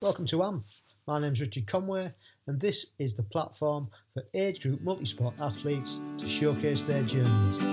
Welcome 0.00 0.26
to 0.26 0.44
AM. 0.44 0.62
My 1.08 1.18
name 1.18 1.32
is 1.32 1.40
Richard 1.40 1.66
Conway, 1.66 2.14
and 2.46 2.60
this 2.60 2.86
is 3.00 3.14
the 3.14 3.24
platform 3.24 3.88
for 4.14 4.22
age 4.32 4.62
group 4.62 4.80
multisport 4.80 5.32
athletes 5.40 5.98
to 6.20 6.28
showcase 6.28 6.84
their 6.84 7.02
journeys. 7.02 7.67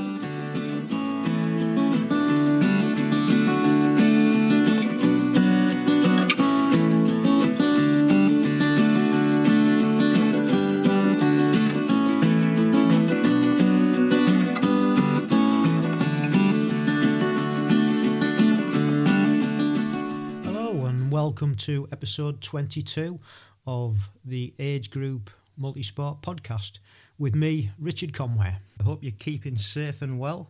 Welcome 21.56 21.74
to 21.74 21.88
episode 21.94 22.42
22 22.42 23.18
of 23.66 24.10
the 24.26 24.54
Age 24.60 24.92
Group 24.92 25.30
Multisport 25.58 26.22
podcast 26.22 26.80
with 27.18 27.34
me, 27.34 27.72
Richard 27.80 28.12
Conway. 28.12 28.56
I 28.80 28.84
hope 28.84 29.02
you're 29.02 29.14
keeping 29.18 29.58
safe 29.58 30.02
and 30.02 30.20
well, 30.20 30.50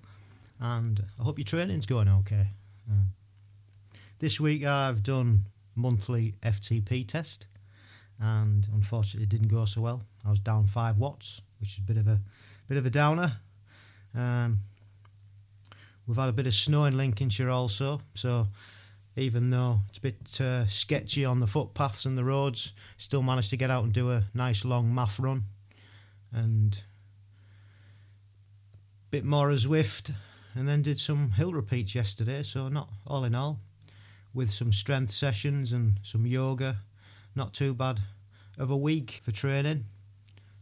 and 0.60 1.04
I 1.20 1.24
hope 1.24 1.38
your 1.38 1.46
training's 1.46 1.86
going 1.86 2.08
okay. 2.08 2.48
Uh, 2.90 3.04
this 4.18 4.40
week 4.40 4.66
I've 4.66 5.04
done 5.04 5.42
monthly 5.76 6.34
FTP 6.42 7.08
test, 7.08 7.46
and 8.20 8.68
unfortunately 8.74 9.26
it 9.26 9.30
didn't 9.30 9.50
go 9.50 9.66
so 9.66 9.82
well. 9.82 10.02
I 10.26 10.32
was 10.32 10.40
down 10.40 10.66
five 10.66 10.98
watts, 10.98 11.40
which 11.60 11.74
is 11.74 11.80
a 11.80 11.84
bit 11.84 11.98
of 11.98 12.08
a 12.08 12.20
bit 12.68 12.80
of 12.80 12.86
a 12.88 12.90
downer. 12.90 13.34
Um, 14.16 14.62
we've 16.08 16.18
had 16.18 16.30
a 16.30 16.34
bit 16.34 16.48
of 16.48 16.54
snow 16.56 16.86
in 16.86 16.98
Lincolnshire 16.98 17.50
also, 17.50 18.02
so 18.16 18.48
even 19.16 19.50
though 19.50 19.80
it's 19.90 19.98
a 19.98 20.02
bit 20.02 20.42
uh, 20.42 20.68
sketchy 20.68 21.24
on 21.24 21.40
the 21.40 21.48
footpaths 21.48 22.06
and 22.06 22.18
the 22.18 22.24
roads, 22.24 22.74
still 22.98 23.24
managed 23.24 23.50
to 23.50 23.58
get 23.58 23.72
out 23.72 23.84
and 23.84 23.94
do 23.94 24.12
a 24.12 24.26
nice 24.34 24.66
long 24.66 24.94
math 24.94 25.20
run 25.20 25.44
and 26.34 26.84
a 29.08 29.12
bit 29.12 29.24
more 29.24 29.50
as 29.50 29.66
Zwift 29.66 30.14
and 30.54 30.68
then 30.68 30.82
did 30.82 31.00
some 31.00 31.32
hill 31.32 31.54
repeats 31.54 31.96
yesterday. 31.96 32.44
So, 32.44 32.68
not 32.68 32.90
all 33.08 33.24
in 33.24 33.36
all, 33.36 33.60
with 34.34 34.50
some 34.50 34.74
strength 34.74 35.12
sessions 35.12 35.72
and 35.72 36.00
some 36.04 36.26
yoga, 36.26 36.78
not 37.36 37.54
too 37.54 37.74
bad 37.74 38.02
of 38.58 38.70
a 38.70 38.78
week 38.78 39.22
for 39.24 39.32
training. 39.32 39.86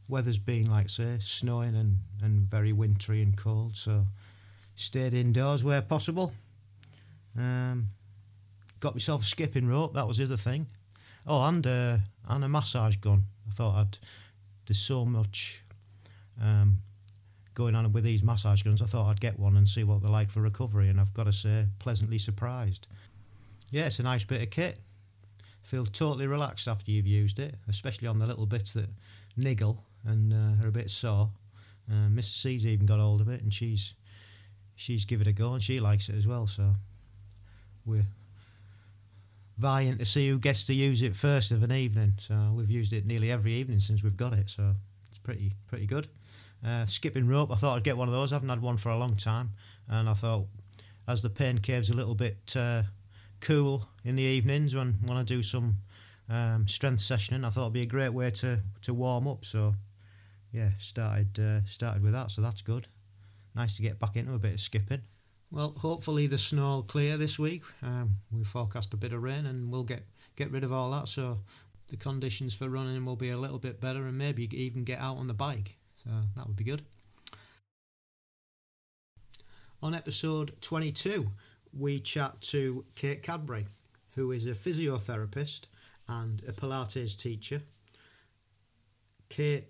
Weather's 0.07 0.39
been, 0.39 0.69
like 0.69 0.89
say, 0.89 1.17
snowing 1.19 1.75
and, 1.75 1.99
and 2.21 2.49
very 2.49 2.71
wintry 2.71 3.21
and 3.21 3.35
cold, 3.35 3.75
so 3.75 4.05
stayed 4.75 5.13
indoors 5.13 5.63
where 5.63 5.81
possible. 5.81 6.33
Um, 7.37 7.89
got 8.83 8.95
myself 8.95 9.21
a 9.21 9.25
skipping 9.25 9.65
rope. 9.65 9.93
That 9.93 10.07
was 10.07 10.17
the 10.17 10.25
other 10.25 10.37
thing. 10.37 10.67
Oh, 11.25 11.45
and 11.45 11.65
uh, 11.65 11.97
and 12.27 12.43
a 12.43 12.49
massage 12.49 12.97
gun. 12.97 13.23
I 13.47 13.51
thought 13.51 13.75
I'd. 13.75 13.97
There's 14.65 14.77
so 14.77 15.05
much 15.05 15.63
um, 16.41 16.79
going 17.53 17.75
on 17.75 17.91
with 17.93 18.03
these 18.03 18.23
massage 18.23 18.61
guns. 18.61 18.81
I 18.81 18.85
thought 18.85 19.09
I'd 19.09 19.21
get 19.21 19.39
one 19.39 19.55
and 19.55 19.67
see 19.67 19.85
what 19.85 20.01
they're 20.01 20.11
like 20.11 20.29
for 20.29 20.41
recovery. 20.41 20.89
And 20.89 20.99
I've 20.99 21.13
got 21.13 21.25
to 21.25 21.33
say, 21.33 21.65
pleasantly 21.79 22.17
surprised. 22.17 22.87
Yeah, 23.71 23.85
it's 23.85 23.99
a 23.99 24.03
nice 24.03 24.25
bit 24.25 24.41
of 24.41 24.49
kit. 24.49 24.79
Feel 25.61 25.85
totally 25.85 26.27
relaxed 26.27 26.67
after 26.67 26.91
you've 26.91 27.07
used 27.07 27.39
it, 27.39 27.55
especially 27.69 28.07
on 28.09 28.19
the 28.19 28.27
little 28.27 28.45
bits 28.45 28.73
that 28.73 28.89
niggle 29.37 29.83
and 30.05 30.33
uh, 30.33 30.63
are 30.63 30.67
a 30.67 30.71
bit 30.71 30.89
sore. 30.89 31.29
Uh, 31.89 32.09
Mrs. 32.09 32.41
C's 32.41 32.65
even 32.65 32.85
got 32.85 32.99
hold 32.99 33.21
of 33.21 33.29
it, 33.29 33.41
and 33.41 33.53
she's 33.53 33.93
she's 34.75 35.05
give 35.05 35.21
it 35.21 35.27
a 35.27 35.33
go, 35.33 35.53
and 35.53 35.63
she 35.63 35.79
likes 35.79 36.09
it 36.09 36.15
as 36.15 36.27
well. 36.27 36.47
So 36.47 36.75
we're 37.85 38.05
vying 39.57 39.97
to 39.97 40.05
see 40.05 40.29
who 40.29 40.39
gets 40.39 40.65
to 40.65 40.73
use 40.73 41.01
it 41.01 41.15
first 41.15 41.51
of 41.51 41.63
an 41.63 41.71
evening. 41.71 42.13
So 42.17 42.53
we've 42.55 42.71
used 42.71 42.93
it 42.93 43.05
nearly 43.05 43.31
every 43.31 43.53
evening 43.53 43.79
since 43.79 44.03
we've 44.03 44.17
got 44.17 44.33
it. 44.33 44.49
So 44.49 44.75
it's 45.09 45.19
pretty 45.19 45.53
pretty 45.67 45.85
good. 45.85 46.07
Uh, 46.65 46.85
skipping 46.85 47.27
rope, 47.27 47.51
I 47.51 47.55
thought 47.55 47.75
I'd 47.75 47.83
get 47.83 47.97
one 47.97 48.07
of 48.07 48.13
those. 48.13 48.31
I 48.31 48.35
haven't 48.35 48.49
had 48.49 48.61
one 48.61 48.77
for 48.77 48.89
a 48.89 48.97
long 48.97 49.15
time, 49.15 49.51
and 49.89 50.09
I 50.09 50.13
thought 50.13 50.47
as 51.07 51.21
the 51.21 51.29
pain 51.29 51.57
cave's 51.57 51.89
a 51.89 51.93
little 51.93 52.15
bit 52.15 52.55
uh, 52.55 52.83
cool 53.41 53.85
in 54.05 54.15
the 54.15 54.23
evenings 54.23 54.73
when 54.73 54.99
when 55.05 55.17
I 55.17 55.23
do 55.23 55.43
some 55.43 55.79
um, 56.29 56.67
strength 56.67 57.01
sessioning, 57.01 57.45
I 57.45 57.49
thought 57.49 57.63
it'd 57.63 57.73
be 57.73 57.81
a 57.81 57.85
great 57.85 58.13
way 58.13 58.31
to 58.31 58.61
to 58.81 58.93
warm 58.93 59.27
up. 59.27 59.45
So 59.45 59.75
yeah, 60.51 60.69
started 60.79 61.39
uh, 61.39 61.65
started 61.65 62.01
with 62.01 62.13
that. 62.13 62.31
So 62.31 62.41
that's 62.41 62.61
good. 62.61 62.87
Nice 63.55 63.75
to 63.75 63.81
get 63.81 63.99
back 63.99 64.15
into 64.15 64.33
a 64.33 64.39
bit 64.39 64.53
of 64.53 64.59
skipping. 64.59 65.01
Well, 65.53 65.75
hopefully 65.77 66.25
the 66.25 66.39
snow 66.39 66.77
will 66.77 66.83
clear 66.83 67.15
this 67.15 67.37
week. 67.37 67.61
Um, 67.83 68.15
we 68.31 68.43
forecast 68.43 68.91
a 68.95 68.97
bit 68.97 69.13
of 69.13 69.21
rain, 69.21 69.45
and 69.45 69.71
we'll 69.71 69.83
get 69.83 70.07
get 70.35 70.49
rid 70.49 70.63
of 70.63 70.73
all 70.73 70.89
that. 70.89 71.07
So 71.07 71.41
the 71.89 71.95
conditions 71.95 72.55
for 72.55 72.67
running 72.69 73.05
will 73.05 73.15
be 73.15 73.29
a 73.29 73.37
little 73.37 73.59
bit 73.59 73.79
better, 73.79 74.07
and 74.07 74.17
maybe 74.17 74.49
even 74.59 74.83
get 74.83 74.99
out 74.99 75.17
on 75.17 75.27
the 75.27 75.33
bike. 75.35 75.77
So 76.03 76.09
that 76.35 76.47
would 76.47 76.55
be 76.55 76.63
good. 76.63 76.81
On 79.83 79.93
episode 79.93 80.55
22, 80.61 81.29
we 81.71 81.99
chat 81.99 82.41
to 82.41 82.83
Kate 82.95 83.21
Cadbury, 83.21 83.67
who 84.15 84.31
is 84.31 84.47
a 84.47 84.53
physiotherapist 84.53 85.65
and 86.07 86.41
a 86.47 86.51
Pilates 86.51 87.15
teacher. 87.15 87.61
Kate 89.29 89.67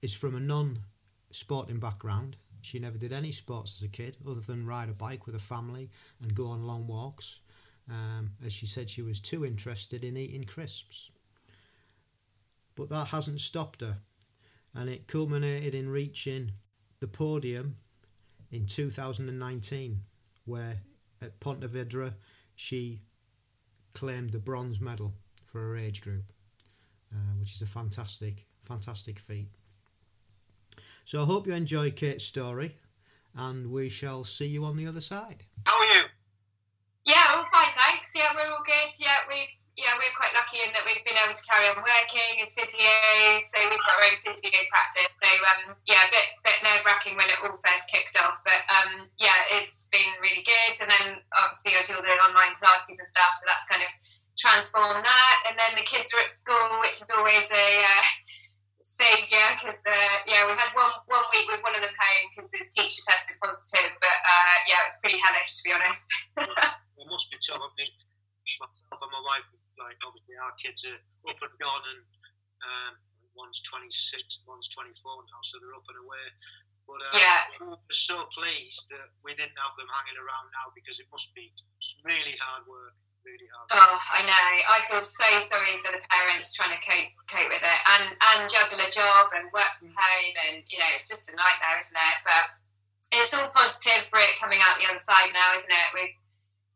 is 0.00 0.14
from 0.14 0.36
a 0.36 0.40
non 0.40 0.78
sporting 1.32 1.80
background. 1.80 2.36
She 2.66 2.80
never 2.80 2.98
did 2.98 3.12
any 3.12 3.30
sports 3.30 3.76
as 3.78 3.82
a 3.84 3.88
kid 3.88 4.16
other 4.28 4.40
than 4.40 4.66
ride 4.66 4.88
a 4.88 4.92
bike 4.92 5.24
with 5.24 5.36
a 5.36 5.40
family 5.40 5.88
and 6.20 6.34
go 6.34 6.48
on 6.48 6.66
long 6.66 6.88
walks. 6.88 7.38
Um, 7.88 8.32
as 8.44 8.52
she 8.52 8.66
said, 8.66 8.90
she 8.90 9.02
was 9.02 9.20
too 9.20 9.46
interested 9.46 10.02
in 10.02 10.16
eating 10.16 10.42
crisps. 10.42 11.12
But 12.74 12.88
that 12.88 13.06
hasn't 13.08 13.40
stopped 13.40 13.82
her, 13.82 13.98
and 14.74 14.90
it 14.90 15.06
culminated 15.06 15.76
in 15.76 15.88
reaching 15.88 16.52
the 16.98 17.06
podium 17.06 17.76
in 18.50 18.66
2019, 18.66 20.02
where 20.44 20.78
at 21.22 21.38
Pontevedra 21.38 22.14
she 22.56 23.00
claimed 23.94 24.32
the 24.32 24.40
bronze 24.40 24.80
medal 24.80 25.14
for 25.44 25.60
her 25.60 25.76
age 25.76 26.02
group, 26.02 26.32
uh, 27.14 27.38
which 27.38 27.54
is 27.54 27.62
a 27.62 27.66
fantastic, 27.66 28.44
fantastic 28.64 29.20
feat. 29.20 29.50
So 31.06 31.22
I 31.22 31.30
hope 31.30 31.46
you 31.46 31.54
enjoy 31.54 31.94
Kate's 31.94 32.26
story, 32.26 32.82
and 33.30 33.70
we 33.70 33.86
shall 33.86 34.26
see 34.26 34.50
you 34.50 34.66
on 34.66 34.74
the 34.74 34.90
other 34.90 34.98
side. 34.98 35.46
How 35.62 35.78
are 35.78 35.86
you? 35.94 36.02
Yeah, 37.06 37.30
all 37.30 37.46
fine, 37.54 37.70
thanks. 37.78 38.10
Yeah, 38.10 38.34
we're 38.34 38.50
all 38.50 38.66
good. 38.66 38.90
Yeah, 38.98 39.22
we've 39.30 39.54
yeah, 39.78 39.94
we're 40.02 40.18
quite 40.18 40.34
lucky 40.34 40.66
in 40.66 40.74
that 40.74 40.82
we've 40.82 41.06
been 41.06 41.14
able 41.14 41.30
to 41.30 41.46
carry 41.46 41.70
on 41.70 41.78
working 41.78 42.42
as 42.42 42.50
physios, 42.58 43.38
so 43.38 43.62
we've 43.70 43.78
got 43.86 44.02
our 44.02 44.10
own 44.10 44.18
physio 44.26 44.50
practice. 44.66 45.06
So 45.22 45.30
um, 45.30 45.78
yeah, 45.86 46.02
a 46.02 46.10
bit 46.10 46.26
bit 46.42 46.58
nerve 46.66 46.82
wracking 46.82 47.14
when 47.14 47.30
it 47.30 47.38
all 47.38 47.54
first 47.62 47.86
kicked 47.86 48.18
off, 48.18 48.42
but 48.42 48.66
um, 48.66 49.06
yeah, 49.22 49.46
it's 49.54 49.86
been 49.94 50.10
really 50.18 50.42
good. 50.42 50.74
And 50.82 50.90
then 50.90 51.22
obviously 51.38 51.78
I 51.78 51.86
do 51.86 51.94
all 51.94 52.02
the 52.02 52.18
online 52.18 52.58
Pilates 52.58 52.98
and 52.98 53.06
stuff, 53.06 53.30
so 53.38 53.46
that's 53.46 53.70
kind 53.70 53.86
of 53.86 53.94
transformed 54.34 55.06
that. 55.06 55.36
And 55.46 55.54
then 55.54 55.78
the 55.78 55.86
kids 55.86 56.10
are 56.18 56.26
at 56.26 56.34
school, 56.34 56.82
which 56.82 56.98
is 56.98 57.14
always 57.14 57.46
a 57.54 57.68
uh, 57.86 58.02
saviour 58.96 59.46
because 59.60 59.80
uh, 59.84 60.16
yeah, 60.24 60.48
we 60.48 60.56
had 60.56 60.72
one 60.72 60.92
one 61.06 61.24
week 61.32 61.46
with 61.52 61.60
one 61.62 61.76
of 61.76 61.82
them 61.84 61.92
home 61.92 62.24
because 62.32 62.48
his 62.50 62.72
teacher 62.72 63.04
tested 63.04 63.36
positive, 63.44 63.92
but 64.00 64.16
uh, 64.24 64.56
yeah, 64.66 64.82
it 64.82 64.88
was 64.88 64.98
pretty 65.04 65.20
hellish 65.20 65.52
to 65.60 65.62
be 65.68 65.72
honest. 65.76 66.08
It 66.96 67.04
must 67.12 67.28
be 67.28 67.36
tough. 67.44 67.60
I 67.60 67.68
mean, 67.76 67.92
myself 68.58 68.98
and 69.04 69.12
my 69.12 69.20
wife, 69.22 69.44
like 69.76 70.00
obviously 70.00 70.32
our 70.40 70.56
kids 70.58 70.80
are 70.88 70.96
up 71.28 71.36
and 71.44 71.54
gone, 71.60 71.84
and 71.92 72.02
um, 72.64 72.92
one's 73.36 73.60
26, 73.68 73.92
one's 74.48 74.66
24 74.72 74.96
now, 75.04 75.40
so 75.44 75.60
they're 75.60 75.76
up 75.76 75.84
and 75.92 76.00
away. 76.02 76.24
But 76.88 76.98
uh, 77.04 77.20
Yeah. 77.20 77.42
we're 77.60 78.00
so 78.08 78.24
pleased 78.32 78.88
that 78.96 79.12
we 79.22 79.36
didn't 79.36 79.60
have 79.60 79.76
them 79.76 79.86
hanging 79.92 80.16
around 80.18 80.48
now 80.56 80.72
because 80.72 80.96
it 80.96 81.06
must 81.12 81.28
be 81.36 81.52
really 82.02 82.34
hard 82.40 82.64
work, 82.64 82.96
really 83.26 83.50
hard. 83.50 83.66
Oh, 83.74 83.98
I 83.98 84.22
know. 84.22 84.46
I 84.70 84.86
feel 84.86 85.02
so 85.02 85.26
sorry 85.42 85.82
for 85.82 85.90
the 85.90 86.00
parents 86.06 86.54
trying 86.54 86.70
to 86.70 86.78
cope 86.78 87.10
cope 87.26 87.50
with 87.50 87.66
it 87.66 87.80
and 87.90 88.14
and 88.14 88.46
juggle 88.46 88.78
a 88.78 88.90
job 88.94 89.34
and 89.34 89.50
work 89.50 89.82
from 89.82 89.90
mm. 89.90 89.98
home 89.98 90.34
and 90.46 90.62
you 90.70 90.78
know 90.78 90.90
it's 90.94 91.10
just 91.10 91.26
a 91.26 91.34
nightmare, 91.34 91.82
isn't 91.82 91.98
it? 91.98 92.18
But 92.22 92.44
it's 93.10 93.34
all 93.34 93.50
positive 93.50 94.06
for 94.08 94.22
it 94.22 94.38
coming 94.38 94.62
out 94.62 94.78
the 94.78 94.86
other 94.86 95.02
side 95.02 95.34
now, 95.34 95.58
isn't 95.58 95.68
it? 95.68 95.90
With 95.90 96.14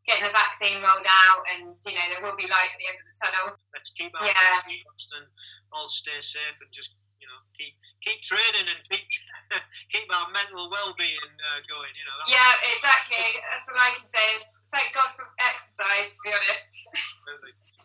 getting 0.03 0.27
the 0.27 0.35
vaccine 0.35 0.83
rolled 0.83 1.07
out 1.07 1.41
and 1.55 1.71
you 1.71 1.95
know 1.95 2.07
there 2.11 2.23
will 2.23 2.35
be 2.35 2.51
light 2.51 2.75
at 2.75 2.79
the 2.79 2.89
end 2.91 2.99
of 2.99 3.07
the 3.07 3.15
tunnel. 3.15 3.47
Let's 3.71 3.95
keep 3.95 4.11
our 4.11 4.27
Yeah. 4.27 4.67
and 4.67 5.27
all 5.71 5.87
stay 5.87 6.19
safe 6.19 6.59
and 6.59 6.71
just 6.75 6.91
know 7.31 7.41
keep 7.55 7.73
keep 8.03 8.19
training 8.27 8.67
and 8.67 8.79
keep 8.91 9.07
keep 9.93 10.07
our 10.11 10.27
mental 10.35 10.67
well-being 10.67 11.31
uh, 11.39 11.59
going. 11.71 11.93
You 11.95 12.05
know. 12.05 12.19
Yeah, 12.27 12.51
exactly. 12.75 13.23
That's 13.47 13.67
all 13.71 13.79
I 13.79 13.91
can 13.95 14.07
say 14.07 14.25
is 14.35 14.45
thank 14.71 14.91
God 14.91 15.15
for 15.15 15.31
exercise. 15.39 16.11
To 16.11 16.19
be 16.23 16.31
honest. 16.35 16.69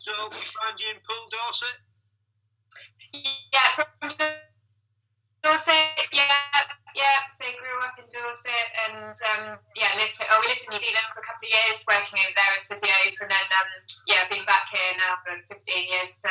So 0.06 0.14
we 0.30 0.38
find 0.54 0.78
you 0.78 0.88
in 0.94 1.02
Poole 1.02 1.26
Dorset. 1.34 1.82
Yeah, 3.50 3.70
from 3.74 4.10
Dorset, 5.42 5.98
yeah, 6.14 6.62
yeah. 6.94 7.26
So 7.26 7.42
grew 7.58 7.78
up 7.82 7.98
in 7.98 8.06
Dorset, 8.06 8.66
and 8.86 9.10
um, 9.10 9.58
yeah, 9.74 9.94
lived. 9.98 10.18
Oh, 10.30 10.38
we 10.42 10.50
lived 10.50 10.62
in 10.62 10.74
New 10.74 10.82
Zealand 10.82 11.10
for 11.10 11.22
a 11.22 11.26
couple 11.26 11.46
of 11.46 11.54
years, 11.54 11.82
working 11.86 12.22
over 12.22 12.34
there 12.34 12.54
as 12.54 12.70
physios, 12.70 13.18
and 13.22 13.30
then 13.30 13.46
um, 13.50 13.70
yeah, 14.06 14.30
been 14.30 14.46
back 14.46 14.70
here 14.70 14.94
now 14.94 15.18
for 15.26 15.38
15 15.58 15.58
years. 15.90 16.14
So 16.14 16.30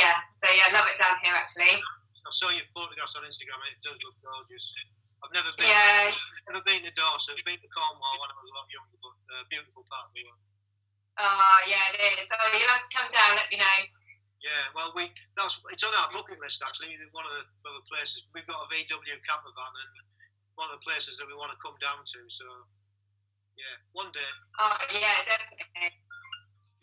yeah, 0.00 0.24
so 0.32 0.48
yeah, 0.48 0.72
love 0.72 0.88
it 0.88 0.96
down 0.96 1.20
here 1.20 1.36
actually. 1.36 1.80
I 2.24 2.30
saw 2.32 2.48
your 2.50 2.64
photographs 2.72 3.14
on 3.14 3.28
Instagram, 3.28 3.60
and 3.60 3.72
it 3.76 3.82
does 3.84 4.00
look 4.00 4.16
gorgeous. 4.24 4.64
I've 5.20 5.32
never 5.32 5.52
been. 5.56 5.68
Yeah. 5.68 6.12
Never 6.48 6.64
been 6.64 6.84
to 6.84 6.92
Dorset. 6.92 7.36
I've 7.36 7.44
been 7.48 7.60
to 7.60 7.70
Cornwall 7.72 8.20
when 8.20 8.28
I 8.28 8.36
was 8.36 8.48
a 8.48 8.56
lot 8.56 8.68
younger, 8.68 8.98
but 9.00 9.16
uh, 9.32 9.44
beautiful 9.48 9.84
part 9.88 10.08
of 10.08 10.12
the 10.12 10.24
world. 10.24 10.40
Oh 11.16 11.58
yeah, 11.70 11.94
it 11.94 12.20
is. 12.20 12.26
So 12.26 12.34
you'll 12.52 12.74
have 12.74 12.82
to 12.82 12.92
come 12.92 13.08
down. 13.08 13.38
Let 13.38 13.48
me 13.48 13.56
know. 13.56 13.78
Yeah, 14.42 14.64
well, 14.76 14.92
we 14.92 15.08
that's 15.38 15.56
it's 15.72 15.86
on 15.86 15.96
our 15.96 16.12
bucket 16.12 16.36
list 16.42 16.60
actually. 16.60 16.92
One 17.16 17.24
of 17.24 17.32
the 17.32 17.44
other 17.64 17.84
places 17.88 18.28
we've 18.36 18.44
got 18.44 18.60
a 18.60 18.68
VW 18.68 19.16
camper 19.24 19.54
van, 19.56 19.72
and 19.72 19.92
one 20.58 20.68
of 20.68 20.76
the 20.76 20.84
places 20.84 21.16
that 21.16 21.30
we 21.30 21.38
want 21.38 21.54
to 21.54 21.58
come 21.62 21.78
down 21.80 22.02
to. 22.04 22.20
So, 22.28 22.44
yeah, 23.56 23.80
one 23.96 24.12
day. 24.12 24.26
Oh 24.60 24.76
yeah, 24.92 25.24
definitely. 25.24 25.96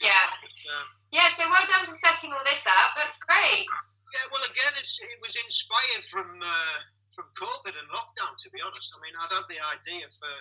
Yeah. 0.02 0.34
Uh, 0.66 0.88
yeah. 1.14 1.30
So 1.38 1.46
well 1.46 1.68
done 1.68 1.86
for 1.86 1.98
setting 2.00 2.34
all 2.34 2.42
this 2.48 2.66
up. 2.66 2.98
That's 2.98 3.20
great. 3.22 3.68
Yeah. 4.12 4.26
Well, 4.30 4.44
again, 4.44 4.74
it's, 4.76 5.00
it 5.00 5.20
was 5.24 5.36
inspired 5.40 6.04
from 6.12 6.30
uh, 6.44 6.78
from 7.16 7.28
COVID 7.40 7.74
and 7.76 7.88
lockdown. 7.92 8.34
To 8.44 8.50
be 8.52 8.60
honest, 8.60 8.92
I 8.92 9.00
mean, 9.04 9.16
I'd 9.16 9.32
had 9.32 9.48
the 9.48 9.60
idea 9.60 10.08
for 10.20 10.34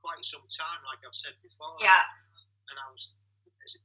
quite 0.00 0.20
some 0.24 0.44
time, 0.56 0.80
like 0.88 1.04
I've 1.04 1.16
said 1.16 1.36
before. 1.44 1.76
Yeah. 1.80 2.04
And 2.68 2.76
I 2.76 2.86
was, 2.92 3.12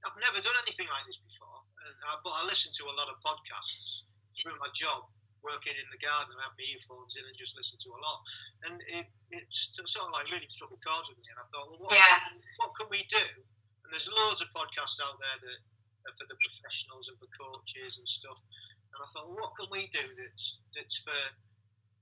I've 0.04 0.20
never 0.20 0.44
done 0.44 0.60
anything 0.64 0.92
like 0.92 1.08
this 1.08 1.20
before 1.20 1.64
uh, 1.84 2.18
but 2.24 2.34
I 2.36 2.42
listen 2.48 2.72
to 2.80 2.84
a 2.88 2.96
lot 2.96 3.12
of 3.12 3.20
podcasts 3.24 4.08
through 4.40 4.56
my 4.60 4.72
job, 4.76 5.08
working 5.44 5.76
in 5.76 5.88
the 5.92 6.00
garden. 6.00 6.36
I 6.40 6.48
have 6.48 6.56
my 6.56 6.68
earphones 6.68 7.16
in 7.16 7.24
and 7.28 7.36
just 7.36 7.56
listen 7.56 7.80
to 7.84 7.90
a 7.96 8.00
lot, 8.00 8.20
and 8.68 8.76
it, 8.92 9.08
it's 9.32 9.72
sort 9.76 10.08
of 10.08 10.16
like 10.16 10.28
really 10.32 10.48
struck 10.52 10.72
a 10.72 10.80
chord 10.80 11.06
with 11.12 11.20
me. 11.20 11.28
And 11.32 11.40
I 11.44 11.48
thought, 11.52 11.68
well, 11.72 11.88
what, 11.88 11.96
yeah. 11.96 12.40
what 12.60 12.72
can 12.80 12.88
we 12.92 13.04
do? 13.08 13.26
And 13.84 13.90
there's 13.92 14.08
loads 14.08 14.40
of 14.40 14.50
podcasts 14.56 15.00
out 15.04 15.20
there 15.20 15.38
that 15.44 15.60
are 16.12 16.16
for 16.20 16.28
the 16.28 16.40
professionals 16.40 17.08
and 17.12 17.16
for 17.20 17.30
coaches 17.36 18.00
and 18.00 18.08
stuff. 18.08 18.40
And 18.94 19.00
I 19.02 19.08
thought, 19.12 19.26
well, 19.30 19.42
what 19.42 19.58
can 19.58 19.68
we 19.74 19.90
do 19.90 20.06
that's 20.14 20.46
that's 20.78 20.98
for 21.02 21.20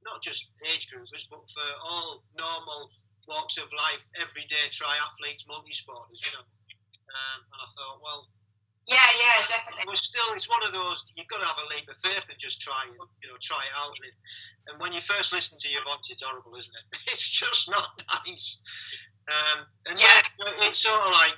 not 0.03 0.21
just 0.21 0.49
age 0.67 0.89
groupers, 0.91 1.25
but 1.29 1.45
for 1.53 1.67
all 1.85 2.25
normal 2.35 2.91
walks 3.29 3.57
of 3.61 3.69
life, 3.71 4.01
everyday 4.17 4.67
triathletes, 4.73 5.45
multi-sporters, 5.45 6.19
you 6.19 6.31
know. 6.33 6.45
Um, 7.11 7.39
and 7.47 7.59
I 7.61 7.67
thought, 7.77 7.97
well, 8.01 8.27
yeah, 8.89 9.09
yeah, 9.13 9.45
definitely. 9.45 9.85
But 9.85 10.01
still, 10.01 10.33
it's 10.33 10.49
one 10.49 10.65
of 10.65 10.73
those 10.73 11.05
you've 11.13 11.29
got 11.29 11.39
to 11.39 11.47
have 11.47 11.61
a 11.61 11.69
leap 11.69 11.85
of 11.85 12.01
faith 12.01 12.25
and 12.25 12.39
just 12.41 12.59
try 12.59 12.89
it, 12.89 12.97
you 12.97 13.27
know, 13.29 13.37
try 13.45 13.61
it 13.61 13.75
out. 13.77 13.94
And, 13.94 14.15
and 14.67 14.75
when 14.81 14.89
you 14.91 15.01
first 15.05 15.29
listen 15.29 15.61
to 15.61 15.69
your 15.69 15.85
voice, 15.85 16.09
it's 16.09 16.25
horrible, 16.25 16.57
isn't 16.57 16.73
it? 16.73 16.85
It's 17.13 17.29
just 17.29 17.69
not 17.69 17.94
nice. 18.25 18.57
Um, 19.29 19.69
and 19.85 19.95
yeah, 20.01 20.25
yeah 20.41 20.65
it's 20.65 20.81
sort 20.81 20.97
of 20.97 21.13
like 21.13 21.37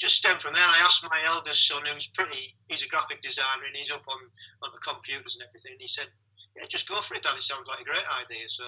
just 0.00 0.16
stem 0.16 0.40
from 0.40 0.56
there. 0.56 0.64
I 0.64 0.80
asked 0.80 1.04
my 1.04 1.20
eldest 1.28 1.68
son, 1.68 1.84
who's 1.84 2.08
pretty, 2.16 2.56
he's 2.72 2.82
a 2.82 2.88
graphic 2.88 3.20
designer 3.20 3.68
and 3.68 3.76
he's 3.76 3.92
up 3.92 4.02
on 4.08 4.20
on 4.64 4.72
the 4.72 4.80
computers 4.80 5.36
and 5.36 5.44
everything. 5.44 5.76
And 5.76 5.84
he 5.84 5.88
said, 5.88 6.08
"Yeah, 6.56 6.64
just 6.66 6.88
go 6.88 7.04
for 7.04 7.14
it, 7.14 7.22
Dad. 7.22 7.36
It 7.36 7.44
sounds 7.44 7.68
like 7.68 7.84
a 7.84 7.88
great 7.88 8.08
idea." 8.08 8.48
So, 8.48 8.64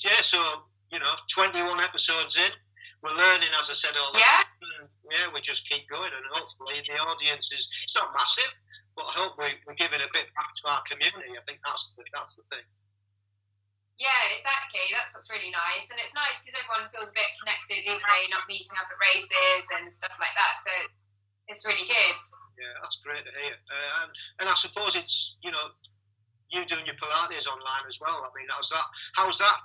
so 0.00 0.04
yeah, 0.08 0.24
so 0.24 0.40
you 0.90 0.98
know, 0.98 1.14
21 1.30 1.78
episodes 1.78 2.34
in, 2.34 2.50
we're 3.04 3.14
learning, 3.14 3.54
as 3.54 3.70
I 3.70 3.76
said, 3.78 3.94
all 3.94 4.10
yeah. 4.12 4.44
Time. 4.44 4.90
Yeah, 5.08 5.26
we 5.32 5.40
just 5.40 5.68
keep 5.68 5.88
going, 5.88 6.10
and 6.10 6.24
hopefully 6.32 6.82
the 6.84 6.96
audience 6.98 7.52
is. 7.52 7.68
It's 7.84 7.96
not 7.96 8.12
massive, 8.12 8.52
but 8.96 9.08
I 9.08 9.12
hope 9.20 9.38
we, 9.38 9.56
we're 9.66 9.78
giving 9.78 10.00
a 10.00 10.10
bit 10.12 10.28
back 10.36 10.52
to 10.62 10.64
our 10.68 10.82
community. 10.88 11.36
I 11.36 11.42
think 11.48 11.60
that's 11.64 11.94
the, 11.96 12.04
that's 12.12 12.36
the 12.36 12.44
thing. 12.52 12.66
Yeah, 14.00 14.32
exactly. 14.32 14.88
That's 14.96 15.12
what's 15.12 15.28
really 15.28 15.52
nice, 15.52 15.84
and 15.92 16.00
it's 16.00 16.16
nice 16.16 16.40
because 16.40 16.56
everyone 16.56 16.88
feels 16.88 17.12
a 17.12 17.16
bit 17.16 17.36
connected, 17.36 17.84
even 17.84 18.00
though 18.00 18.16
you're 18.16 18.32
not 18.32 18.48
meeting 18.48 18.72
up 18.80 18.88
at 18.88 18.96
races 18.96 19.68
and 19.76 19.92
stuff 19.92 20.16
like 20.16 20.32
that. 20.40 20.56
So 20.64 20.72
it's 21.52 21.60
really 21.68 21.84
good. 21.84 22.16
Yeah, 22.56 22.74
that's 22.80 22.96
great 23.04 23.28
to 23.28 23.32
hear. 23.36 23.60
Uh, 23.68 23.90
and, 24.00 24.10
and 24.40 24.46
I 24.48 24.56
suppose 24.56 24.96
it's 24.96 25.36
you 25.44 25.52
know 25.52 25.76
you 26.48 26.64
doing 26.64 26.88
your 26.88 26.96
Pilates 26.96 27.44
online 27.44 27.84
as 27.84 28.00
well. 28.00 28.24
I 28.24 28.32
mean, 28.32 28.48
how's 28.48 28.72
that? 28.72 28.88
How's 29.20 29.36
that 29.36 29.60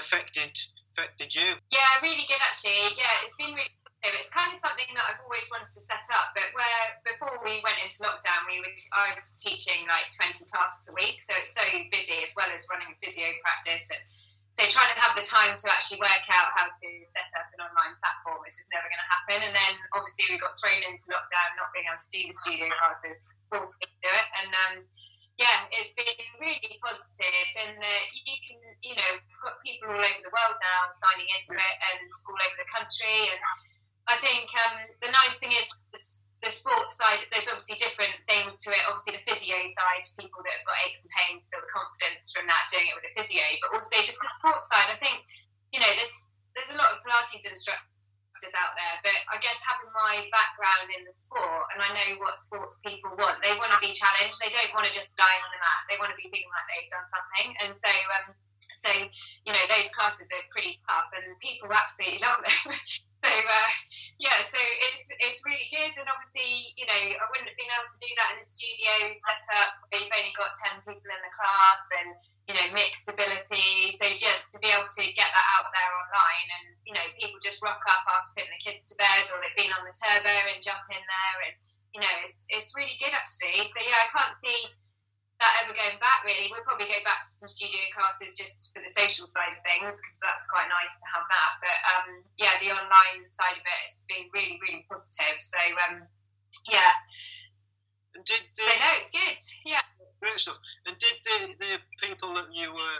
affected 0.00 0.56
affected 0.96 1.36
you? 1.36 1.60
Yeah, 1.68 2.00
really 2.00 2.24
good 2.24 2.40
actually. 2.40 2.96
Yeah, 2.96 3.20
it's 3.28 3.36
been 3.36 3.52
really 3.52 3.83
it's 4.12 4.28
kind 4.28 4.52
of 4.52 4.60
something 4.60 4.90
that 4.92 5.04
I've 5.08 5.22
always 5.24 5.48
wanted 5.48 5.72
to 5.72 5.80
set 5.80 6.04
up, 6.12 6.36
but 6.36 6.52
where 6.52 7.00
before 7.08 7.40
we 7.40 7.64
went 7.64 7.80
into 7.80 8.04
lockdown, 8.04 8.44
we 8.44 8.60
were 8.60 8.74
I 8.92 9.16
was 9.16 9.32
teaching 9.40 9.88
like 9.88 10.12
20 10.12 10.44
classes 10.52 10.92
a 10.92 10.94
week, 10.94 11.24
so 11.24 11.32
it's 11.40 11.56
so 11.56 11.64
busy 11.88 12.20
as 12.20 12.36
well 12.36 12.52
as 12.52 12.68
running 12.68 12.92
a 12.92 12.96
physio 13.00 13.32
practice. 13.40 13.88
And 13.88 14.04
so 14.54 14.62
trying 14.70 14.92
to 14.92 14.98
have 15.02 15.18
the 15.18 15.26
time 15.26 15.56
to 15.56 15.66
actually 15.66 15.98
work 15.98 16.22
out 16.30 16.54
how 16.54 16.70
to 16.70 16.88
set 17.08 17.26
up 17.34 17.50
an 17.56 17.64
online 17.64 17.98
platform 17.98 18.38
is 18.46 18.54
just 18.54 18.70
never 18.70 18.86
going 18.86 19.02
to 19.02 19.10
happen. 19.10 19.38
And 19.50 19.50
then 19.50 19.74
obviously 19.90 20.30
we 20.30 20.38
got 20.38 20.54
thrown 20.54 20.78
into 20.84 21.10
lockdown, 21.10 21.58
not 21.58 21.74
being 21.74 21.90
able 21.90 21.98
to 21.98 22.12
do 22.14 22.22
the 22.22 22.36
studio 22.38 22.70
classes, 22.70 23.34
forced 23.50 23.74
me 23.82 23.90
to 23.90 23.98
do 23.98 24.12
it. 24.14 24.28
And 24.38 24.50
um, 24.54 24.74
yeah, 25.42 25.66
it's 25.74 25.90
been 25.98 26.06
really 26.38 26.78
positive 26.78 27.50
in 27.66 27.82
that 27.82 28.04
you 28.14 28.38
can, 28.46 28.62
you 28.78 28.94
know, 28.94 29.18
got 29.42 29.58
people 29.66 29.90
all 29.90 29.98
over 29.98 30.22
the 30.22 30.30
world 30.30 30.56
now 30.62 30.86
signing 30.94 31.26
into 31.34 31.58
it 31.58 31.76
and 31.90 32.06
all 32.30 32.38
over 32.38 32.54
the 32.54 32.70
country. 32.70 33.34
And 33.34 33.42
I 34.04 34.20
think 34.20 34.52
um, 34.52 34.76
the 35.00 35.08
nice 35.08 35.40
thing 35.40 35.52
is 35.52 35.68
the 36.44 36.52
sports 36.52 37.00
side, 37.00 37.24
there's 37.32 37.48
obviously 37.48 37.80
different 37.80 38.20
things 38.28 38.60
to 38.60 38.68
it. 38.68 38.84
Obviously, 38.84 39.16
the 39.16 39.24
physio 39.24 39.56
side, 39.72 40.04
people 40.20 40.44
that 40.44 40.52
have 40.60 40.68
got 40.68 40.76
aches 40.84 41.00
and 41.00 41.10
pains 41.16 41.48
feel 41.48 41.64
the 41.64 41.72
confidence 41.72 42.28
from 42.30 42.44
that 42.46 42.68
doing 42.68 42.92
it 42.92 42.94
with 42.94 43.08
a 43.08 43.12
physio, 43.16 43.42
but 43.64 43.72
also 43.72 43.96
just 44.04 44.20
the 44.20 44.28
sports 44.36 44.68
side. 44.68 44.92
I 44.92 45.00
think, 45.00 45.24
you 45.72 45.80
know, 45.80 45.88
there's 45.96 46.16
there's 46.52 46.70
a 46.70 46.78
lot 46.78 46.94
of 46.94 47.02
Pilates 47.02 47.42
instructors 47.42 48.54
out 48.54 48.76
there, 48.76 48.96
but 49.02 49.18
I 49.32 49.40
guess 49.40 49.58
having 49.64 49.90
my 49.90 50.28
background 50.30 50.92
in 50.92 51.02
the 51.02 51.16
sport 51.16 51.66
and 51.74 51.80
I 51.82 51.90
know 51.90 52.20
what 52.22 52.38
sports 52.38 52.78
people 52.84 53.16
want, 53.16 53.40
they 53.40 53.56
want 53.56 53.72
to 53.74 53.80
be 53.82 53.90
challenged. 53.90 54.38
They 54.38 54.52
don't 54.52 54.70
want 54.76 54.86
to 54.86 54.94
just 54.94 55.16
lie 55.16 55.40
on 55.40 55.50
the 55.50 55.58
mat. 55.58 55.82
They 55.88 55.98
want 55.98 56.12
to 56.14 56.18
be 56.20 56.28
feeling 56.28 56.52
like 56.52 56.68
they've 56.70 56.92
done 56.92 57.08
something. 57.08 57.48
And 57.64 57.70
so, 57.74 57.90
um, 58.20 58.26
so 58.76 58.90
you 59.44 59.52
know, 59.52 59.64
those 59.68 59.88
classes 59.92 60.28
are 60.32 60.44
pretty 60.48 60.80
tough, 60.88 61.12
and 61.12 61.36
people 61.40 61.68
absolutely 61.70 62.20
love 62.20 62.40
them. 62.40 62.76
so 63.24 63.30
uh, 63.30 63.70
yeah, 64.20 64.40
so 64.46 64.58
it's 64.58 65.06
it's 65.20 65.40
really 65.44 65.68
good, 65.70 65.92
and 65.96 66.08
obviously, 66.08 66.74
you 66.74 66.86
know, 66.88 67.02
I 67.20 67.24
wouldn't 67.30 67.50
have 67.50 67.58
been 67.58 67.72
able 67.72 67.90
to 67.90 68.00
do 68.00 68.10
that 68.20 68.36
in 68.36 68.42
a 68.42 68.46
studio 68.46 69.12
setup. 69.12 69.84
where 69.88 70.00
You've 70.00 70.14
only 70.14 70.34
got 70.36 70.56
ten 70.56 70.80
people 70.82 71.10
in 71.10 71.20
the 71.20 71.32
class, 71.32 71.84
and 72.00 72.16
you 72.44 72.52
know, 72.52 72.68
mixed 72.76 73.08
ability. 73.08 73.88
So 73.96 74.04
just 74.12 74.52
to 74.52 74.60
be 74.60 74.68
able 74.68 74.88
to 74.88 75.04
get 75.16 75.32
that 75.32 75.48
out 75.56 75.72
there 75.72 75.92
online 75.96 76.48
and, 76.60 76.66
you 76.84 76.92
know, 76.92 77.06
people 77.16 77.40
just 77.40 77.64
rock 77.64 77.80
up 77.88 78.04
after 78.04 78.36
putting 78.36 78.52
the 78.52 78.60
kids 78.60 78.84
to 78.92 78.94
bed 79.00 79.24
or 79.32 79.40
they've 79.40 79.56
been 79.56 79.72
on 79.72 79.88
the 79.88 79.96
turbo 79.96 80.28
and 80.28 80.60
jump 80.60 80.84
in 80.92 81.00
there 81.00 81.36
and, 81.48 81.56
you 81.96 82.04
know, 82.04 82.14
it's, 82.20 82.44
it's 82.52 82.76
really 82.76 83.00
good 83.00 83.16
actually. 83.16 83.64
So 83.64 83.80
yeah, 83.80 84.04
I 84.04 84.12
can't 84.12 84.36
see 84.36 84.60
that 85.42 85.64
ever 85.64 85.74
going 85.74 85.98
back 85.98 86.22
really. 86.22 86.46
We'll 86.50 86.66
probably 86.66 86.86
go 86.86 87.00
back 87.02 87.22
to 87.24 87.30
some 87.30 87.50
studio 87.50 87.90
classes 87.90 88.38
just 88.38 88.70
for 88.70 88.80
the 88.80 88.92
social 88.92 89.26
side 89.26 89.54
of 89.54 89.60
things 89.60 89.98
because 89.98 90.18
that's 90.22 90.46
quite 90.46 90.70
nice 90.70 90.94
to 90.98 91.06
have 91.10 91.26
that. 91.26 91.52
But 91.58 91.78
um, 91.94 92.08
yeah, 92.38 92.58
the 92.62 92.70
online 92.70 93.26
side 93.26 93.58
of 93.58 93.66
it 93.66 93.80
has 93.90 94.06
been 94.06 94.30
really, 94.30 94.56
really 94.62 94.86
positive. 94.86 95.42
So 95.42 95.60
um, 95.90 96.06
yeah. 96.70 97.02
And 98.14 98.22
did, 98.22 98.46
did, 98.54 98.62
so 98.62 98.74
no, 98.78 98.90
it's 99.02 99.10
good. 99.10 99.38
Yeah 99.66 99.82
great 100.24 100.40
stuff. 100.40 100.56
And 100.88 100.96
did 100.96 101.16
the, 101.20 101.36
the 101.60 101.72
people 102.00 102.32
that 102.40 102.48
you 102.56 102.72
were 102.72 102.98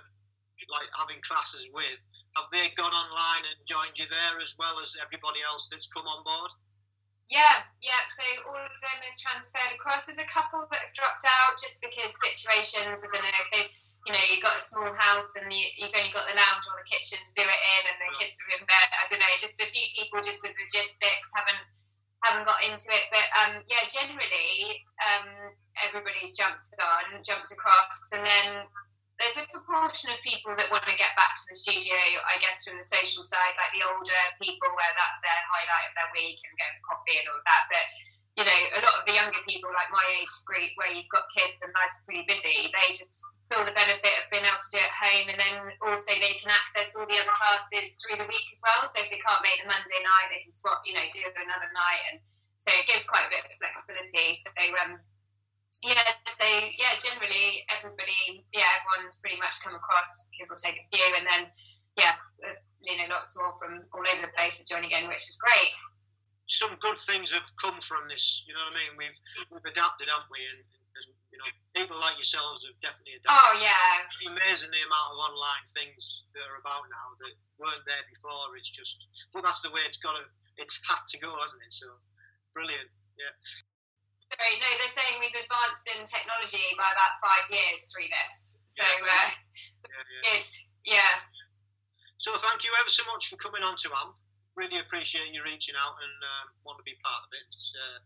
like 0.69 0.91
having 0.93 1.25
classes 1.25 1.65
with, 1.73 1.97
have 2.37 2.53
they 2.53 2.69
gone 2.77 2.93
online 2.93 3.49
and 3.49 3.57
joined 3.65 3.97
you 3.97 4.05
there 4.13 4.37
as 4.45 4.53
well 4.61 4.77
as 4.85 4.93
everybody 5.01 5.41
else 5.41 5.65
that's 5.73 5.89
come 5.89 6.05
on 6.05 6.21
board? 6.21 6.53
Yeah, 7.29 7.65
yeah. 7.81 8.05
So 8.09 8.25
all 8.53 8.61
of 8.61 8.77
them 8.85 8.99
have 9.01 9.17
transferred 9.17 9.73
across. 9.73 10.05
There's 10.05 10.21
a 10.21 10.29
couple 10.29 10.69
that 10.69 10.85
have 10.89 10.97
dropped 10.97 11.25
out 11.25 11.57
just 11.57 11.81
because 11.81 12.13
situations. 12.21 13.01
I 13.01 13.09
don't 13.09 13.25
know 13.25 13.33
if 13.33 13.51
they, 13.51 13.65
you 14.05 14.13
know, 14.13 14.25
you've 14.29 14.45
got 14.45 14.61
a 14.61 14.65
small 14.65 14.93
house 14.93 15.33
and 15.41 15.49
you, 15.49 15.65
have 15.89 15.97
only 15.97 16.13
got 16.13 16.29
the 16.29 16.37
lounge 16.37 16.65
or 16.69 16.77
the 16.77 16.89
kitchen 16.89 17.25
to 17.25 17.33
do 17.33 17.45
it 17.45 17.63
in, 17.81 17.83
and 17.89 17.99
the 18.05 18.13
kids 18.21 18.37
are 18.45 18.61
in 18.61 18.65
bed. 18.69 18.89
I 18.93 19.09
don't 19.09 19.25
know. 19.25 19.35
Just 19.41 19.57
a 19.57 19.69
few 19.69 19.89
people 19.97 20.21
just 20.21 20.45
with 20.45 20.53
logistics 20.53 21.33
haven't 21.33 21.65
haven't 22.25 22.49
got 22.49 22.61
into 22.65 22.89
it. 22.93 23.09
But 23.09 23.29
um, 23.41 23.53
yeah, 23.69 23.85
generally, 23.89 24.85
um, 25.01 25.57
everybody's 25.81 26.37
jumped 26.37 26.69
on, 26.77 27.25
jumped 27.25 27.53
across, 27.53 27.97
and 28.13 28.25
then 28.25 28.69
there's 29.19 29.39
a 29.39 29.47
proportion 29.47 30.11
of 30.11 30.19
people 30.27 30.59
that 30.59 30.71
want 30.75 30.83
to 30.91 30.95
get 30.99 31.15
back 31.15 31.39
to 31.39 31.47
the 31.47 31.55
studio, 31.55 31.95
I 32.27 32.43
guess, 32.43 32.67
from 32.67 32.79
the 32.79 32.87
social 32.87 33.23
side, 33.23 33.55
like 33.55 33.71
the 33.71 33.87
older 33.87 34.23
people, 34.43 34.71
where 34.75 34.95
that's 34.95 35.23
their 35.23 35.41
highlight 35.47 35.91
of 35.91 35.95
their 35.95 36.11
week 36.11 36.43
and 36.43 36.59
going 36.59 36.75
for 36.83 36.87
coffee 36.95 37.23
and 37.23 37.27
all 37.31 37.39
of 37.39 37.47
that. 37.47 37.71
But 37.71 37.87
you 38.35 38.43
know, 38.43 38.61
a 38.75 38.83
lot 38.83 38.99
of 38.99 39.07
the 39.07 39.15
younger 39.15 39.39
people, 39.47 39.71
like 39.71 39.95
my 39.95 40.03
age 40.19 40.35
group, 40.43 40.67
where 40.75 40.91
you've 40.91 41.11
got 41.15 41.31
kids 41.31 41.63
and 41.63 41.71
life's 41.71 42.03
pretty 42.03 42.27
busy, 42.27 42.67
they 42.75 42.91
just 42.91 43.23
feel 43.47 43.63
the 43.63 43.77
benefit 43.77 44.11
of 44.19 44.27
being 44.27 44.43
able 44.43 44.59
to 44.59 44.75
do 44.75 44.83
it 44.83 44.91
at 44.91 44.99
home, 44.99 45.27
and 45.31 45.39
then 45.39 45.55
also 45.79 46.11
they 46.19 46.35
can 46.43 46.51
access 46.51 46.91
all 46.99 47.07
the 47.07 47.15
other 47.15 47.31
classes 47.31 47.95
through 48.03 48.19
the 48.19 48.27
week 48.27 48.47
as 48.51 48.59
well. 48.59 48.83
So 48.91 48.99
if 48.99 49.09
they 49.15 49.23
can't 49.23 49.45
make 49.47 49.63
the 49.63 49.71
Monday 49.71 50.03
night, 50.03 50.35
they 50.35 50.43
can 50.43 50.51
swap, 50.51 50.83
you 50.83 50.99
know, 50.99 51.07
do 51.07 51.23
another 51.23 51.71
night, 51.71 52.03
and 52.11 52.17
so 52.59 52.75
it 52.75 52.91
gives 52.91 53.07
quite 53.07 53.29
a 53.29 53.31
bit 53.31 53.47
of 53.47 53.55
flexibility. 53.63 54.35
So 54.35 54.51
um, 54.83 54.99
Yeah, 55.83 56.07
so 56.29 56.47
yeah, 56.79 56.95
generally 57.01 57.65
everybody, 57.73 58.47
yeah, 58.53 58.69
everyone's 58.79 59.19
pretty 59.19 59.41
much 59.41 59.59
come 59.65 59.75
across. 59.75 60.29
People 60.37 60.55
take 60.55 60.79
a 60.79 60.87
few, 60.93 61.09
and 61.17 61.27
then 61.27 61.43
yeah, 61.97 62.19
you 62.85 62.95
know, 63.01 63.09
lots 63.11 63.35
more 63.35 63.57
from 63.59 63.87
all 63.91 64.05
over 64.05 64.23
the 64.23 64.33
place 64.37 64.61
are 64.61 64.69
joining 64.69 64.93
in, 64.93 65.09
which 65.09 65.25
is 65.27 65.41
great. 65.41 65.73
Some 66.47 66.77
good 66.79 67.01
things 67.09 67.33
have 67.33 67.49
come 67.57 67.81
from 67.89 68.05
this. 68.13 68.45
You 68.45 68.53
know 68.53 68.69
what 68.69 68.77
I 68.77 68.81
mean? 68.85 68.93
We've 69.01 69.19
we've 69.49 69.69
adapted, 69.73 70.13
haven't 70.13 70.29
we? 70.29 70.45
And, 70.45 70.61
and 70.61 71.07
you 71.33 71.39
know, 71.41 71.49
people 71.73 71.97
like 71.97 72.21
yourselves 72.21 72.61
have 72.69 72.77
definitely 72.85 73.17
adapted. 73.17 73.33
Oh 73.33 73.53
yeah. 73.57 74.05
It's 74.05 74.29
amazing 74.29 74.69
the 74.69 74.85
amount 74.85 75.17
of 75.17 75.25
online 75.25 75.67
things 75.73 76.29
that 76.37 76.45
are 76.45 76.61
about 76.61 76.85
now 76.93 77.17
that 77.25 77.35
weren't 77.57 77.83
there 77.89 78.05
before. 78.13 78.53
It's 78.61 78.69
just, 78.69 79.01
but 79.33 79.41
that's 79.41 79.65
the 79.65 79.73
way 79.73 79.81
it's 79.89 79.99
got 79.99 80.21
to. 80.21 80.29
It's 80.61 80.77
had 80.85 81.03
to 81.11 81.17
go, 81.19 81.33
hasn't 81.41 81.65
it? 81.65 81.73
So 81.73 81.89
brilliant. 82.53 82.93
Yeah. 83.17 83.33
Sorry, 84.33 84.57
no, 84.59 84.69
they're 84.81 84.97
saying 84.97 85.21
we've 85.21 85.37
advanced 85.37 85.85
in 85.93 86.01
technology 86.09 86.65
by 86.81 86.89
about 86.91 87.21
five 87.23 87.47
years 87.53 87.85
through 87.93 88.09
this. 88.09 88.59
So, 88.73 88.83
uh, 88.83 89.07
Yeah, 89.07 89.31
yeah. 89.85 90.23
good. 90.25 90.47
Yeah. 90.85 91.15
So 92.19 92.33
thank 92.41 92.65
you 92.65 92.73
ever 92.81 92.89
so 92.89 93.05
much 93.05 93.29
for 93.29 93.37
coming 93.37 93.63
on 93.63 93.77
to 93.85 93.89
AMP. 93.93 94.17
Really 94.57 94.81
appreciate 94.81 95.29
you 95.35 95.45
reaching 95.45 95.77
out 95.77 95.95
and 96.01 96.17
um, 96.25 96.47
want 96.65 96.81
to 96.81 96.87
be 96.87 96.97
part 97.05 97.23
of 97.27 97.31
it. 97.37 97.47
Uh, 97.53 97.99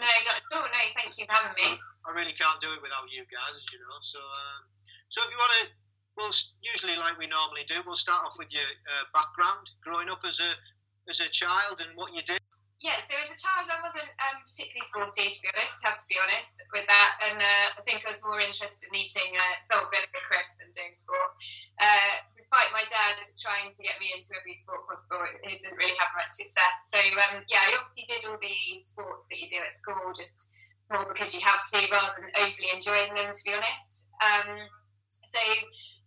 No, 0.00 0.10
not 0.26 0.42
at 0.42 0.52
all. 0.52 0.66
No, 0.66 0.82
thank 0.98 1.14
you 1.16 1.24
for 1.24 1.32
having 1.32 1.54
me. 1.54 1.78
I 2.04 2.10
really 2.12 2.34
can't 2.34 2.58
do 2.60 2.72
it 2.74 2.82
without 2.82 3.06
you 3.08 3.22
guys, 3.30 3.54
as 3.56 3.64
you 3.70 3.78
know. 3.78 3.96
So, 4.02 4.20
um, 4.20 4.60
so 5.08 5.22
if 5.24 5.30
you 5.30 5.38
want 5.38 5.54
to, 5.60 5.64
we'll 6.18 6.34
usually 6.60 6.96
like 6.98 7.16
we 7.16 7.30
normally 7.30 7.64
do. 7.64 7.80
We'll 7.86 7.96
start 8.00 8.26
off 8.26 8.36
with 8.36 8.50
your 8.52 8.66
uh, 8.90 9.06
background, 9.14 9.70
growing 9.86 10.10
up 10.10 10.20
as 10.26 10.36
a 10.42 10.52
as 11.08 11.20
a 11.20 11.28
child, 11.30 11.80
and 11.84 11.92
what 11.96 12.12
you 12.16 12.24
did. 12.24 12.40
Yeah, 12.84 13.00
so 13.08 13.16
as 13.16 13.32
a 13.32 13.40
child, 13.40 13.64
I 13.72 13.80
wasn't 13.80 14.12
um, 14.20 14.44
particularly 14.44 14.84
sporty, 14.84 15.32
to 15.32 15.40
be 15.40 15.48
honest, 15.56 15.80
have 15.88 15.96
to 15.96 16.04
be 16.04 16.20
honest 16.20 16.52
with 16.68 16.84
that. 16.84 17.16
And 17.24 17.40
uh, 17.40 17.80
I 17.80 17.82
think 17.88 18.04
I 18.04 18.12
was 18.12 18.20
more 18.20 18.36
interested 18.44 18.92
in 18.92 19.00
eating 19.00 19.32
uh, 19.32 19.56
salt 19.64 19.88
vinegar 19.88 20.20
crisps 20.20 20.60
than 20.60 20.68
doing 20.76 20.92
sport. 20.92 21.32
Uh, 21.80 22.28
despite 22.36 22.76
my 22.76 22.84
dad 22.84 23.16
trying 23.40 23.72
to 23.72 23.80
get 23.80 23.96
me 24.04 24.12
into 24.12 24.36
every 24.36 24.52
sport 24.52 24.84
possible, 24.84 25.24
it, 25.24 25.40
didn't 25.64 25.80
really 25.80 25.96
have 25.96 26.12
much 26.12 26.28
success. 26.28 26.92
So, 26.92 27.00
um, 27.00 27.48
yeah, 27.48 27.72
I 27.72 27.72
obviously 27.72 28.04
did 28.04 28.20
all 28.28 28.36
the 28.36 28.58
sports 28.84 29.32
that 29.32 29.40
you 29.40 29.48
do 29.48 29.64
at 29.64 29.72
school 29.72 30.12
just 30.12 30.52
more 30.92 31.08
because 31.08 31.32
you 31.32 31.40
have 31.40 31.64
to 31.64 31.80
rather 31.88 32.20
than 32.20 32.36
overly 32.36 32.68
enjoying 32.68 33.16
them, 33.16 33.32
to 33.32 33.42
be 33.48 33.56
honest. 33.56 34.12
Um, 34.20 34.68
so, 35.24 35.40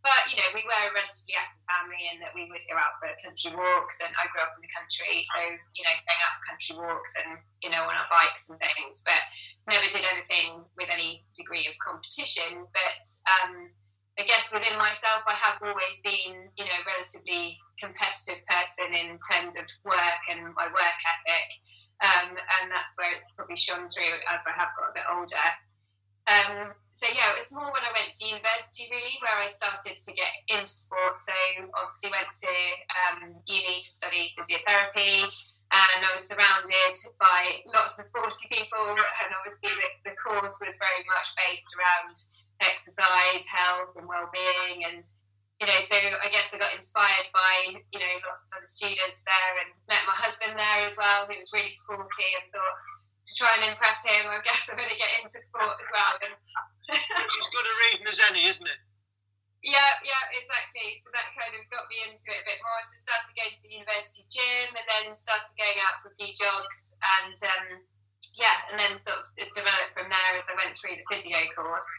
but 0.05 0.29
you 0.29 0.37
know, 0.39 0.49
we 0.53 0.63
were 0.63 0.83
a 0.87 0.93
relatively 0.93 1.35
active 1.37 1.65
family 1.67 2.03
and 2.13 2.21
that 2.23 2.33
we 2.35 2.47
would 2.47 2.63
go 2.69 2.77
out 2.77 2.97
for 3.01 3.09
country 3.21 3.51
walks, 3.53 4.01
and 4.01 4.13
I 4.17 4.29
grew 4.29 4.43
up 4.43 4.55
in 4.55 4.63
the 4.63 4.73
country, 4.73 5.25
so 5.25 5.41
you 5.73 5.83
know, 5.83 5.95
going 6.05 6.21
out 6.23 6.35
for 6.39 6.45
country 6.53 6.75
walks 6.77 7.13
and 7.17 7.41
you 7.61 7.69
know, 7.73 7.83
on 7.85 7.97
our 7.97 8.09
bikes 8.09 8.47
and 8.47 8.57
things, 8.61 9.01
but 9.01 9.21
never 9.67 9.87
did 9.89 10.05
anything 10.05 10.63
with 10.77 10.89
any 10.91 11.25
degree 11.33 11.67
of 11.67 11.75
competition. 11.81 12.69
But 12.71 13.03
um, 13.25 13.73
I 14.17 14.25
guess 14.25 14.49
within 14.49 14.77
myself, 14.81 15.21
I 15.29 15.37
have 15.37 15.61
always 15.61 16.01
been, 16.01 16.49
you 16.57 16.65
know, 16.65 16.77
a 16.81 16.87
relatively 16.89 17.61
competitive 17.77 18.41
person 18.49 18.89
in 18.89 19.21
terms 19.29 19.53
of 19.53 19.69
work 19.85 20.25
and 20.25 20.53
my 20.57 20.65
work 20.73 20.99
ethic. 21.05 21.49
Um, 21.97 22.33
and 22.33 22.69
that's 22.69 22.97
where 22.97 23.13
it's 23.13 23.33
probably 23.33 23.57
shone 23.57 23.89
through 23.89 24.17
as 24.29 24.45
I 24.45 24.53
have 24.57 24.73
got 24.77 24.89
a 24.89 24.97
bit 24.97 25.09
older. 25.09 25.47
Um, 26.27 26.75
so 26.91 27.07
yeah, 27.07 27.31
it 27.31 27.39
was 27.39 27.55
more 27.55 27.71
when 27.71 27.87
I 27.87 27.95
went 27.95 28.11
to 28.11 28.27
university 28.27 28.91
really 28.91 29.15
where 29.23 29.39
I 29.39 29.47
started 29.47 29.95
to 29.95 30.11
get 30.11 30.33
into 30.51 30.73
sport. 30.73 31.21
So 31.23 31.33
obviously 31.71 32.11
went 32.11 32.33
to 32.43 32.53
um, 32.91 33.19
uni 33.47 33.79
to 33.79 33.91
study 33.91 34.35
physiotherapy, 34.35 35.23
and 35.71 35.99
I 36.03 36.11
was 36.11 36.27
surrounded 36.27 36.95
by 37.15 37.63
lots 37.71 37.95
of 38.01 38.09
sporty 38.09 38.49
people. 38.51 38.91
And 38.91 39.29
obviously 39.29 39.71
the, 39.71 40.11
the 40.11 40.15
course 40.19 40.59
was 40.59 40.75
very 40.81 41.05
much 41.07 41.31
based 41.37 41.71
around 41.79 42.17
exercise, 42.59 43.45
health, 43.45 43.95
and 43.95 44.09
well-being, 44.09 44.83
and 44.83 45.05
you 45.61 45.65
know, 45.65 45.81
so 45.81 45.97
I 45.97 46.29
guess 46.29 46.53
I 46.53 46.57
got 46.57 46.73
inspired 46.75 47.29
by 47.29 47.77
you 47.77 47.99
know 48.01 48.13
lots 48.25 48.49
of 48.49 48.57
other 48.57 48.69
students 48.69 49.21
there, 49.21 49.53
and 49.63 49.69
met 49.87 50.09
my 50.09 50.17
husband 50.17 50.57
there 50.57 50.81
as 50.81 50.97
well, 50.97 51.29
who 51.29 51.37
was 51.37 51.53
really 51.53 51.73
sporty, 51.73 52.29
and 52.35 52.49
thought 52.49 52.77
to 53.27 53.31
try 53.35 53.51
and 53.59 53.67
impress 53.67 53.99
him, 54.07 54.31
I 54.31 54.39
guess 54.41 54.65
I'm 54.71 54.79
going 54.79 54.89
to 54.91 54.95
get 54.99 55.11
into 55.19 55.39
sport 55.43 55.75
as 55.75 55.89
well. 55.91 56.15
And 56.23 56.33
As 56.95 57.51
good 57.51 57.67
a 57.67 57.73
reading 57.83 58.07
as 58.07 58.19
any, 58.31 58.47
isn't 58.47 58.63
it? 58.71 58.79
yeah, 59.67 59.99
yeah, 60.07 60.23
exactly. 60.31 60.95
So 61.03 61.11
that 61.11 61.35
kind 61.35 61.51
of 61.51 61.67
got 61.67 61.91
me 61.91 61.99
into 62.07 62.23
it 62.31 62.39
a 62.39 62.47
bit 62.47 62.59
more. 62.63 62.79
So 62.87 62.93
I 62.95 62.99
started 63.03 63.35
going 63.35 63.51
to 63.51 63.63
the 63.67 63.75
university 63.83 64.23
gym, 64.31 64.71
and 64.71 64.87
then 64.87 65.05
started 65.11 65.51
going 65.59 65.75
out 65.83 65.99
for 65.99 66.13
a 66.13 66.15
few 66.15 66.31
jogs, 66.39 66.95
and 67.19 67.35
um, 67.51 67.65
yeah, 68.39 68.63
and 68.71 68.79
then 68.79 68.95
sort 68.95 69.19
of 69.19 69.27
developed 69.51 69.91
from 69.91 70.07
there 70.07 70.33
as 70.39 70.47
I 70.47 70.55
went 70.55 70.77
through 70.79 70.95
the 70.95 71.07
physio 71.11 71.41
course. 71.51 71.91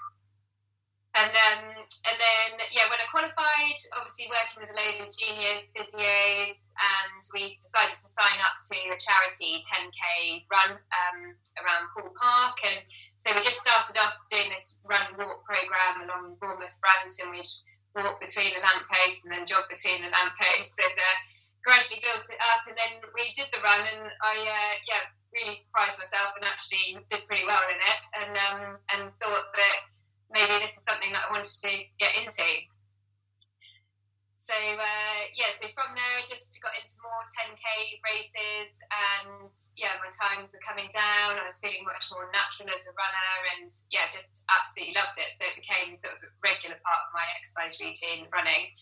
And 1.18 1.34
then, 1.34 1.58
and 1.82 2.16
then, 2.22 2.50
yeah, 2.70 2.86
when 2.86 3.02
I 3.02 3.10
qualified, 3.10 3.78
obviously 3.90 4.30
working 4.30 4.62
with 4.62 4.70
a 4.70 4.78
load 4.78 5.02
of 5.02 5.10
junior 5.10 5.66
physios, 5.74 6.62
and 6.78 7.22
we 7.34 7.58
decided 7.58 7.98
to 7.98 8.06
sign 8.14 8.38
up 8.38 8.54
to 8.62 8.78
a 8.94 8.94
charity 8.94 9.58
10k 9.66 10.46
run 10.46 10.78
um, 10.78 11.18
around 11.58 11.90
Poole 11.90 12.14
Park. 12.14 12.62
And 12.62 12.86
so 13.18 13.34
we 13.34 13.42
just 13.42 13.58
started 13.58 13.98
off 13.98 14.14
doing 14.30 14.54
this 14.54 14.78
run 14.86 15.10
walk 15.18 15.42
program 15.42 16.06
along 16.06 16.38
Bournemouth 16.38 16.78
Front, 16.78 17.10
and 17.18 17.34
we'd 17.34 17.50
walk 17.98 18.22
between 18.22 18.54
the 18.54 18.62
lampposts 18.62 19.26
and 19.26 19.34
then 19.34 19.42
jog 19.42 19.66
between 19.66 20.06
the 20.06 20.14
lampposts, 20.14 20.78
and 20.78 20.94
uh, 20.94 21.18
gradually 21.66 21.98
built 21.98 22.30
it 22.30 22.38
up. 22.46 22.62
And 22.70 22.78
then 22.78 23.02
we 23.10 23.34
did 23.34 23.50
the 23.50 23.58
run, 23.58 23.82
and 23.82 24.06
I, 24.22 24.38
uh, 24.38 24.74
yeah, 24.86 25.10
really 25.34 25.58
surprised 25.58 25.98
myself 25.98 26.38
and 26.38 26.46
actually 26.46 27.02
did 27.10 27.26
pretty 27.26 27.42
well 27.42 27.66
in 27.66 27.82
it, 27.82 28.00
and 28.22 28.32
um, 28.38 28.62
and 28.94 29.02
thought 29.18 29.50
that 29.50 29.97
maybe 30.30 30.60
this 30.60 30.76
is 30.76 30.84
something 30.84 31.12
that 31.12 31.28
I 31.28 31.32
wanted 31.32 31.50
to 31.64 31.72
get 31.98 32.12
into. 32.16 32.46
So 34.48 34.56
uh, 34.56 35.20
yeah, 35.36 35.52
so 35.60 35.68
from 35.76 35.92
there 35.92 36.16
I 36.16 36.24
just 36.24 36.48
got 36.64 36.72
into 36.72 36.96
more 37.04 37.20
10k 37.36 38.00
races, 38.00 38.80
and 38.88 39.52
yeah, 39.76 40.00
my 40.00 40.08
times 40.08 40.56
were 40.56 40.64
coming 40.64 40.88
down. 40.88 41.36
I 41.36 41.44
was 41.44 41.60
feeling 41.60 41.84
much 41.84 42.08
more 42.08 42.32
natural 42.32 42.72
as 42.72 42.80
a 42.88 42.96
runner, 42.96 43.32
and 43.52 43.68
yeah, 43.92 44.08
just 44.08 44.48
absolutely 44.48 44.96
loved 44.96 45.20
it. 45.20 45.36
So 45.36 45.44
it 45.44 45.60
became 45.60 45.92
sort 46.00 46.16
of 46.16 46.24
a 46.24 46.32
regular 46.40 46.80
part 46.80 47.00
of 47.04 47.12
my 47.12 47.28
exercise 47.36 47.76
routine, 47.76 48.24
running. 48.32 48.72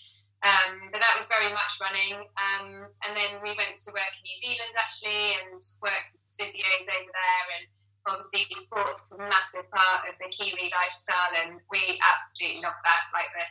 Um, 0.47 0.95
but 0.95 1.03
that 1.03 1.19
was 1.19 1.26
very 1.26 1.50
much 1.50 1.83
running. 1.83 2.31
Um, 2.38 2.87
and 3.03 3.19
then 3.19 3.43
we 3.43 3.59
went 3.59 3.75
to 3.75 3.91
work 3.91 4.15
in 4.15 4.23
New 4.23 4.38
Zealand 4.38 4.75
actually, 4.79 5.35
and 5.35 5.59
worked 5.83 6.15
as 6.15 6.31
physios 6.38 6.87
over 6.87 7.11
there, 7.11 7.47
and 7.59 7.67
obviously 8.07 8.47
sports 8.55 9.11
is 9.11 9.19
a 9.19 9.21
massive 9.21 9.67
part 9.71 10.07
of 10.07 10.15
the 10.23 10.31
Kiwi 10.31 10.71
lifestyle, 10.71 11.35
and 11.43 11.61
we 11.71 11.99
absolutely 12.01 12.63
love 12.63 12.79
that, 12.87 13.11
like 13.11 13.31
the, 13.35 13.47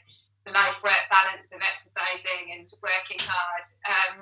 the 0.50 0.52
life 0.56 0.80
work 0.82 1.06
balance 1.12 1.52
of 1.52 1.60
exercising 1.60 2.56
and 2.56 2.68
working 2.80 3.20
hard. 3.22 3.66
Um, 3.86 4.14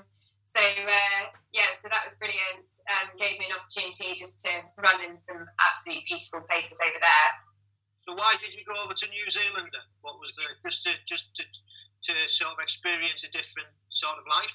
so 0.44 0.62
uh, 0.62 1.34
yeah, 1.54 1.74
so 1.82 1.90
that 1.90 2.06
was 2.06 2.18
brilliant, 2.18 2.70
and 2.86 3.14
gave 3.18 3.38
me 3.38 3.50
an 3.50 3.58
opportunity 3.58 4.14
just 4.14 4.42
to 4.46 4.52
run 4.78 5.02
in 5.02 5.18
some 5.18 5.46
absolutely 5.58 6.06
beautiful 6.06 6.46
places 6.46 6.78
over 6.82 7.00
there. 7.00 7.30
So 8.06 8.14
why 8.20 8.36
did 8.38 8.52
you 8.52 8.68
go 8.68 8.76
over 8.84 8.94
to 8.94 9.08
New 9.08 9.28
Zealand 9.32 9.72
then? 9.72 9.88
What 10.04 10.20
was 10.20 10.34
the 10.36 10.46
just 10.62 10.84
to 10.84 10.92
just 11.08 11.26
to, 11.40 11.44
to 11.48 12.14
sort 12.28 12.54
of 12.54 12.60
experience 12.60 13.24
a 13.24 13.32
different 13.32 13.72
sort 13.90 14.20
of 14.20 14.28
life? 14.28 14.54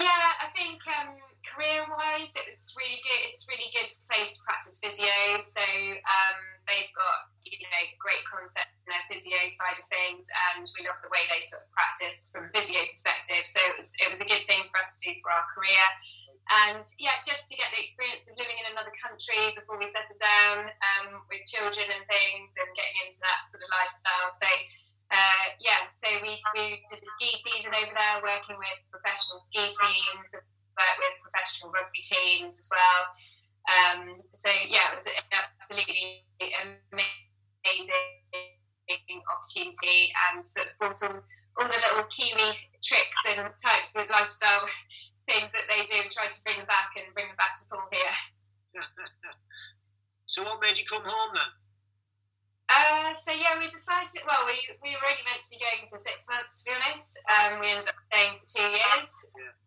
Yeah, 0.00 0.42
I 0.42 0.50
think 0.56 0.80
um, 0.88 1.14
career-wise, 1.46 2.32
it 2.34 2.46
was 2.48 2.74
really 2.78 3.00
good. 3.02 3.20
It's 3.28 3.44
really 3.50 3.70
good 3.74 3.90
place 4.08 4.38
to 4.38 4.40
practice 4.46 4.78
physio. 4.78 5.42
So 5.42 5.62
um, 5.62 6.38
they've 6.66 6.90
got 6.94 7.30
you 7.42 7.66
know 7.66 7.84
great 7.98 8.22
concept 8.26 8.70
in 8.86 8.94
their 8.94 9.04
physio 9.10 9.38
side 9.50 9.78
of 9.78 9.86
things, 9.86 10.26
and 10.52 10.64
we 10.78 10.86
love 10.86 11.02
the 11.02 11.12
way 11.12 11.26
they 11.28 11.42
sort 11.44 11.66
of 11.66 11.70
practice 11.74 12.30
from 12.30 12.48
a 12.48 12.50
physio 12.50 12.82
perspective. 12.88 13.44
So 13.44 13.58
it 13.62 13.74
was 13.78 13.90
it 13.98 14.08
was 14.08 14.20
a 14.22 14.28
good 14.28 14.46
thing 14.46 14.70
for 14.70 14.78
us 14.82 14.98
to 14.98 15.10
do 15.10 15.18
for 15.20 15.30
our 15.30 15.46
career. 15.52 15.86
And 16.50 16.82
yeah, 16.98 17.22
just 17.22 17.46
to 17.48 17.54
get 17.54 17.70
the 17.70 17.78
experience 17.78 18.26
of 18.26 18.34
living 18.34 18.58
in 18.58 18.74
another 18.74 18.92
country 18.98 19.54
before 19.54 19.78
we 19.78 19.86
settle 19.86 20.18
down 20.18 20.68
um, 20.68 21.22
with 21.30 21.46
children 21.46 21.86
and 21.86 22.04
things, 22.10 22.50
and 22.58 22.68
getting 22.74 22.98
into 23.06 23.22
that 23.22 23.46
sort 23.46 23.62
of 23.62 23.70
lifestyle. 23.70 24.26
So 24.26 24.50
uh, 25.12 25.46
yeah, 25.60 25.92
so 25.92 26.08
we, 26.24 26.40
we 26.56 26.80
did 26.88 27.04
the 27.04 27.10
ski 27.20 27.36
season 27.36 27.76
over 27.76 27.92
there, 27.92 28.24
working 28.24 28.56
with 28.56 28.80
professional 28.88 29.36
ski 29.44 29.68
teams, 29.68 30.32
worked 30.76 31.00
with 31.00 31.22
professional 31.24 31.72
rugby 31.72 32.02
teams 32.02 32.58
as 32.58 32.68
well. 32.70 33.12
Um, 33.62 34.26
so 34.34 34.50
yeah, 34.50 34.90
it 34.90 34.98
was 34.98 35.06
an 35.06 35.22
absolutely 35.30 36.26
amazing 36.42 36.82
opportunity, 39.30 40.10
and 40.10 40.42
sort 40.42 40.66
of 40.66 40.74
brought 40.78 40.98
all, 41.06 41.22
all 41.58 41.68
the 41.70 41.78
little 41.78 42.10
Kiwi 42.10 42.58
tricks 42.82 43.22
and 43.30 43.46
types 43.54 43.94
of 43.94 44.10
lifestyle 44.10 44.66
things 45.30 45.54
that 45.54 45.70
they 45.70 45.86
do, 45.86 46.02
and 46.02 46.10
tried 46.10 46.34
to 46.34 46.42
bring 46.42 46.58
them 46.58 46.66
back 46.66 46.90
and 46.98 47.14
bring 47.14 47.30
them 47.30 47.38
back 47.38 47.54
to 47.54 47.62
Poole 47.70 47.86
here. 47.94 48.16
so 50.26 50.42
what 50.42 50.58
made 50.58 50.74
you 50.74 50.86
come 50.90 51.06
home 51.06 51.30
then? 51.34 51.52
Uh, 52.66 53.14
so 53.14 53.30
yeah, 53.30 53.54
we 53.60 53.70
decided. 53.70 54.26
Well, 54.26 54.42
we, 54.48 54.58
we 54.82 54.90
were 54.96 55.06
only 55.06 55.22
meant 55.22 55.44
to 55.44 55.50
be 55.54 55.62
going 55.62 55.86
for 55.86 56.02
six 56.02 56.26
months, 56.26 56.62
to 56.62 56.66
be 56.66 56.74
honest. 56.74 57.20
Um, 57.30 57.60
we 57.60 57.70
ended 57.70 57.86
up 57.86 58.00
staying 58.10 58.42
for 58.42 58.48
two 58.48 58.70
years. 58.74 59.10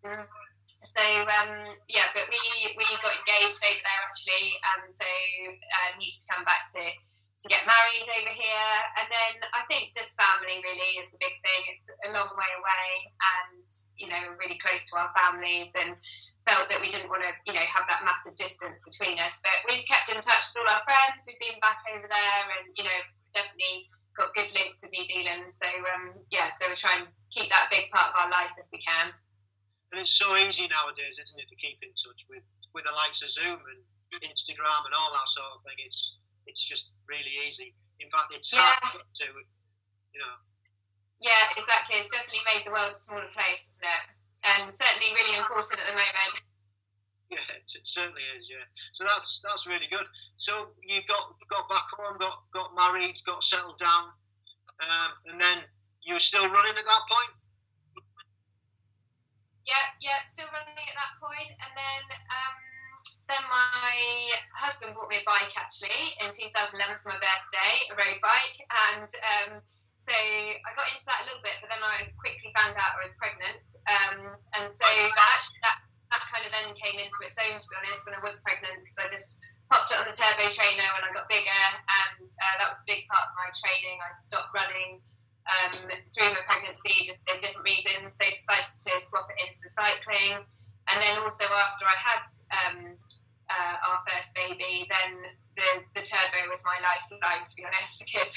Yeah. 0.03 0.25
So 0.65 1.01
um, 1.01 1.77
yeah, 1.85 2.09
but 2.13 2.25
we 2.25 2.41
we 2.73 2.85
got 3.01 3.13
engaged 3.21 3.61
over 3.61 3.81
there 3.85 4.01
actually, 4.01 4.57
and 4.73 4.83
so 4.89 5.05
uh, 5.05 5.89
needed 6.01 6.17
to 6.25 6.29
come 6.33 6.43
back 6.45 6.65
to 6.73 6.81
to 6.81 7.45
get 7.51 7.69
married 7.69 8.07
over 8.09 8.33
here, 8.33 8.73
and 8.97 9.05
then 9.05 9.33
I 9.53 9.61
think 9.69 9.93
just 9.93 10.17
family 10.17 10.57
really 10.65 10.97
is 10.97 11.13
a 11.13 11.21
big 11.21 11.37
thing. 11.45 11.61
It's 11.69 11.85
a 12.07 12.09
long 12.09 12.33
way 12.33 12.51
away, 12.57 12.87
and 13.13 13.65
you 13.99 14.09
know 14.09 14.33
really 14.41 14.57
close 14.57 14.89
to 14.89 14.97
our 14.97 15.13
families, 15.13 15.69
and 15.77 15.93
felt 16.49 16.69
that 16.69 16.81
we 16.81 16.89
didn't 16.89 17.13
want 17.13 17.21
to 17.21 17.33
you 17.45 17.53
know 17.53 17.65
have 17.69 17.85
that 17.85 18.01
massive 18.01 18.33
distance 18.33 18.81
between 18.81 19.21
us. 19.21 19.37
But 19.45 19.61
we've 19.69 19.85
kept 19.85 20.09
in 20.09 20.17
touch 20.17 20.49
with 20.49 20.65
all 20.65 20.73
our 20.73 20.85
friends 20.85 21.29
who've 21.29 21.41
been 21.41 21.61
back 21.61 21.77
over 21.93 22.09
there, 22.09 22.45
and 22.57 22.73
you 22.73 22.85
know 22.89 22.99
definitely 23.29 23.93
got 24.17 24.33
good 24.33 24.49
links 24.55 24.81
with 24.81 24.95
New 24.95 25.05
Zealand. 25.05 25.51
So 25.53 25.69
um, 25.93 26.25
yeah, 26.33 26.49
so 26.49 26.65
we 26.71 26.75
try 26.79 27.03
and 27.03 27.11
keep 27.29 27.53
that 27.53 27.69
big 27.69 27.93
part 27.93 28.15
of 28.15 28.17
our 28.17 28.31
life 28.33 28.55
if 28.57 28.65
we 28.73 28.81
can. 28.81 29.13
And 29.95 30.03
it's 30.03 30.19
so 30.19 30.35
easy 30.35 30.67
nowadays, 30.67 31.15
isn't 31.15 31.39
it, 31.39 31.47
to 31.47 31.55
keep 31.55 31.79
in 31.79 31.95
touch 31.95 32.19
with 32.27 32.43
with 32.75 32.83
the 32.83 32.91
likes 32.91 33.23
of 33.23 33.31
Zoom 33.31 33.63
and 33.63 33.79
Instagram 34.19 34.83
and 34.83 34.91
all 34.91 35.15
that 35.15 35.23
sort 35.31 35.55
of 35.55 35.63
thing. 35.63 35.79
It's 35.87 36.19
it's 36.43 36.59
just 36.67 36.91
really 37.07 37.31
easy. 37.47 37.71
In 38.03 38.11
fact, 38.11 38.35
it's 38.35 38.51
yeah. 38.51 38.75
hard 38.83 39.07
to 39.07 39.25
you 40.11 40.19
know. 40.19 40.35
Yeah, 41.23 41.47
exactly. 41.55 42.03
It's 42.03 42.11
definitely 42.11 42.43
made 42.43 42.67
the 42.67 42.75
world 42.75 42.91
a 42.91 42.99
smaller 42.99 43.31
place, 43.31 43.63
isn't 43.71 43.87
it? 43.87 44.05
And 44.43 44.67
certainly 44.67 45.15
really 45.15 45.39
important 45.39 45.79
at 45.79 45.87
the 45.87 45.95
moment. 45.95 46.43
Yeah, 47.31 47.47
it 47.55 47.87
certainly 47.87 48.27
is. 48.35 48.51
Yeah, 48.51 48.67
so 48.99 49.07
that's 49.07 49.39
that's 49.47 49.63
really 49.63 49.87
good. 49.87 50.11
So 50.43 50.75
you 50.83 51.07
got 51.07 51.39
got 51.47 51.71
back 51.71 51.87
home, 51.95 52.19
got 52.19 52.43
got 52.51 52.75
married, 52.75 53.15
got 53.23 53.47
settled 53.47 53.79
down, 53.79 54.11
um, 54.83 55.11
and 55.31 55.39
then 55.39 55.63
you 56.03 56.19
were 56.19 56.23
still 56.23 56.51
running 56.51 56.75
at 56.75 56.83
that 56.83 57.03
point. 57.07 57.31
Yeah, 59.65 59.85
yeah, 59.97 60.21
still 60.29 60.49
running 60.53 60.77
at 60.77 60.95
that 60.95 61.17
point. 61.17 61.51
And 61.57 61.71
then 61.73 62.03
um, 62.29 62.55
then 63.25 63.43
my 63.49 63.97
husband 64.53 64.93
bought 64.93 65.09
me 65.09 65.21
a 65.21 65.25
bike 65.25 65.53
actually 65.57 66.13
in 66.21 66.29
2011 66.29 67.01
for 67.01 67.09
my 67.09 67.17
birthday, 67.17 67.73
a 67.89 67.93
road 67.97 68.21
bike, 68.21 68.57
and 68.69 69.09
um, 69.09 69.51
so 69.97 70.13
I 70.13 70.69
got 70.77 70.85
into 70.93 71.05
that 71.09 71.25
a 71.25 71.27
little 71.33 71.41
bit, 71.41 71.57
but 71.57 71.73
then 71.73 71.81
I 71.81 72.13
quickly 72.21 72.53
found 72.53 72.77
out 72.77 72.93
I 72.93 73.01
was 73.01 73.17
pregnant, 73.17 73.65
um, 73.89 74.37
and 74.53 74.69
so 74.69 74.85
actually 74.85 75.61
that 75.65 75.81
that 76.13 76.21
kind 76.29 76.45
of 76.45 76.53
then 76.53 76.77
came 76.77 77.01
into 77.01 77.25
its 77.25 77.33
own 77.41 77.57
to 77.57 77.65
be 77.65 77.75
honest 77.81 78.05
when 78.05 78.13
I 78.13 78.21
was 78.21 78.37
pregnant 78.45 78.85
because 78.85 79.01
I 79.01 79.09
just 79.09 79.41
popped 79.73 79.89
it 79.89 79.97
on 79.97 80.05
the 80.05 80.13
turbo 80.13 80.45
trainer 80.45 80.85
when 80.93 81.09
I 81.09 81.11
got 81.17 81.25
bigger, 81.25 81.65
and 81.81 82.21
uh, 82.21 82.55
that 82.61 82.69
was 82.69 82.77
a 82.77 82.85
big 82.85 83.09
part 83.09 83.33
of 83.33 83.33
my 83.33 83.49
training. 83.49 83.97
I 84.05 84.13
stopped 84.13 84.53
running 84.53 85.01
um, 85.45 85.73
through 86.11 86.33
my 86.33 86.43
pregnancy, 86.45 87.05
just 87.05 87.21
for 87.25 87.37
different 87.37 87.65
reasons. 87.65 88.17
So 88.17 88.25
decided 88.25 88.65
to 88.65 88.91
swap 89.05 89.29
it 89.29 89.37
into 89.41 89.59
the 89.61 89.71
cycling. 89.71 90.45
And 90.89 90.97
then 91.01 91.17
also 91.21 91.45
after 91.49 91.85
I 91.85 91.97
had 91.97 92.25
um, 92.53 92.77
uh, 93.49 93.75
our 93.89 93.99
first 94.05 94.33
baby, 94.33 94.85
then 94.89 95.37
the, 95.57 95.69
the 95.97 96.03
turbo 96.05 96.49
was 96.49 96.61
my 96.65 96.77
lifeline, 96.81 97.45
to 97.45 97.53
be 97.57 97.65
honest, 97.65 98.01
because 98.05 98.33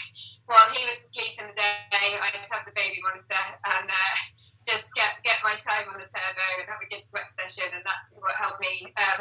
while 0.48 0.68
he 0.72 0.84
was 0.84 1.00
asleep 1.00 1.36
in 1.40 1.48
the 1.48 1.56
day, 1.56 2.16
I'd 2.16 2.36
have 2.36 2.64
the 2.64 2.76
baby 2.76 3.00
monitor 3.04 3.44
and 3.68 3.88
uh, 3.88 4.16
just 4.64 4.88
get, 4.96 5.20
get 5.24 5.44
my 5.44 5.56
time 5.60 5.88
on 5.92 6.00
the 6.00 6.08
turbo 6.08 6.46
and 6.60 6.68
have 6.68 6.80
a 6.80 6.88
good 6.88 7.04
sweat 7.04 7.28
session. 7.32 7.72
And 7.72 7.84
that's 7.84 8.16
what 8.20 8.36
helped 8.36 8.60
me 8.60 8.92
um, 8.96 9.20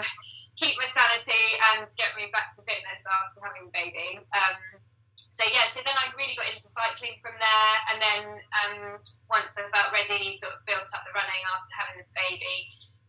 keep 0.55 0.75
my 0.79 0.87
sanity 0.87 1.43
and 1.71 1.87
get 1.99 2.15
me 2.15 2.31
back 2.31 2.51
to 2.55 2.63
fitness 2.63 3.03
after 3.03 3.43
having 3.43 3.71
baby. 3.71 4.23
Um, 4.31 4.86
so 5.17 5.41
yeah, 5.49 5.65
so 5.73 5.81
then 5.81 5.97
I 5.97 6.13
really 6.13 6.37
got 6.37 6.45
into 6.45 6.69
cycling 6.69 7.17
from 7.25 7.33
there, 7.41 7.73
and 7.89 7.97
then 7.97 8.21
um, 8.37 9.01
once 9.29 9.57
I 9.57 9.65
felt 9.73 9.89
ready, 9.89 10.29
sort 10.37 10.53
of 10.53 10.61
built 10.69 10.85
up 10.93 11.01
the 11.09 11.13
running 11.17 11.41
after 11.49 11.73
having 11.73 11.97
the 12.05 12.09
baby, 12.13 12.57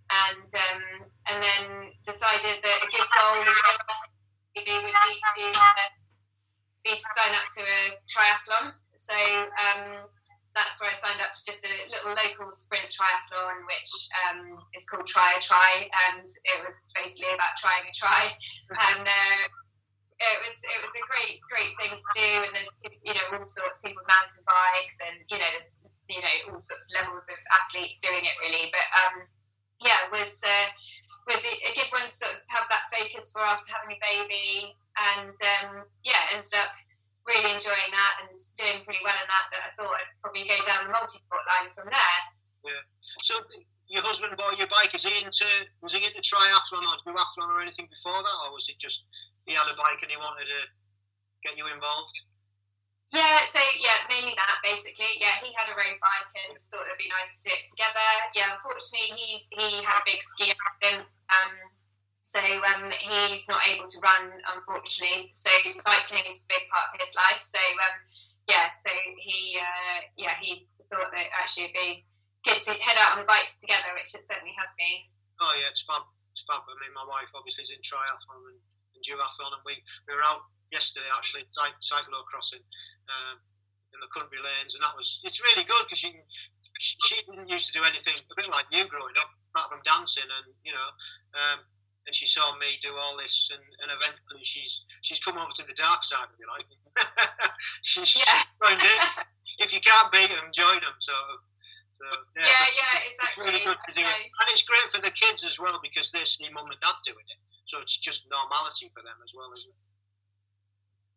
and 0.08 0.48
um, 0.48 0.82
and 1.28 1.38
then 1.44 1.64
decided 2.00 2.64
that 2.64 2.78
a 2.80 2.88
good 2.88 3.08
goal 3.12 3.44
would 3.44 3.60
be 4.56 4.64
to 4.64 5.44
uh, 5.52 5.88
be 6.80 6.96
to 6.96 7.08
sign 7.12 7.36
up 7.36 7.44
to 7.44 7.60
a 7.60 8.00
triathlon. 8.08 8.72
So 8.96 9.16
um, 9.60 10.08
that's 10.56 10.80
where 10.80 10.88
I 10.88 10.96
signed 10.96 11.20
up 11.20 11.36
to 11.36 11.40
just 11.44 11.60
a 11.60 11.72
little 11.92 12.16
local 12.16 12.48
sprint 12.56 12.88
triathlon, 12.88 13.68
which 13.68 13.92
um, 14.24 14.64
is 14.72 14.88
called 14.88 15.04
Try 15.04 15.36
a 15.36 15.40
Try, 15.44 15.92
and 16.08 16.24
it 16.24 16.58
was 16.64 16.88
basically 16.96 17.36
about 17.36 17.60
trying 17.60 17.84
a 17.84 17.92
try, 17.92 18.32
and. 18.96 19.04
Uh, 19.04 19.44
it 20.18 20.38
was 20.42 20.56
it 20.58 20.80
was 20.82 20.94
a 20.98 21.04
great 21.06 21.38
great 21.46 21.72
thing 21.78 21.94
to 21.94 22.10
do, 22.10 22.30
and 22.42 22.52
there's 22.54 22.72
you 22.82 23.14
know 23.14 23.26
all 23.38 23.46
sorts 23.46 23.78
of 23.78 23.84
people 23.86 24.02
mountain 24.10 24.42
bikes, 24.42 24.98
and 25.06 25.22
you 25.30 25.38
know 25.38 25.50
there's 25.54 25.78
you 26.10 26.18
know 26.18 26.36
all 26.50 26.58
sorts 26.58 26.90
of 26.90 26.92
levels 26.98 27.26
of 27.30 27.38
athletes 27.54 28.02
doing 28.02 28.26
it 28.26 28.36
really. 28.42 28.66
But 28.74 28.88
um, 28.98 29.14
yeah, 29.78 30.06
it 30.06 30.10
was 30.10 30.42
uh, 30.42 30.68
was 31.30 31.44
a 31.44 31.72
good 31.76 31.90
one 31.94 32.08
to 32.08 32.10
sort 32.10 32.34
of 32.34 32.42
have 32.50 32.66
that 32.66 32.90
focus 32.90 33.30
for 33.30 33.46
after 33.46 33.70
having 33.70 33.94
a 33.94 34.00
baby, 34.02 34.74
and 34.98 35.36
um, 35.36 35.86
yeah, 36.02 36.34
ended 36.34 36.56
up 36.58 36.74
really 37.22 37.54
enjoying 37.54 37.92
that 37.94 38.24
and 38.24 38.34
doing 38.58 38.82
pretty 38.82 39.04
well 39.06 39.18
in 39.22 39.28
that. 39.30 39.46
That 39.54 39.62
I 39.68 39.70
thought 39.78 40.02
I'd 40.02 40.18
probably 40.18 40.50
go 40.50 40.58
down 40.66 40.88
the 40.88 40.94
multi 40.96 41.20
sport 41.20 41.46
line 41.46 41.70
from 41.78 41.86
there. 41.92 42.20
Yeah. 42.66 42.82
So 43.22 43.38
your 43.86 44.02
husband 44.04 44.36
bought 44.36 44.58
your 44.58 44.72
bike. 44.72 44.96
Is 44.96 45.04
he 45.04 45.12
into 45.20 45.46
was 45.84 45.92
he 45.92 46.02
into 46.02 46.24
triathlon 46.24 46.84
or 46.84 46.96
duathlon 47.04 47.52
or 47.52 47.60
anything 47.60 47.86
before 47.86 48.18
that, 48.18 48.36
or 48.48 48.56
was 48.56 48.66
it 48.66 48.80
just 48.80 49.04
he 49.48 49.56
had 49.56 49.64
a 49.64 49.76
bike 49.80 50.04
and 50.04 50.12
he 50.12 50.20
wanted 50.20 50.44
to 50.44 50.60
get 51.40 51.56
you 51.56 51.64
involved? 51.72 52.12
Yeah, 53.08 53.40
so 53.48 53.56
yeah, 53.80 54.04
mainly 54.04 54.36
that 54.36 54.60
basically. 54.60 55.16
Yeah, 55.16 55.40
he 55.40 55.48
had 55.56 55.72
a 55.72 55.76
road 55.76 55.96
bike 55.96 56.28
and 56.36 56.52
thought 56.60 56.84
it'd 56.84 57.00
be 57.00 57.08
nice 57.08 57.32
to 57.40 57.48
do 57.48 57.56
it 57.56 57.64
together. 57.64 58.08
Yeah, 58.36 58.52
unfortunately, 58.52 59.16
he's 59.16 59.48
he 59.48 59.80
had 59.80 60.04
a 60.04 60.08
big 60.08 60.20
ski 60.20 60.52
accident, 60.52 61.08
um, 61.32 61.72
so 62.20 62.36
um, 62.44 62.92
he's 62.92 63.48
not 63.48 63.64
able 63.64 63.88
to 63.88 63.98
run, 64.04 64.44
unfortunately. 64.44 65.32
So 65.32 65.48
cycling 65.64 66.28
is 66.28 66.44
a 66.44 66.52
big 66.52 66.68
part 66.68 66.92
of 66.92 67.00
his 67.00 67.16
life. 67.16 67.40
So 67.40 67.56
um, 67.80 67.96
yeah, 68.44 68.76
so 68.76 68.92
he 69.16 69.56
uh, 69.56 70.12
yeah 70.20 70.36
he 70.36 70.68
thought 70.92 71.08
that 71.08 71.32
actually 71.32 71.72
it'd 71.72 71.80
be 71.80 72.04
good 72.44 72.60
to 72.60 72.76
head 72.76 73.00
out 73.00 73.16
on 73.16 73.24
the 73.24 73.28
bikes 73.28 73.56
together, 73.56 73.96
which 73.96 74.12
it 74.12 74.20
certainly 74.20 74.52
has 74.60 74.76
been. 74.76 75.08
Oh 75.40 75.56
yeah, 75.56 75.72
it's 75.72 75.80
fun. 75.88 76.04
It's 76.36 76.44
fun. 76.44 76.60
I 76.60 76.76
mean, 76.76 76.92
my 76.92 77.08
wife 77.08 77.32
obviously 77.32 77.64
is 77.64 77.72
in 77.72 77.80
triathlon 77.80 78.52
and 78.52 78.60
and 78.98 79.06
duathlon, 79.06 79.54
and 79.54 79.62
we, 79.62 79.78
we 80.10 80.12
were 80.12 80.26
out 80.26 80.42
yesterday 80.74 81.06
actually 81.14 81.46
cyclo 81.54 82.26
crossing 82.26 82.64
um, 83.06 83.38
in 83.94 83.98
the 84.02 84.10
country 84.10 84.42
lanes, 84.42 84.74
and 84.74 84.82
that 84.82 84.98
was 84.98 85.22
it's 85.22 85.38
really 85.38 85.62
good 85.62 85.86
because 85.86 86.02
she 86.02 86.10
she 86.78 87.22
didn't 87.26 87.50
used 87.50 87.70
to 87.70 87.78
do 87.78 87.86
anything 87.86 88.18
a 88.18 88.34
bit 88.34 88.50
like 88.50 88.66
you 88.70 88.86
growing 88.86 89.14
up, 89.18 89.30
apart 89.54 89.70
from 89.70 89.82
dancing, 89.86 90.26
and 90.26 90.50
you 90.66 90.74
know. 90.74 90.90
Um, 91.34 91.62
and 92.08 92.16
she 92.16 92.24
saw 92.24 92.56
me 92.56 92.80
do 92.80 92.88
all 92.96 93.20
this, 93.20 93.52
and, 93.52 93.60
and 93.84 93.92
eventually 93.92 94.40
she's 94.40 94.80
she's 95.04 95.20
come 95.20 95.36
over 95.36 95.52
to 95.60 95.64
the 95.68 95.76
dark 95.76 96.00
side, 96.08 96.32
if 96.32 96.40
you 96.40 96.48
like. 96.48 96.64
she's 97.84 98.16
yeah. 98.16 98.48
joined 98.56 98.80
in. 98.80 99.00
If 99.60 99.76
you 99.76 99.80
can't 99.84 100.08
beat 100.08 100.32
them, 100.32 100.48
join 100.56 100.80
them. 100.80 100.96
So, 101.04 101.12
so 102.00 102.04
yeah, 102.32 102.48
yeah, 102.48 102.68
yeah, 102.80 102.94
exactly. 103.12 103.28
It's 103.28 103.44
really 103.44 103.60
good 103.60 103.76
to 103.76 103.92
do 103.92 104.00
it, 104.08 104.24
and 104.40 104.46
it's 104.48 104.64
great 104.64 104.88
for 104.88 105.04
the 105.04 105.12
kids 105.12 105.44
as 105.44 105.60
well 105.60 105.76
because 105.84 106.08
they 106.08 106.24
see 106.24 106.48
mum 106.48 106.72
and 106.72 106.80
dad 106.80 106.96
doing 107.04 107.28
it. 107.28 107.40
So 107.68 107.84
it's 107.84 108.00
just 108.00 108.24
normality 108.32 108.88
for 108.96 109.04
them 109.04 109.20
as 109.20 109.32
well, 109.36 109.52
isn't 109.52 109.68
it? 109.68 109.80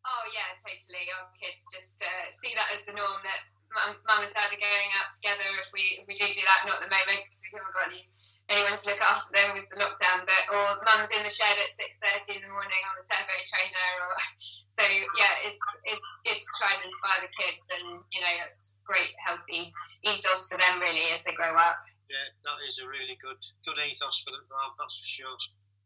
Oh 0.04 0.26
yeah, 0.34 0.52
totally. 0.60 1.08
Our 1.14 1.30
kids 1.38 1.62
just 1.72 1.96
uh, 2.02 2.28
see 2.42 2.52
that 2.58 2.74
as 2.76 2.84
the 2.84 2.98
norm 2.98 3.22
that 3.24 3.42
mum, 3.72 4.26
and 4.26 4.34
dad 4.34 4.52
are 4.52 4.60
going 4.60 4.92
out 4.98 5.14
together. 5.16 5.48
If 5.62 5.70
we 5.72 6.02
if 6.02 6.06
we 6.10 6.18
do 6.18 6.28
do 6.28 6.44
that, 6.44 6.68
not 6.68 6.82
at 6.82 6.86
the 6.90 6.92
moment 6.92 7.24
because 7.30 7.42
we 7.48 7.56
haven't 7.56 7.76
got 7.76 7.88
any 7.88 8.04
anyone 8.50 8.76
to 8.76 8.86
look 8.90 9.00
after 9.00 9.32
them 9.32 9.56
with 9.56 9.70
the 9.70 9.80
lockdown. 9.80 10.28
But 10.28 10.44
or 10.52 10.82
mum's 10.84 11.14
in 11.14 11.24
the 11.24 11.32
shed 11.32 11.56
at 11.56 11.72
six 11.72 12.02
thirty 12.02 12.42
in 12.42 12.44
the 12.44 12.52
morning 12.52 12.82
on 12.90 13.00
the 13.00 13.06
turbo 13.06 13.36
trainer. 13.46 13.90
Or 14.10 14.14
so 14.78 14.84
yeah, 15.16 15.34
it's 15.46 15.62
it's 15.86 16.12
good 16.26 16.42
to 16.42 16.52
try 16.58 16.76
and 16.76 16.84
inspire 16.84 17.22
the 17.22 17.32
kids, 17.38 17.64
and 17.78 18.02
you 18.10 18.20
know 18.20 18.34
it's 18.42 18.82
great 18.84 19.14
healthy 19.22 19.70
ethos 20.02 20.50
for 20.50 20.58
them 20.58 20.82
really 20.82 21.14
as 21.14 21.22
they 21.24 21.38
grow 21.38 21.54
up. 21.56 21.80
Yeah, 22.10 22.28
that 22.44 22.60
is 22.66 22.82
a 22.82 22.90
really 22.90 23.16
good 23.22 23.40
good 23.64 23.80
ethos 23.80 24.20
for 24.26 24.34
them. 24.34 24.50
That's 24.50 24.98
for 24.98 25.08
sure. 25.08 25.38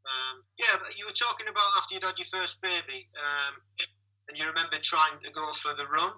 Um, 0.06 0.46
yeah, 0.62 0.78
but 0.78 0.94
you 0.94 1.10
were 1.10 1.18
talking 1.18 1.50
about 1.50 1.82
after 1.82 1.98
you'd 1.98 2.06
had 2.06 2.18
your 2.22 2.30
first 2.30 2.62
baby, 2.62 3.10
um, 3.18 3.58
and 4.30 4.38
you 4.38 4.46
remember 4.46 4.78
trying 4.82 5.18
to 5.26 5.30
go 5.34 5.50
for 5.65 5.74
the 5.74 5.89
run, 5.89 6.13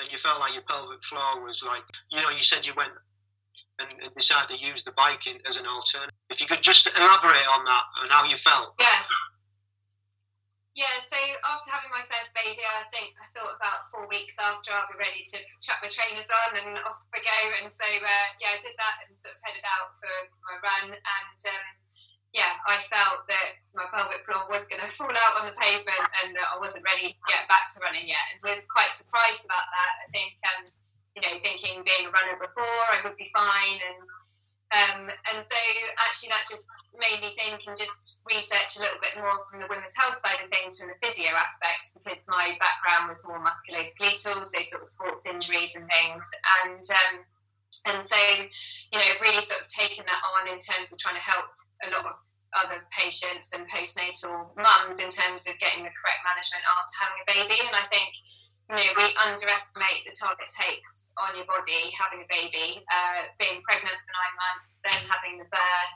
and 0.00 0.08
you 0.08 0.16
felt 0.16 0.40
like 0.40 0.56
your 0.56 0.64
pelvic 0.64 1.04
floor 1.04 1.44
was 1.44 1.60
like, 1.60 1.84
you 2.08 2.20
know, 2.20 2.32
you 2.32 2.42
said 2.42 2.64
you 2.64 2.72
went 2.72 2.96
and, 3.78 3.90
and 4.00 4.10
decided 4.16 4.56
to 4.56 4.58
use 4.58 4.82
the 4.82 4.96
bike 4.96 5.28
in, 5.28 5.38
as 5.44 5.60
an 5.60 5.68
alternative. 5.68 6.16
If 6.32 6.40
you 6.40 6.48
could 6.48 6.64
just 6.64 6.88
elaborate 6.88 7.48
on 7.48 7.64
that 7.68 7.84
and 8.02 8.10
how 8.10 8.24
you 8.24 8.36
felt. 8.40 8.74
Yeah. 8.80 9.04
Yeah, 10.78 11.02
so 11.02 11.18
after 11.42 11.74
having 11.74 11.90
my 11.90 12.06
first 12.06 12.30
baby, 12.38 12.62
I 12.62 12.86
think 12.94 13.10
I 13.18 13.26
thought 13.34 13.58
about 13.58 13.90
four 13.90 14.06
weeks 14.06 14.38
after 14.38 14.70
I'll 14.70 14.86
be 14.86 14.94
ready 14.94 15.26
to 15.26 15.38
chuck 15.58 15.82
my 15.82 15.90
trainers 15.90 16.30
on 16.30 16.54
and 16.54 16.78
off 16.86 17.02
we 17.10 17.18
go. 17.18 17.38
And 17.58 17.66
so, 17.66 17.82
uh, 17.82 18.26
yeah, 18.38 18.54
I 18.54 18.62
did 18.62 18.78
that 18.78 19.02
and 19.02 19.10
sort 19.18 19.34
of 19.34 19.42
headed 19.42 19.66
out 19.66 19.98
for 19.98 20.14
my 20.46 20.54
run. 20.62 20.94
And 20.94 21.38
um, 21.50 21.66
yeah, 22.36 22.60
I 22.68 22.82
felt 22.86 23.24
that 23.28 23.48
my 23.72 23.88
pelvic 23.88 24.24
floor 24.28 24.44
was 24.52 24.68
going 24.68 24.82
to 24.84 24.90
fall 24.92 25.12
out 25.12 25.40
on 25.40 25.48
the 25.48 25.56
pavement 25.56 26.04
and 26.24 26.36
that 26.36 26.52
I 26.52 26.56
wasn't 26.60 26.84
ready 26.84 27.16
to 27.16 27.24
get 27.28 27.48
back 27.48 27.68
to 27.72 27.80
running 27.80 28.08
yet. 28.08 28.36
And 28.36 28.44
was 28.44 28.68
quite 28.68 28.92
surprised 28.92 29.48
about 29.48 29.68
that. 29.72 29.92
I 30.04 30.06
think, 30.12 30.36
um, 30.44 30.62
you 31.16 31.22
know, 31.24 31.34
thinking 31.40 31.82
being 31.82 32.08
a 32.08 32.12
runner 32.12 32.36
before, 32.36 32.84
I 32.92 33.00
would 33.04 33.16
be 33.16 33.32
fine. 33.32 33.80
And 33.80 34.04
Um, 34.68 35.08
and 35.08 35.40
so 35.40 35.60
actually 35.96 36.28
that 36.28 36.44
just 36.44 36.68
made 36.92 37.24
me 37.24 37.32
think 37.40 37.64
and 37.64 37.72
just 37.72 38.20
research 38.28 38.76
a 38.76 38.84
little 38.84 39.00
bit 39.00 39.16
more 39.16 39.48
from 39.48 39.64
the 39.64 39.70
women's 39.70 39.96
health 39.96 40.20
side 40.20 40.44
of 40.44 40.52
things 40.52 40.76
from 40.76 40.92
the 40.92 41.00
physio 41.00 41.32
aspect 41.32 41.96
because 41.96 42.28
my 42.28 42.52
background 42.60 43.08
was 43.08 43.24
more 43.24 43.40
musculoskeletal, 43.40 44.44
so 44.44 44.60
sort 44.60 44.84
of 44.84 44.88
sports 44.92 45.24
injuries 45.24 45.72
and 45.72 45.88
things. 45.88 46.24
And 46.60 46.84
um, 46.84 47.14
and 47.88 48.04
so, 48.04 48.20
you 48.92 48.98
know, 49.00 49.08
really 49.24 49.40
sort 49.40 49.64
of 49.64 49.68
taken 49.72 50.04
that 50.04 50.20
on 50.36 50.52
in 50.52 50.60
terms 50.60 50.92
of 50.92 51.00
trying 51.00 51.16
to 51.16 51.24
help 51.24 51.48
a 51.84 51.88
lot 51.90 52.06
of 52.06 52.16
other 52.56 52.80
patients 52.88 53.52
and 53.52 53.68
postnatal 53.68 54.56
mums 54.56 54.98
in 54.98 55.12
terms 55.12 55.44
of 55.44 55.54
getting 55.60 55.84
the 55.84 55.92
correct 55.92 56.22
management 56.24 56.64
after 56.64 56.94
having 56.96 57.20
a 57.20 57.26
baby. 57.28 57.58
And 57.60 57.76
I 57.76 57.84
think, 57.92 58.16
you 58.72 58.76
know, 58.76 58.88
we 58.96 59.06
underestimate 59.20 60.08
the 60.08 60.16
toll 60.16 60.36
it 60.36 60.48
takes 60.48 61.12
on 61.20 61.36
your 61.36 61.44
body 61.44 61.92
having 61.92 62.24
a 62.24 62.28
baby, 62.30 62.80
uh, 62.88 63.28
being 63.36 63.60
pregnant 63.66 63.98
for 64.00 64.12
nine 64.14 64.36
months, 64.38 64.80
then 64.80 65.00
having 65.10 65.36
the 65.36 65.48
birth, 65.50 65.94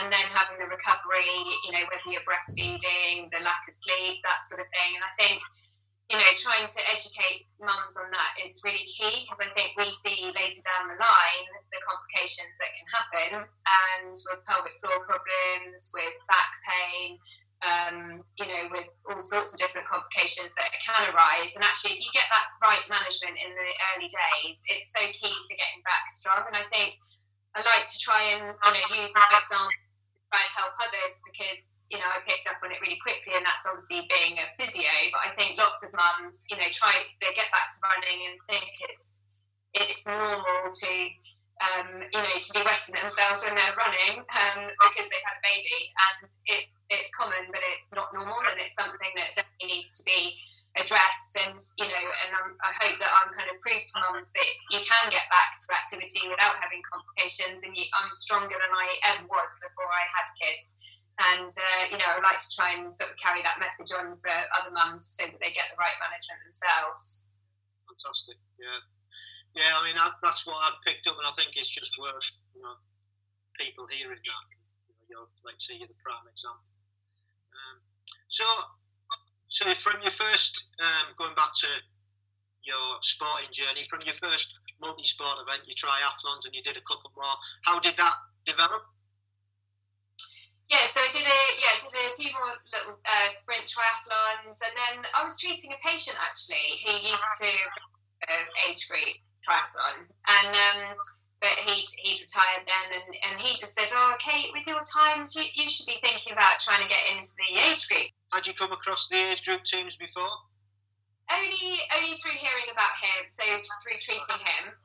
and 0.00 0.08
then 0.08 0.26
having 0.32 0.56
the 0.56 0.66
recovery, 0.66 1.36
you 1.68 1.72
know, 1.76 1.84
whether 1.86 2.08
you're 2.08 2.24
breastfeeding, 2.24 3.28
the 3.28 3.44
lack 3.44 3.62
of 3.68 3.74
sleep, 3.76 4.24
that 4.24 4.40
sort 4.42 4.64
of 4.64 4.68
thing. 4.72 4.96
And 4.96 5.04
I 5.04 5.12
think, 5.20 5.44
you 6.12 6.20
know, 6.20 6.28
trying 6.36 6.68
to 6.68 6.80
educate 6.92 7.48
mums 7.56 7.96
on 7.96 8.12
that 8.12 8.36
is 8.36 8.60
really 8.60 8.84
key 8.84 9.24
because 9.24 9.40
I 9.40 9.48
think 9.56 9.72
we 9.80 9.88
see 9.88 10.28
later 10.28 10.60
down 10.60 10.92
the 10.92 11.00
line 11.00 11.48
the 11.72 11.80
complications 11.80 12.52
that 12.60 12.76
can 12.76 12.88
happen 12.92 13.30
and 13.48 14.12
with 14.12 14.44
pelvic 14.44 14.76
floor 14.84 15.08
problems, 15.08 15.88
with 15.96 16.12
back 16.28 16.52
pain, 16.68 17.16
um, 17.64 17.96
you 18.36 18.44
know, 18.44 18.68
with 18.68 18.92
all 19.08 19.24
sorts 19.24 19.56
of 19.56 19.58
different 19.58 19.88
complications 19.88 20.52
that 20.60 20.68
can 20.84 21.08
arise. 21.16 21.56
And 21.56 21.64
actually, 21.64 21.96
if 21.96 22.04
you 22.04 22.12
get 22.12 22.28
that 22.28 22.60
right 22.60 22.84
management 22.92 23.40
in 23.40 23.56
the 23.56 23.70
early 23.96 24.12
days, 24.12 24.60
it's 24.68 24.92
so 24.92 25.00
key 25.16 25.32
for 25.48 25.56
getting 25.56 25.80
back 25.80 26.12
strong. 26.12 26.44
And 26.44 26.60
I 26.60 26.68
think 26.68 27.00
I 27.56 27.64
like 27.64 27.88
to 27.88 27.96
try 27.96 28.36
and 28.36 28.52
you 28.52 28.72
know 28.76 29.00
use 29.00 29.16
my 29.16 29.24
example 29.32 29.72
to 29.72 30.20
try 30.28 30.44
and 30.44 30.52
help 30.52 30.76
others 30.76 31.24
because 31.24 31.71
you 31.92 32.00
know 32.00 32.08
I 32.08 32.24
picked 32.24 32.48
up 32.48 32.64
on 32.64 32.72
it 32.72 32.80
really 32.80 32.98
quickly, 33.04 33.36
and 33.36 33.44
that's 33.44 33.68
obviously 33.68 34.08
being 34.08 34.40
a 34.40 34.48
physio. 34.56 34.88
But 35.12 35.28
I 35.28 35.30
think 35.36 35.60
lots 35.60 35.84
of 35.84 35.92
mums, 35.92 36.48
you 36.48 36.56
know, 36.56 36.72
try 36.72 36.96
they 37.20 37.36
get 37.36 37.52
back 37.52 37.68
to 37.68 37.78
running 37.84 38.32
and 38.32 38.36
think 38.48 38.72
it's 38.88 39.20
it's 39.76 40.02
normal 40.08 40.72
to 40.72 40.92
um, 41.62 42.02
you 42.02 42.18
know, 42.18 42.36
to 42.38 42.50
be 42.50 42.62
wetting 42.66 42.96
themselves 42.98 43.46
when 43.46 43.54
they're 43.54 43.78
running 43.78 44.26
um, 44.26 44.60
because 44.66 45.06
they've 45.06 45.28
had 45.28 45.38
a 45.38 45.46
baby. 45.46 45.94
And 45.94 46.26
it's, 46.50 46.66
it's 46.90 47.10
common, 47.14 47.54
but 47.54 47.62
it's 47.62 47.94
not 47.94 48.10
normal, 48.10 48.42
and 48.50 48.58
it's 48.58 48.74
something 48.74 49.12
that 49.14 49.36
definitely 49.38 49.78
needs 49.78 49.94
to 49.94 50.02
be 50.02 50.42
addressed. 50.74 51.38
And, 51.38 51.58
you 51.78 51.86
know, 51.86 52.06
and 52.26 52.30
I'm, 52.34 52.50
i 52.66 52.72
hope 52.82 52.96
that 52.98 53.12
I'm 53.12 53.30
kind 53.36 53.46
of 53.52 53.60
proof 53.62 53.78
to 53.78 53.96
mums 54.02 54.32
that 54.34 54.50
you 54.74 54.80
can 54.82 55.12
get 55.12 55.28
back 55.30 55.54
to 55.54 55.66
activity 55.70 56.26
without 56.26 56.58
having 56.58 56.82
complications. 56.82 57.62
And 57.62 57.76
you, 57.76 57.86
I'm 57.94 58.10
stronger 58.10 58.56
than 58.58 58.72
I 58.72 58.88
ever 59.14 59.28
was 59.30 59.50
before 59.62 59.90
I 59.92 60.04
had 60.10 60.26
kids. 60.34 60.80
And, 61.20 61.52
uh, 61.52 61.82
you 61.92 62.00
know, 62.00 62.08
I 62.08 62.16
would 62.16 62.26
like 62.26 62.40
to 62.40 62.52
try 62.56 62.72
and 62.72 62.88
sort 62.88 63.12
of 63.12 63.20
carry 63.20 63.44
that 63.44 63.60
message 63.60 63.92
on 63.92 64.16
for 64.18 64.32
other 64.56 64.72
mums 64.72 65.04
so 65.04 65.28
that 65.28 65.38
they 65.38 65.52
get 65.52 65.68
the 65.68 65.78
right 65.78 65.96
management 66.00 66.40
themselves. 66.40 67.28
Fantastic. 67.84 68.40
Yeah. 68.56 68.80
Yeah, 69.52 69.76
I 69.76 69.84
mean 69.84 70.00
that, 70.00 70.16
that's 70.24 70.48
what 70.48 70.56
I've 70.64 70.80
picked 70.80 71.04
up, 71.04 71.20
and 71.20 71.28
I 71.28 71.36
think 71.36 71.52
it's 71.60 71.68
just 71.68 71.92
worth 72.00 72.24
you 72.56 72.64
know 72.64 72.80
people 73.52 73.84
hearing 73.84 74.16
that. 74.16 74.44
You 74.88 74.96
know, 74.96 75.28
you're, 75.28 75.30
like 75.44 75.60
say 75.60 75.76
you're 75.76 75.92
the 75.92 76.00
prime 76.00 76.24
example. 76.24 76.72
Um, 77.52 77.76
so, 78.32 78.48
so 79.52 79.64
from 79.84 80.00
your 80.00 80.16
first 80.16 80.56
um, 80.80 81.12
going 81.20 81.36
back 81.36 81.52
to 81.52 81.70
your 82.64 82.96
sporting 83.04 83.52
journey, 83.52 83.84
from 83.92 84.00
your 84.08 84.16
first 84.16 84.48
multi-sport 84.80 85.44
event, 85.44 85.68
your 85.68 85.76
triathlons, 85.76 86.48
and 86.48 86.56
you 86.56 86.64
did 86.64 86.80
a 86.80 86.84
couple 86.88 87.12
more. 87.12 87.36
How 87.68 87.76
did 87.76 88.00
that 88.00 88.16
develop? 88.48 88.88
Yeah, 90.70 90.86
so 90.88 91.00
I 91.00 91.10
did 91.12 91.26
a 91.26 91.40
yeah 91.60 91.74
did 91.78 92.12
a 92.12 92.16
few 92.16 92.32
more 92.32 92.56
little 92.72 92.96
uh, 93.04 93.28
sprint 93.36 93.68
triathlons, 93.68 94.56
and 94.62 94.74
then 94.74 95.04
I 95.12 95.22
was 95.22 95.36
treating 95.36 95.72
a 95.72 95.80
patient 95.82 96.16
actually 96.16 96.80
who 96.80 96.92
used 97.02 97.30
to 97.44 97.50
uh, 98.28 98.44
age 98.68 98.88
group 98.88 99.20
triathlon, 99.44 100.08
and 100.26 100.50
um, 100.54 100.96
but 101.42 101.58
he 101.66 101.84
he'd 102.06 102.22
retired 102.22 102.64
then, 102.64 102.88
and, 102.94 103.08
and 103.26 103.34
he 103.42 103.52
just 103.58 103.74
said, 103.74 103.90
"Oh, 103.92 104.14
Kate, 104.18 104.54
with 104.54 104.66
your 104.66 104.80
times, 104.86 105.34
you, 105.36 105.44
you 105.52 105.68
should 105.68 105.86
be 105.86 105.98
thinking 106.00 106.32
about 106.32 106.62
trying 106.62 106.80
to 106.80 106.88
get 106.88 107.04
into 107.10 107.34
the 107.36 107.58
age 107.68 107.84
group." 107.88 108.08
Had 108.32 108.46
you 108.46 108.54
come 108.54 108.72
across 108.72 109.08
the 109.10 109.18
age 109.18 109.44
group 109.44 109.64
teams 109.68 109.96
before? 109.96 110.30
Only 111.28 111.84
only 111.92 112.16
through 112.16 112.38
hearing 112.38 112.70
about 112.72 112.96
him, 112.96 113.28
so 113.28 113.44
through 113.82 114.00
treating 114.00 114.40
him. 114.40 114.78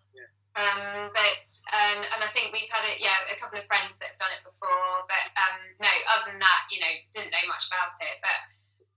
Um, 0.58 1.14
but 1.14 1.46
um, 1.70 2.02
and 2.02 2.22
I 2.26 2.30
think 2.34 2.50
we've 2.50 2.70
had 2.74 2.82
a 2.82 2.98
yeah 2.98 3.22
a 3.30 3.38
couple 3.38 3.62
of 3.62 3.70
friends 3.70 4.02
that 4.02 4.18
have 4.18 4.22
done 4.22 4.34
it 4.34 4.42
before, 4.42 5.06
but 5.06 5.26
um, 5.38 5.58
no, 5.78 5.94
other 6.10 6.34
than 6.34 6.42
that, 6.42 6.66
you 6.74 6.82
know, 6.82 6.94
didn't 7.14 7.30
know 7.30 7.46
much 7.46 7.70
about 7.70 7.94
it. 8.02 8.18
But 8.26 8.40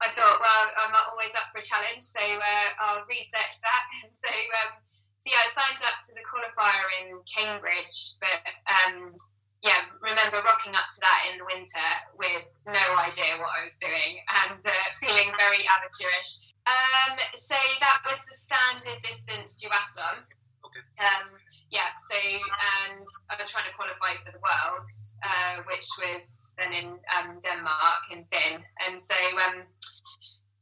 I 0.00 0.08
thought, 0.16 0.40
well, 0.40 0.64
I'm 0.80 0.96
always 0.96 1.36
up 1.36 1.52
for 1.52 1.60
a 1.60 1.66
challenge, 1.66 2.00
so 2.00 2.24
uh, 2.24 2.68
I'll 2.80 3.04
research 3.04 3.60
that. 3.60 3.84
And 4.08 4.12
so 4.16 4.32
um, 4.32 4.80
so 5.20 5.28
yeah, 5.28 5.44
I 5.44 5.52
signed 5.52 5.84
up 5.84 6.00
to 6.00 6.16
the 6.16 6.24
qualifier 6.24 6.88
in 7.04 7.20
Cambridge, 7.28 8.16
but 8.24 8.40
um, 8.64 9.12
yeah, 9.60 9.84
remember 10.00 10.40
rocking 10.40 10.72
up 10.72 10.88
to 10.88 10.98
that 11.04 11.28
in 11.28 11.36
the 11.36 11.44
winter 11.44 11.88
with 12.16 12.48
no 12.64 12.96
idea 12.96 13.36
what 13.36 13.52
I 13.52 13.68
was 13.68 13.76
doing 13.76 14.24
and 14.24 14.56
uh, 14.56 14.86
feeling 14.96 15.36
very 15.36 15.60
amateurish. 15.68 16.56
Um, 16.64 17.20
so 17.36 17.60
that 17.84 18.00
was 18.08 18.24
the 18.24 18.32
standard 18.32 18.96
distance 19.04 19.60
duathlon. 19.60 20.24
Okay. 20.64 20.84
Um, 20.96 21.36
yeah, 21.70 21.94
so 22.10 22.18
and 22.18 23.06
I 23.30 23.38
was 23.38 23.46
trying 23.46 23.70
to 23.70 23.74
qualify 23.78 24.18
for 24.26 24.34
the 24.34 24.42
Worlds, 24.42 25.14
uh, 25.22 25.62
which 25.70 25.86
was 26.02 26.52
then 26.58 26.74
in 26.74 26.98
um, 27.14 27.38
Denmark 27.38 28.10
in 28.10 28.26
Fyn, 28.26 28.58
and 28.86 28.98
so 28.98 29.14
um, 29.38 29.70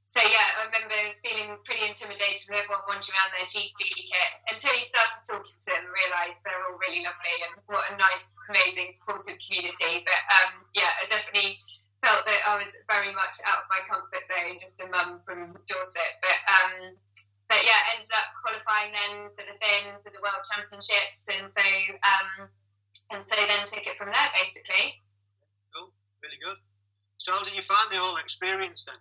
so 0.08 0.24
yeah, 0.24 0.56
I 0.56 0.68
remember 0.72 0.96
feeling 1.20 1.60
pretty 1.68 1.84
intimidated 1.84 2.48
with 2.48 2.64
everyone 2.64 2.80
wandering 2.88 3.12
around 3.12 3.32
their 3.36 3.44
GB 3.44 3.76
kit 3.76 4.32
until 4.48 4.72
you 4.72 4.80
started 4.80 5.20
talking 5.20 5.52
to 5.52 5.68
them 5.68 5.84
and 5.84 5.92
realised 5.92 6.40
they're 6.44 6.64
all 6.64 6.80
really 6.80 7.04
lovely 7.04 7.36
and 7.44 7.60
what 7.68 7.92
a 7.92 7.94
nice, 8.00 8.32
amazing, 8.48 8.88
supportive 8.88 9.36
community. 9.36 10.00
But 10.08 10.22
um, 10.32 10.64
yeah, 10.72 10.96
I 10.96 11.04
definitely 11.04 11.60
felt 12.00 12.24
that 12.24 12.40
I 12.48 12.56
was 12.56 12.72
very 12.88 13.12
much 13.12 13.36
out 13.44 13.64
of 13.64 13.72
my 13.72 13.84
comfort 13.84 14.24
zone, 14.24 14.56
just 14.56 14.80
a 14.80 14.88
mum 14.88 15.20
from 15.28 15.60
Dorset. 15.68 16.12
But 16.24 16.38
um, 16.56 16.72
but 17.48 17.64
yeah, 17.64 17.96
ended 17.96 18.12
up 18.12 18.36
qualifying 18.36 18.92
then 18.92 19.32
for 19.32 19.42
the 19.42 19.56
Fyn 19.56 20.04
for 20.04 20.12
the 20.12 20.20
World 20.20 20.44
Championships, 20.44 21.24
and 21.32 21.48
so 21.48 21.64
um, 22.04 22.52
and 23.08 23.24
so 23.24 23.34
then 23.34 23.64
took 23.64 23.88
it 23.88 23.96
from 23.96 24.12
there 24.12 24.30
basically. 24.36 25.00
Cool, 25.72 25.90
really 26.20 26.38
good. 26.38 26.60
So 27.16 27.32
how 27.34 27.42
did 27.42 27.56
you 27.56 27.64
find 27.64 27.88
the 27.88 27.98
whole 27.98 28.20
experience 28.20 28.84
then? 28.84 29.00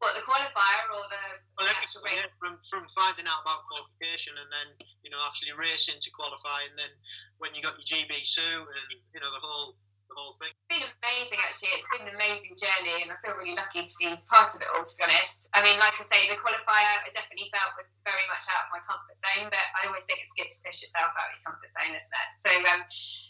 What 0.00 0.16
the 0.16 0.24
qualifier 0.24 0.88
or 0.96 1.04
the, 1.12 1.24
well, 1.60 1.68
the 1.68 1.76
actual 1.76 2.00
race? 2.00 2.16
Yeah, 2.16 2.32
from 2.40 2.56
from 2.68 2.88
finding 2.96 3.28
out 3.28 3.44
about 3.44 3.68
qualification 3.68 4.36
and 4.36 4.48
then 4.48 4.68
you 5.00 5.08
know 5.08 5.20
actually 5.24 5.56
racing 5.56 6.00
to 6.00 6.10
qualify, 6.12 6.68
and 6.68 6.76
then 6.76 6.92
when 7.40 7.56
you 7.56 7.64
got 7.64 7.80
your 7.80 7.88
GB 7.88 8.20
suit 8.24 8.68
and 8.68 8.86
you 9.16 9.20
know 9.20 9.32
the 9.32 9.40
whole 9.40 9.80
the 10.10 10.18
whole 10.18 10.34
thing. 10.42 10.50
It's 10.50 10.66
been 10.66 10.82
amazing 10.82 11.38
actually. 11.38 11.72
It's 11.78 11.90
been 11.94 12.04
an 12.10 12.14
amazing 12.18 12.58
journey, 12.58 13.06
and 13.06 13.14
I 13.14 13.16
feel 13.22 13.38
really 13.38 13.54
lucky 13.54 13.86
to 13.86 13.94
be 14.02 14.10
part 14.26 14.50
of 14.50 14.58
it 14.58 14.68
all. 14.74 14.82
To 14.82 14.94
be 14.98 15.06
honest, 15.06 15.46
I 15.54 15.62
mean, 15.62 15.78
like 15.78 15.94
I 15.94 16.04
say, 16.04 16.26
the 16.26 16.36
qualifier 16.42 17.06
I 17.06 17.08
definitely 17.14 17.48
felt 17.54 17.78
was 17.78 17.94
very 18.02 18.26
much 18.26 18.50
out 18.50 18.66
of 18.66 18.74
my 18.74 18.82
comfort 18.82 19.16
zone, 19.22 19.48
but 19.48 19.66
I 19.78 19.86
always 19.86 20.02
think 20.10 20.20
it's 20.26 20.34
good 20.34 20.50
to 20.50 20.58
push 20.66 20.82
yourself 20.82 21.14
out 21.14 21.30
of 21.30 21.34
your 21.38 21.46
comfort 21.46 21.70
zone, 21.70 21.94
isn't 21.94 22.14
it? 22.18 22.30
So, 22.34 22.50
um, 22.66 22.82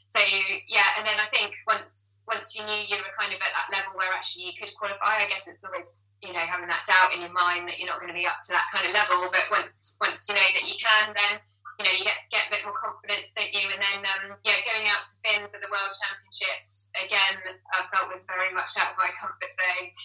so 0.09 0.21
yeah, 0.67 0.97
and 0.97 1.05
then 1.05 1.21
I 1.21 1.29
think 1.29 1.53
once 1.69 2.11
once 2.25 2.55
you 2.55 2.63
knew 2.63 2.83
you 2.87 2.99
were 3.03 3.15
kind 3.19 3.35
of 3.35 3.43
at 3.43 3.53
that 3.59 3.69
level 3.75 3.99
where 3.99 4.15
actually 4.15 4.49
you 4.49 4.57
could 4.57 4.71
qualify, 4.79 5.21
I 5.21 5.29
guess 5.29 5.51
it's 5.51 5.67
always 5.67 6.09
you 6.25 6.33
know 6.33 6.45
having 6.47 6.71
that 6.73 6.89
doubt 6.89 7.13
in 7.13 7.21
your 7.21 7.35
mind 7.35 7.69
that 7.69 7.77
you're 7.77 7.91
not 7.91 8.01
going 8.01 8.13
to 8.13 8.17
be 8.17 8.25
up 8.25 8.41
to 8.49 8.51
that 8.57 8.71
kind 8.73 8.89
of 8.89 8.97
level. 8.97 9.29
But 9.29 9.53
once 9.53 10.01
once 10.01 10.25
you 10.27 10.35
know 10.35 10.51
that 10.57 10.65
you 10.65 10.79
can, 10.81 11.13
then 11.13 11.45
you 11.81 11.89
know 11.89 11.97
you 11.97 12.05
get 12.05 12.29
get 12.29 12.45
a 12.45 12.53
bit 12.53 12.69
more 12.69 12.77
confidence, 12.77 13.33
don't 13.33 13.49
you? 13.49 13.65
And 13.73 13.81
then 13.81 14.05
um, 14.05 14.37
yeah, 14.45 14.61
going 14.69 14.85
out 14.85 15.09
to 15.09 15.17
Fyn 15.25 15.49
for 15.49 15.57
the 15.57 15.73
World 15.73 15.97
Championships 15.97 16.93
again, 16.93 17.41
I 17.73 17.89
felt 17.89 18.13
was 18.13 18.29
very 18.29 18.53
much 18.53 18.77
out 18.77 18.93
of 18.93 19.01
my 19.01 19.09
comfort 19.17 19.49
zone. 19.49 19.97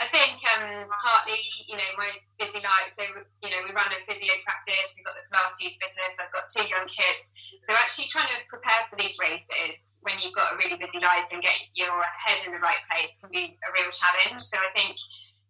I 0.00 0.08
think 0.08 0.40
um, 0.56 0.88
partly, 0.88 1.38
you 1.68 1.76
know, 1.76 1.90
my 2.00 2.10
busy 2.40 2.58
life. 2.58 2.88
So, 2.90 3.04
you 3.44 3.50
know, 3.52 3.60
we 3.60 3.76
run 3.76 3.92
a 3.92 4.00
physio 4.08 4.34
practice. 4.40 4.96
We've 4.96 5.04
got 5.04 5.14
the 5.14 5.28
Pilates 5.28 5.76
business. 5.76 6.16
I've 6.16 6.32
got 6.32 6.48
two 6.48 6.64
young 6.64 6.88
kids. 6.88 7.30
So, 7.60 7.76
actually, 7.76 8.08
trying 8.08 8.32
to 8.32 8.40
prepare 8.48 8.88
for 8.88 8.96
these 8.96 9.20
races 9.20 10.00
when 10.00 10.16
you've 10.18 10.34
got 10.34 10.56
a 10.56 10.58
really 10.58 10.80
busy 10.80 10.98
life 10.98 11.28
and 11.30 11.44
get 11.44 11.54
your 11.76 11.92
head 12.18 12.40
in 12.48 12.56
the 12.56 12.62
right 12.64 12.82
place 12.88 13.20
can 13.20 13.30
be 13.30 13.54
a 13.60 13.70
real 13.70 13.92
challenge. 13.92 14.40
So, 14.42 14.56
I 14.58 14.72
think, 14.72 14.96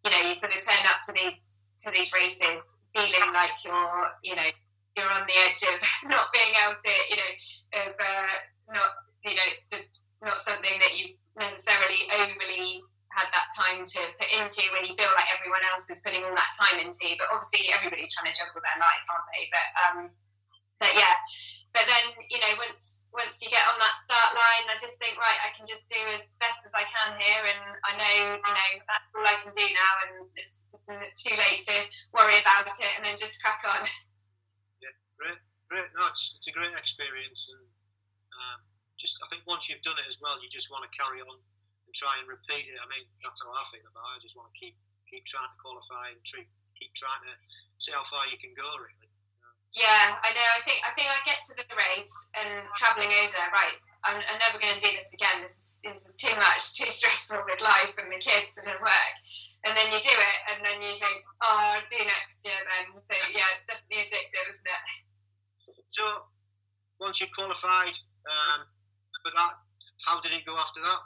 you 0.05 0.11
know, 0.11 0.21
you 0.21 0.35
sort 0.35 0.53
of 0.53 0.61
turn 0.61 0.85
up 0.91 1.01
to 1.07 1.15
these 1.15 1.63
to 1.87 1.91
these 1.91 2.13
races 2.13 2.79
feeling 2.95 3.33
like 3.33 3.57
you're, 3.65 4.11
you 4.23 4.37
know, 4.37 4.51
you're 4.97 5.11
on 5.11 5.25
the 5.25 5.37
edge 5.37 5.63
of 5.65 5.79
not 6.11 6.33
being 6.33 6.53
able 6.57 6.77
to, 6.77 6.93
you 7.09 7.17
know, 7.17 7.33
of 7.87 7.93
uh, 7.97 8.35
not, 8.73 8.91
you 9.25 9.35
know, 9.37 9.47
it's 9.49 9.69
just 9.69 10.03
not 10.21 10.39
something 10.41 10.77
that 10.79 10.95
you 10.97 11.17
necessarily 11.39 12.07
overly 12.13 12.85
had 13.13 13.29
that 13.29 13.53
time 13.53 13.85
to 13.85 14.01
put 14.17 14.31
into 14.33 14.65
when 14.73 14.89
you 14.89 14.97
feel 14.97 15.13
like 15.13 15.29
everyone 15.33 15.65
else 15.69 15.85
is 15.93 16.01
putting 16.01 16.25
all 16.25 16.37
that 16.37 16.53
time 16.57 16.81
into. 16.81 17.13
But 17.21 17.29
obviously, 17.33 17.69
everybody's 17.69 18.13
trying 18.13 18.33
to 18.33 18.37
juggle 18.37 18.61
their 18.65 18.81
life, 18.81 19.05
aren't 19.09 19.29
they? 19.33 19.45
But 19.53 19.69
um, 19.77 19.99
but 20.81 20.93
yeah, 20.97 21.17
but 21.77 21.85
then 21.85 22.05
you 22.33 22.41
know 22.41 22.57
once 22.57 23.05
once 23.13 23.45
you 23.45 23.53
get 23.53 23.69
on 23.69 23.77
that 23.77 23.93
start 24.09 24.33
line, 24.33 24.73
I 24.73 24.81
just 24.81 24.97
think, 24.97 25.21
right, 25.21 25.37
I 25.45 25.53
can 25.53 25.69
just 25.69 25.85
do 25.85 26.01
as 26.17 26.33
best 26.41 26.65
as 26.65 26.73
I 26.73 26.89
can 26.89 27.21
here, 27.21 27.45
and 27.45 27.77
I 27.85 27.93
know, 27.93 28.17
you 28.41 28.55
know, 28.57 28.71
that's 28.89 29.13
all 29.13 29.29
I 29.29 29.37
can 29.45 29.53
do 29.53 29.69
now, 29.69 29.93
and 30.09 30.13
it's 30.33 30.65
too 31.21 31.37
late 31.37 31.61
to 31.69 31.77
worry 32.17 32.41
about 32.41 32.73
it, 32.73 32.93
and 32.97 33.05
then 33.05 33.21
just 33.21 33.37
crack 33.45 33.61
on. 33.69 33.85
Great, 35.23 35.39
great. 35.71 35.87
No, 35.95 36.11
it's, 36.11 36.35
it's 36.35 36.51
a 36.51 36.55
great 36.55 36.75
experience, 36.75 37.47
and 37.55 37.63
um, 38.35 38.59
just 38.99 39.15
I 39.23 39.31
think 39.31 39.47
once 39.47 39.71
you've 39.71 39.87
done 39.87 39.95
it 39.95 40.11
as 40.11 40.19
well, 40.19 40.35
you 40.43 40.51
just 40.51 40.67
want 40.67 40.83
to 40.83 40.91
carry 40.91 41.23
on 41.23 41.39
and 41.39 41.93
try 41.95 42.19
and 42.19 42.27
repeat 42.27 42.67
it. 42.67 42.75
I 42.75 42.91
mean, 42.91 43.07
that's 43.23 43.39
how 43.39 43.55
I 43.55 43.63
feel 43.71 43.87
about 43.87 44.19
it. 44.19 44.19
I 44.19 44.21
just 44.27 44.35
want 44.35 44.51
to 44.51 44.57
keep 44.59 44.75
keep 45.07 45.23
trying 45.31 45.47
to 45.47 45.59
qualify 45.63 46.11
and 46.11 46.19
keep 46.27 46.51
keep 46.75 46.91
trying 46.99 47.23
to 47.23 47.39
see 47.79 47.95
how 47.95 48.03
far 48.11 48.27
you 48.27 48.35
can 48.43 48.51
go, 48.59 48.67
really. 48.83 49.15
Yeah, 49.79 50.19
I 50.19 50.35
know. 50.35 50.49
I 50.59 50.61
think 50.67 50.83
I 50.83 50.91
think 50.99 51.07
I 51.07 51.23
get 51.23 51.39
to 51.47 51.55
the 51.55 51.71
race 51.71 52.17
and 52.35 52.67
travelling 52.75 53.15
over 53.15 53.31
there. 53.31 53.55
Right, 53.55 53.79
I'm, 54.03 54.19
I'm 54.27 54.43
never 54.43 54.59
going 54.59 54.75
to 54.75 54.83
do 54.83 54.91
this 54.91 55.15
again. 55.15 55.47
This 55.47 55.55
is 55.55 55.67
this 55.87 56.03
is 56.03 56.19
too 56.19 56.35
much, 56.35 56.75
too 56.75 56.91
stressful 56.91 57.47
with 57.47 57.63
life 57.63 57.95
and 57.95 58.11
the 58.11 58.19
kids 58.19 58.59
and 58.59 58.67
the 58.67 58.75
work. 58.83 59.15
And 59.63 59.79
then 59.79 59.95
you 59.95 60.03
do 60.03 60.11
it, 60.11 60.39
and 60.51 60.59
then 60.67 60.83
you 60.83 60.99
think, 60.99 61.23
oh, 61.47 61.79
I'll 61.79 61.87
do 61.87 62.03
next 62.03 62.43
year 62.43 62.59
then. 62.67 62.99
So 62.99 63.15
yeah, 63.31 63.55
it's 63.55 63.63
definitely 63.63 64.11
addictive, 64.11 64.51
isn't 64.51 64.67
it? 64.67 65.12
So 65.93 66.05
once 67.01 67.21
you 67.21 67.29
qualified 67.35 67.97
um, 68.25 68.61
for 69.21 69.33
that, 69.37 69.55
how 70.07 70.21
did 70.21 70.33
it 70.33 70.45
go 70.47 70.57
after 70.57 70.81
that? 70.81 71.01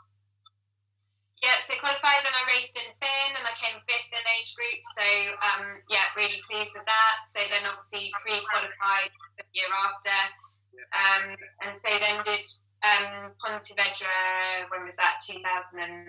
Yeah, 1.44 1.61
so 1.61 1.77
qualified, 1.77 2.25
then 2.25 2.33
I 2.33 2.49
raced 2.49 2.81
in 2.81 2.88
Fyn 2.96 3.37
and 3.37 3.44
I 3.44 3.53
came 3.61 3.77
fifth 3.85 4.09
in 4.09 4.25
age 4.40 4.57
group. 4.57 4.81
So, 4.96 5.05
um, 5.44 5.85
yeah, 5.92 6.09
really 6.16 6.40
pleased 6.49 6.72
with 6.72 6.88
that. 6.88 7.29
So 7.29 7.44
then 7.44 7.68
obviously 7.68 8.09
pre-qualified 8.25 9.12
the 9.37 9.44
year 9.53 9.68
after. 9.68 10.16
Um, 10.96 11.37
and 11.61 11.77
so 11.77 11.92
then 12.01 12.25
did 12.25 12.46
um, 12.81 13.37
Pontevedra, 13.37 14.70
when 14.72 14.88
was 14.88 14.96
that, 14.96 15.20
2019 15.29 16.09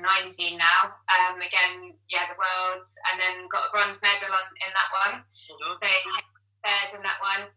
now. 0.55 0.95
Um, 1.11 1.43
again, 1.43 1.99
yeah, 2.07 2.31
the 2.31 2.39
Worlds, 2.39 2.95
and 3.11 3.19
then 3.19 3.51
got 3.51 3.67
a 3.67 3.71
bronze 3.75 3.99
medal 3.99 4.31
on, 4.31 4.47
in 4.63 4.71
that 4.71 4.89
one. 4.95 5.15
Well 5.59 5.75
So 5.75 5.91
third 6.63 6.89
in 6.95 7.03
that 7.03 7.19
one. 7.19 7.51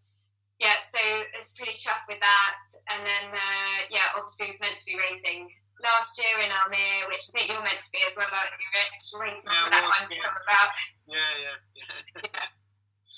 Yeah, 0.61 0.77
so 0.85 1.01
it's 1.33 1.57
pretty 1.57 1.73
chuffed 1.81 2.05
with 2.05 2.20
that. 2.20 2.61
And 2.92 3.01
then, 3.01 3.33
uh, 3.33 3.79
yeah, 3.88 4.12
obviously 4.12 4.53
it 4.53 4.53
was 4.55 4.61
meant 4.61 4.77
to 4.77 4.85
be 4.85 5.01
racing 5.01 5.49
last 5.81 6.20
year 6.20 6.37
in 6.44 6.53
Almere, 6.53 7.09
which 7.09 7.25
I 7.25 7.31
think 7.33 7.49
you're 7.49 7.64
meant 7.64 7.81
to 7.81 7.88
be 7.88 8.05
as 8.05 8.12
well, 8.12 8.29
aren't 8.29 8.53
you, 8.61 8.68
Rich? 8.77 9.05
Waiting 9.16 9.40
Yeah, 9.40 9.64
for 9.64 9.73
that 9.73 9.88
one 9.88 10.05
to 10.05 10.12
yeah. 10.12 10.20
come 10.20 10.37
about. 10.37 10.70
Yeah, 11.09 11.33
yeah, 11.40 11.57
yeah. 11.81 12.44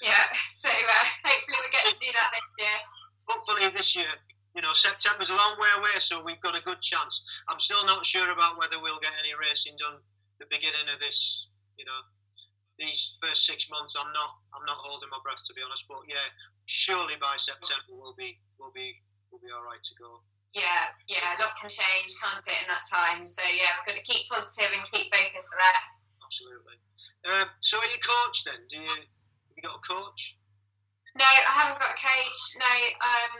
Yeah, 0.02 0.24
so 0.62 0.70
uh, 0.70 1.04
hopefully 1.26 1.58
we 1.62 1.68
get 1.74 1.86
to 1.90 1.98
do 1.98 2.10
that 2.14 2.30
next 2.30 2.54
year. 2.58 2.78
Hopefully 3.26 3.66
this 3.74 3.90
year. 3.98 4.14
You 4.54 4.60
know, 4.60 4.74
September's 4.76 5.32
a 5.32 5.38
long 5.38 5.56
way 5.56 5.72
away, 5.80 5.96
so 5.98 6.20
we've 6.22 6.42
got 6.44 6.54
a 6.54 6.60
good 6.60 6.78
chance. 6.84 7.24
I'm 7.48 7.58
still 7.58 7.82
not 7.88 8.04
sure 8.04 8.28
about 8.30 8.58
whether 8.60 8.76
we'll 8.78 9.00
get 9.00 9.16
any 9.16 9.32
racing 9.32 9.80
done 9.80 9.98
the 10.38 10.46
beginning 10.46 10.92
of 10.92 11.00
this. 11.00 11.48
You 11.80 11.88
know, 11.88 12.00
these 12.78 13.16
first 13.20 13.44
six 13.44 13.68
months, 13.68 13.92
I'm 13.98 14.12
not, 14.12 14.40
I'm 14.56 14.64
not 14.64 14.80
holding 14.80 15.12
my 15.12 15.20
breath 15.20 15.42
to 15.46 15.52
be 15.54 15.62
honest. 15.64 15.84
But 15.88 16.04
yeah, 16.08 16.26
surely 16.66 17.16
by 17.20 17.36
September 17.36 17.92
we'll 17.92 18.16
be, 18.16 18.40
we'll 18.56 18.74
be, 18.74 19.00
we'll 19.28 19.42
be 19.42 19.52
all 19.52 19.64
right 19.64 19.82
to 19.82 19.94
go. 19.98 20.24
Yeah, 20.52 20.92
yeah, 21.08 21.32
a 21.32 21.40
lot 21.40 21.56
can 21.56 21.72
change, 21.72 22.12
can't 22.20 22.44
it, 22.44 22.60
in 22.60 22.68
that 22.68 22.84
time? 22.84 23.24
So 23.24 23.40
yeah, 23.40 23.72
we've 23.80 23.88
got 23.88 23.96
to 23.96 24.04
keep 24.04 24.28
positive 24.28 24.68
and 24.68 24.84
keep 24.92 25.08
focused 25.08 25.48
for 25.48 25.56
that. 25.56 25.80
Absolutely. 26.20 26.76
Um, 27.24 27.48
so 27.64 27.80
are 27.80 27.88
you 27.88 28.00
coach 28.04 28.44
then? 28.44 28.60
Do 28.68 28.76
you, 28.76 28.84
have 28.84 29.56
you 29.56 29.64
got 29.64 29.80
a 29.80 29.84
coach? 29.84 30.36
No, 31.16 31.24
I 31.24 31.52
haven't 31.56 31.80
got 31.80 31.96
a 31.96 32.00
coach. 32.00 32.40
No, 32.60 32.72
um, 33.00 33.36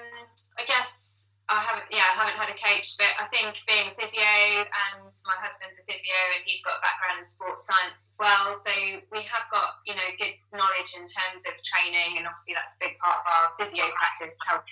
I 0.57 0.65
guess 0.65 1.22
I 1.53 1.61
haven't. 1.61 1.93
Yeah, 1.93 2.09
I 2.09 2.17
haven't 2.17 2.41
had 2.41 2.49
a 2.49 2.57
coach, 2.57 2.97
but 2.97 3.13
I 3.21 3.29
think 3.29 3.61
being 3.69 3.93
a 3.93 3.95
physio 3.95 4.65
and 4.65 5.13
my 5.29 5.37
husband's 5.37 5.77
a 5.77 5.85
physio 5.85 6.17
and 6.33 6.41
he's 6.49 6.65
got 6.65 6.81
a 6.81 6.83
background 6.83 7.21
in 7.21 7.29
sports 7.29 7.69
science 7.69 8.09
as 8.09 8.17
well, 8.17 8.57
so 8.57 8.73
we 9.13 9.21
have 9.29 9.45
got 9.53 9.85
you 9.85 9.93
know 9.93 10.09
good 10.17 10.33
knowledge 10.57 10.97
in 10.97 11.05
terms 11.05 11.45
of 11.45 11.61
training, 11.61 12.17
and 12.17 12.25
obviously 12.25 12.57
that's 12.57 12.81
a 12.81 12.81
big 12.81 12.97
part 13.05 13.21
of 13.21 13.27
our 13.29 13.47
physio 13.61 13.85
practice, 13.93 14.33
help 14.49 14.65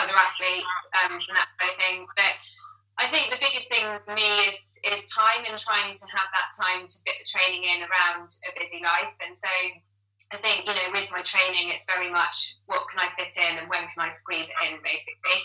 other 0.00 0.16
athletes 0.16 0.76
um, 1.04 1.20
from 1.20 1.36
that 1.36 1.52
side 1.60 1.76
of 1.76 1.78
things. 1.84 2.08
But 2.16 2.32
I 2.96 3.12
think 3.12 3.28
the 3.28 3.40
biggest 3.40 3.68
thing 3.68 3.84
for 4.00 4.16
me 4.16 4.48
is 4.48 4.80
is 4.88 5.04
time 5.12 5.44
and 5.44 5.60
trying 5.60 5.92
to 5.92 6.04
have 6.16 6.32
that 6.32 6.48
time 6.56 6.88
to 6.88 6.96
fit 7.04 7.20
the 7.20 7.28
training 7.28 7.68
in 7.68 7.84
around 7.84 8.32
a 8.48 8.56
busy 8.56 8.80
life, 8.80 9.12
and 9.20 9.36
so. 9.36 9.52
I 10.32 10.42
think, 10.42 10.66
you 10.66 10.74
know, 10.74 10.90
with 10.90 11.06
my 11.14 11.22
training, 11.22 11.70
it's 11.70 11.86
very 11.86 12.10
much 12.10 12.58
what 12.66 12.82
can 12.90 12.98
I 12.98 13.14
fit 13.14 13.30
in 13.38 13.62
and 13.62 13.70
when 13.70 13.86
can 13.86 14.02
I 14.02 14.10
squeeze 14.10 14.50
it 14.50 14.58
in, 14.66 14.82
basically. 14.82 15.40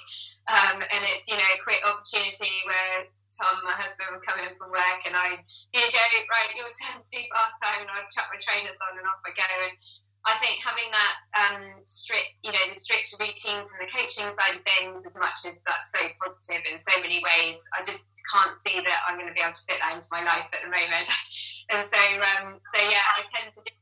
Um, 0.50 0.82
and 0.82 1.02
it's, 1.06 1.30
you 1.30 1.38
know, 1.38 1.46
a 1.46 1.62
quick 1.62 1.86
opportunity 1.86 2.66
where 2.66 3.06
Tom, 3.30 3.62
my 3.62 3.78
husband, 3.78 4.10
would 4.12 4.26
come 4.26 4.42
in 4.42 4.58
from 4.58 4.74
work 4.74 5.06
and 5.06 5.14
I, 5.14 5.46
here 5.70 5.86
you 5.86 5.94
go, 5.94 6.02
right, 6.34 6.52
your 6.58 6.74
turn 6.82 6.98
to 6.98 7.10
do 7.14 7.22
part 7.30 7.54
time. 7.62 7.86
And 7.86 7.94
I'd 7.94 8.10
chuck 8.10 8.34
my 8.34 8.42
trainers 8.42 8.80
on 8.90 8.98
and 8.98 9.06
off 9.06 9.22
I 9.22 9.38
go. 9.38 9.46
And 9.46 9.78
I 10.26 10.38
think 10.38 10.62
having 10.62 10.90
that 10.94 11.16
um, 11.34 11.82
strict, 11.86 12.42
you 12.42 12.54
know, 12.54 12.66
the 12.70 12.78
strict 12.78 13.10
routine 13.18 13.66
from 13.66 13.82
the 13.82 13.90
coaching 13.90 14.30
side 14.30 14.58
of 14.58 14.66
things, 14.66 15.06
as 15.06 15.18
much 15.18 15.46
as 15.50 15.62
that's 15.66 15.90
so 15.90 16.02
positive 16.22 16.62
in 16.66 16.78
so 16.78 16.94
many 17.02 17.22
ways, 17.22 17.58
I 17.74 17.82
just 17.82 18.10
can't 18.30 18.54
see 18.54 18.78
that 18.82 19.00
I'm 19.06 19.18
going 19.18 19.30
to 19.30 19.34
be 19.34 19.42
able 19.42 19.58
to 19.58 19.66
fit 19.66 19.82
that 19.82 19.98
into 19.98 20.10
my 20.14 20.22
life 20.22 20.50
at 20.54 20.62
the 20.62 20.70
moment. 20.70 21.10
and 21.74 21.82
so, 21.86 21.98
um, 21.98 22.62
so 22.62 22.78
yeah, 22.82 23.06
I 23.18 23.26
tend 23.26 23.50
to 23.50 23.62
do 23.66 23.81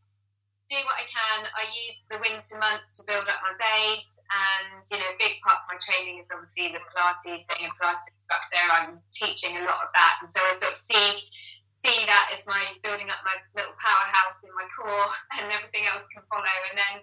do 0.70 0.78
what 0.86 1.02
I 1.02 1.10
can. 1.10 1.50
I 1.50 1.66
use 1.74 1.98
the 2.14 2.22
winter 2.22 2.62
months 2.62 2.94
to 2.96 3.02
build 3.10 3.26
up 3.26 3.42
my 3.42 3.58
base, 3.58 4.22
and 4.30 4.80
you 4.86 5.02
know, 5.02 5.10
a 5.10 5.18
big 5.18 5.42
part 5.42 5.66
of 5.66 5.70
my 5.74 5.82
training 5.82 6.22
is 6.22 6.30
obviously 6.30 6.70
the 6.70 6.82
Pilates. 6.94 7.50
Being 7.50 7.66
a 7.66 7.74
Pilates 7.82 8.06
instructor, 8.06 8.64
I'm 8.70 9.02
teaching 9.10 9.58
a 9.58 9.66
lot 9.66 9.82
of 9.82 9.90
that, 9.98 10.22
and 10.22 10.30
so 10.30 10.40
I 10.46 10.54
sort 10.54 10.78
of 10.78 10.80
see 10.80 11.26
see 11.74 12.06
that 12.06 12.30
as 12.36 12.46
my 12.46 12.78
building 12.86 13.10
up 13.10 13.26
my 13.26 13.40
little 13.58 13.74
powerhouse 13.82 14.46
in 14.46 14.54
my 14.54 14.70
core, 14.70 15.10
and 15.42 15.50
everything 15.50 15.90
else 15.90 16.06
can 16.14 16.22
follow. 16.30 16.58
And 16.70 16.78
then 16.78 16.96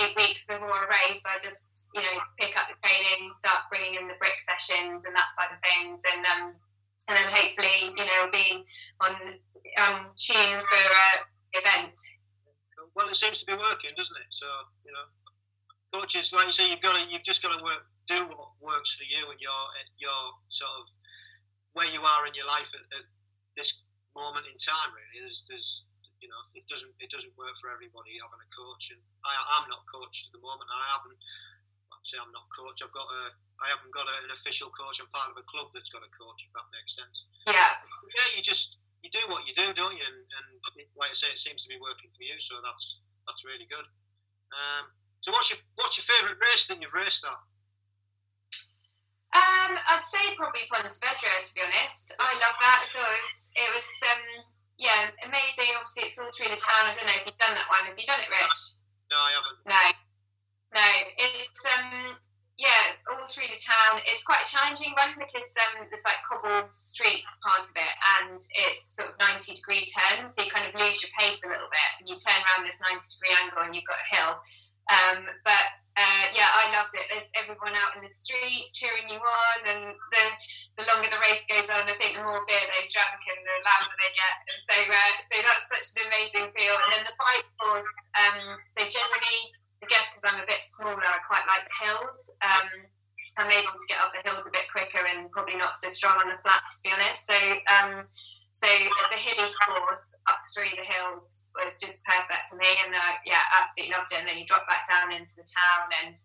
eight 0.00 0.16
weeks 0.16 0.48
before 0.48 0.66
a 0.66 0.88
race, 0.88 1.22
I 1.28 1.36
just 1.36 1.92
you 1.92 2.00
know 2.00 2.16
pick 2.40 2.56
up 2.56 2.72
the 2.72 2.80
training, 2.80 3.28
start 3.36 3.68
bringing 3.68 4.00
in 4.00 4.08
the 4.08 4.16
brick 4.16 4.40
sessions 4.40 5.04
and 5.04 5.12
that 5.12 5.28
side 5.36 5.52
of 5.52 5.60
things, 5.60 6.00
and 6.08 6.24
um, 6.24 6.56
and 7.04 7.14
then 7.20 7.28
hopefully 7.28 7.92
you 7.92 8.06
know 8.08 8.32
be 8.32 8.64
on 9.04 9.12
um, 9.76 10.16
tune 10.16 10.56
for 10.64 10.84
a 10.88 11.08
event. 11.52 11.92
Well, 12.98 13.06
it 13.06 13.14
seems 13.14 13.38
to 13.38 13.46
be 13.46 13.54
working, 13.54 13.94
doesn't 13.94 14.18
it? 14.18 14.30
So 14.34 14.50
you 14.82 14.90
know, 14.90 15.06
coaches, 15.94 16.34
like 16.34 16.50
you 16.50 16.56
say, 16.58 16.66
you've 16.66 16.82
got 16.82 16.98
to, 16.98 17.06
you've 17.06 17.22
just 17.22 17.38
got 17.46 17.54
to 17.54 17.62
work, 17.62 17.86
do 18.10 18.26
what 18.26 18.58
works 18.58 18.90
for 18.98 19.06
you 19.06 19.22
and 19.30 19.38
your 19.38 19.62
your 20.02 20.18
sort 20.50 20.82
of 20.82 20.90
where 21.78 21.86
you 21.86 22.02
are 22.02 22.26
in 22.26 22.34
your 22.34 22.50
life 22.50 22.66
at, 22.74 22.82
at 22.98 23.06
this 23.54 23.70
moment 24.18 24.50
in 24.50 24.58
time. 24.58 24.90
Really, 24.90 25.22
there's, 25.22 25.46
there's 25.46 25.86
you 26.18 26.26
know, 26.26 26.42
it 26.58 26.66
doesn't 26.66 26.90
it 26.98 27.06
doesn't 27.14 27.30
work 27.38 27.54
for 27.62 27.70
everybody 27.70 28.18
having 28.18 28.42
a 28.42 28.50
coach, 28.50 28.90
and 28.90 28.98
I, 29.22 29.62
I'm 29.62 29.70
not 29.70 29.86
coached 29.86 30.26
at 30.26 30.34
the 30.34 30.42
moment. 30.42 30.66
I 30.66 30.98
haven't. 30.98 31.22
I'd 31.94 32.02
say 32.02 32.18
I'm 32.18 32.34
not 32.34 32.50
coach. 32.50 32.82
I've 32.82 32.90
got 32.90 33.06
a. 33.06 33.22
I 33.62 33.70
haven't 33.78 33.94
got 33.94 34.10
a, 34.10 34.26
an 34.26 34.34
official 34.34 34.74
coach. 34.74 34.98
I'm 34.98 35.10
part 35.14 35.30
of 35.30 35.38
a 35.38 35.46
club 35.46 35.70
that's 35.70 35.90
got 35.94 36.02
a 36.02 36.10
coach. 36.18 36.42
If 36.42 36.50
that 36.50 36.66
makes 36.74 36.98
sense. 36.98 37.16
Yeah. 37.46 37.78
Yeah, 38.10 38.28
you 38.34 38.42
just 38.42 38.77
you 39.02 39.10
do 39.10 39.22
what 39.30 39.46
you 39.46 39.54
do, 39.54 39.70
don't 39.74 39.94
you? 39.94 40.06
And, 40.06 40.20
and 40.26 40.46
like 40.98 41.12
I 41.12 41.16
say, 41.16 41.30
it 41.30 41.40
seems 41.40 41.62
to 41.64 41.70
be 41.70 41.78
working 41.78 42.10
for 42.14 42.24
you, 42.24 42.36
so 42.42 42.58
that's 42.62 42.98
that's 43.26 43.42
really 43.46 43.68
good. 43.68 43.86
Um, 44.50 44.90
so 45.22 45.30
what's 45.30 45.50
your 45.50 45.60
what's 45.78 45.98
your 45.98 46.06
favourite 46.08 46.40
race 46.40 46.66
that 46.68 46.80
you've 46.80 46.94
raced 46.94 47.22
at? 47.22 47.40
Um, 49.28 49.76
I'd 49.76 50.08
say 50.08 50.32
probably 50.40 50.64
Pontevedra, 50.72 51.44
to 51.44 51.52
be 51.52 51.60
honest. 51.60 52.16
I 52.16 52.32
love 52.40 52.56
that. 52.64 52.80
I 52.80 52.86
thought 52.96 53.12
it 53.12 53.20
was, 53.20 53.36
it 53.52 53.70
was 53.76 53.88
um, 54.08 54.24
yeah, 54.80 55.12
amazing. 55.20 55.68
Obviously, 55.76 56.08
it's 56.08 56.16
all 56.16 56.32
through 56.32 56.54
the 56.54 56.56
town. 56.56 56.88
I 56.88 56.94
don't 56.96 57.04
know 57.04 57.18
if 57.18 57.28
you've 57.28 57.42
done 57.42 57.52
that 57.52 57.68
one. 57.68 57.84
Have 57.84 57.98
you 57.98 58.08
done 58.08 58.24
it, 58.24 58.32
Rich? 58.32 58.60
No, 59.12 59.18
I 59.20 59.30
haven't. 59.36 59.58
No, 59.68 59.84
no. 60.72 60.88
It's 61.18 61.60
um, 61.68 62.16
yeah, 62.58 62.98
all 63.06 63.22
through 63.30 63.46
the 63.46 63.62
town. 63.62 64.02
It's 64.02 64.26
quite 64.26 64.42
a 64.42 64.50
challenging 64.50 64.90
run 64.98 65.14
because 65.14 65.46
um, 65.62 65.86
there's 65.86 66.02
like 66.02 66.18
cobbled 66.26 66.74
streets 66.74 67.38
part 67.38 67.62
of 67.62 67.74
it, 67.78 67.94
and 68.18 68.34
it's 68.34 68.98
sort 68.98 69.14
of 69.14 69.22
90 69.22 69.54
degree 69.62 69.86
turns, 69.86 70.34
so 70.34 70.42
you 70.42 70.50
kind 70.50 70.66
of 70.66 70.74
lose 70.74 70.98
your 70.98 71.14
pace 71.14 71.38
a 71.46 71.48
little 71.48 71.70
bit, 71.70 71.90
and 72.02 72.10
you 72.10 72.18
turn 72.18 72.42
around 72.42 72.66
this 72.66 72.82
90 72.82 72.98
degree 72.98 73.34
angle, 73.38 73.62
and 73.62 73.72
you've 73.78 73.86
got 73.86 74.02
a 74.02 74.10
hill. 74.10 74.32
Um, 74.88 75.20
but 75.44 75.76
uh, 76.00 76.24
yeah, 76.32 76.48
I 76.48 76.72
loved 76.72 76.96
it. 76.96 77.06
There's 77.12 77.28
everyone 77.36 77.76
out 77.76 77.92
in 77.94 78.02
the 78.02 78.10
streets 78.10 78.74
cheering 78.74 79.06
you 79.06 79.20
on, 79.20 79.58
and 79.68 79.84
the 79.94 80.24
the 80.80 80.88
longer 80.88 81.12
the 81.12 81.22
race 81.22 81.46
goes 81.46 81.70
on, 81.70 81.86
I 81.86 81.94
think 81.94 82.18
the 82.18 82.24
more 82.26 82.42
beer 82.48 82.64
they've 82.66 82.90
drunk 82.90 83.22
and 83.22 83.42
the 83.44 83.56
louder 83.62 83.94
they 83.98 84.12
get. 84.16 84.34
And 84.48 84.60
so, 84.64 84.76
uh, 84.78 85.14
so 85.26 85.34
that's 85.44 85.66
such 85.68 85.86
an 85.98 86.08
amazing 86.08 86.48
feel. 86.56 86.74
And 86.74 86.90
then 86.90 87.04
the 87.04 87.18
bike 87.20 87.46
course. 87.60 87.94
Um, 88.16 88.62
so 88.64 88.80
generally, 88.88 89.52
I 89.82 89.86
guess 89.86 90.10
because 90.10 90.26
I'm 90.26 90.42
a 90.42 90.46
bit 90.46 90.62
smaller, 90.62 91.06
I 91.06 91.22
quite 91.26 91.46
like 91.46 91.66
hills. 91.78 92.18
Um, 92.42 92.90
I'm 93.38 93.54
able 93.54 93.70
to 93.70 93.86
get 93.86 94.02
up 94.02 94.10
the 94.10 94.26
hills 94.26 94.42
a 94.48 94.50
bit 94.50 94.66
quicker 94.74 94.98
and 94.98 95.30
probably 95.30 95.54
not 95.54 95.78
so 95.78 95.86
strong 95.94 96.18
on 96.18 96.26
the 96.26 96.42
flats, 96.42 96.82
to 96.82 96.90
be 96.90 96.94
honest. 96.94 97.22
So, 97.22 97.38
um, 97.70 98.10
so 98.50 98.66
the 98.66 99.20
hilly 99.22 99.54
course 99.62 100.18
up 100.26 100.42
through 100.50 100.74
the 100.74 100.82
hills 100.82 101.46
was 101.54 101.78
just 101.78 102.02
perfect 102.02 102.50
for 102.50 102.58
me, 102.58 102.66
and 102.82 102.90
uh, 102.90 103.14
yeah, 103.22 103.46
absolutely 103.54 103.94
loved 103.94 104.10
it. 104.10 104.18
And 104.18 104.26
then 104.26 104.42
you 104.42 104.46
drop 104.50 104.66
back 104.66 104.82
down 104.90 105.14
into 105.14 105.38
the 105.38 105.46
town, 105.46 105.86
and 106.02 106.18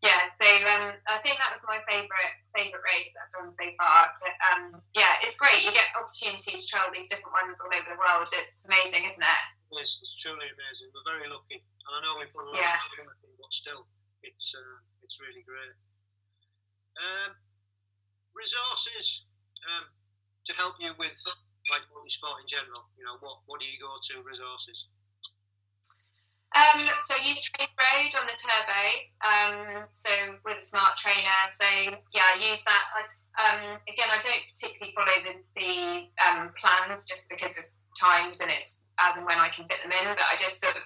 yeah, 0.00 0.24
so 0.32 0.48
um, 0.48 0.96
I 1.04 1.20
think 1.20 1.36
that 1.36 1.52
was 1.52 1.64
my 1.68 1.84
favourite 1.84 2.34
favourite 2.56 2.84
race 2.84 3.12
I've 3.20 3.32
done 3.36 3.52
so 3.52 3.68
far. 3.76 4.16
But 4.24 4.36
um, 4.48 4.80
yeah, 4.96 5.20
it's 5.20 5.36
great. 5.36 5.60
You 5.60 5.76
get 5.76 5.92
opportunity 5.92 6.56
to 6.56 6.64
travel 6.64 6.92
these 6.96 7.12
different 7.12 7.36
ones 7.36 7.60
all 7.60 7.72
over 7.72 7.92
the 7.92 8.00
world. 8.00 8.32
It's 8.32 8.64
amazing, 8.64 9.04
isn't 9.04 9.20
it? 9.20 9.42
It's, 9.72 9.98
it's 10.00 10.16
truly 10.22 10.46
amazing. 10.48 10.92
We're 10.94 11.08
very 11.08 11.26
lucky, 11.26 11.58
and 11.60 11.92
I 11.92 11.98
know 12.04 12.20
we've 12.20 12.30
put 12.30 12.46
a 12.46 12.52
lot 12.52 12.60
yeah. 12.60 12.78
of 12.78 13.04
effort, 13.04 13.18
but 13.36 13.50
still, 13.50 13.88
it's 14.22 14.54
uh, 14.54 14.78
it's 15.02 15.18
really 15.18 15.42
great. 15.42 15.74
Um, 16.94 17.34
resources 18.32 19.26
um, 19.66 19.90
to 20.46 20.52
help 20.54 20.78
you 20.78 20.94
with 20.94 21.18
like 21.72 21.82
multi-sport 21.90 22.44
in 22.44 22.48
general. 22.48 22.86
You 22.94 23.04
know, 23.04 23.18
what 23.18 23.42
what 23.50 23.58
do 23.58 23.66
you 23.66 23.76
go 23.82 23.98
to 23.98 24.14
resources? 24.22 24.86
Um, 26.54 26.86
so 27.02 27.18
use 27.18 27.50
TrainerRoad 27.50 28.14
on 28.14 28.30
the 28.30 28.38
turbo, 28.38 28.82
um, 29.26 29.90
so 29.90 30.38
with 30.46 30.62
a 30.62 30.64
smart 30.64 30.94
trainer. 30.96 31.50
So 31.50 31.66
yeah, 32.14 32.30
I 32.30 32.38
use 32.38 32.62
that. 32.62 32.84
I, 32.94 33.02
um, 33.42 33.62
again, 33.90 34.06
I 34.06 34.22
don't 34.22 34.46
particularly 34.54 34.94
follow 34.94 35.18
the, 35.26 35.34
the 35.58 35.74
um, 36.22 36.54
plans 36.54 37.02
just 37.10 37.28
because 37.28 37.58
of 37.58 37.64
times 37.98 38.40
and 38.40 38.50
it's 38.50 38.83
as 39.00 39.16
and 39.16 39.26
when 39.26 39.38
I 39.38 39.48
can 39.48 39.66
fit 39.66 39.82
them 39.82 39.92
in. 39.92 40.04
But 40.14 40.28
I 40.30 40.36
just 40.38 40.60
sort 40.60 40.76
of 40.76 40.82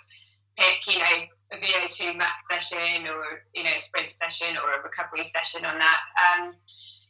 pick, 0.56 0.86
you 0.86 0.98
know, 0.98 1.16
a 1.52 1.56
VO2 1.56 2.16
max 2.16 2.48
session 2.48 3.06
or 3.08 3.44
you 3.54 3.64
know, 3.64 3.72
a 3.74 3.78
sprint 3.78 4.12
session 4.12 4.56
or 4.56 4.78
a 4.78 4.82
recovery 4.82 5.24
session 5.24 5.64
on 5.64 5.78
that. 5.78 6.00
Um, 6.16 6.54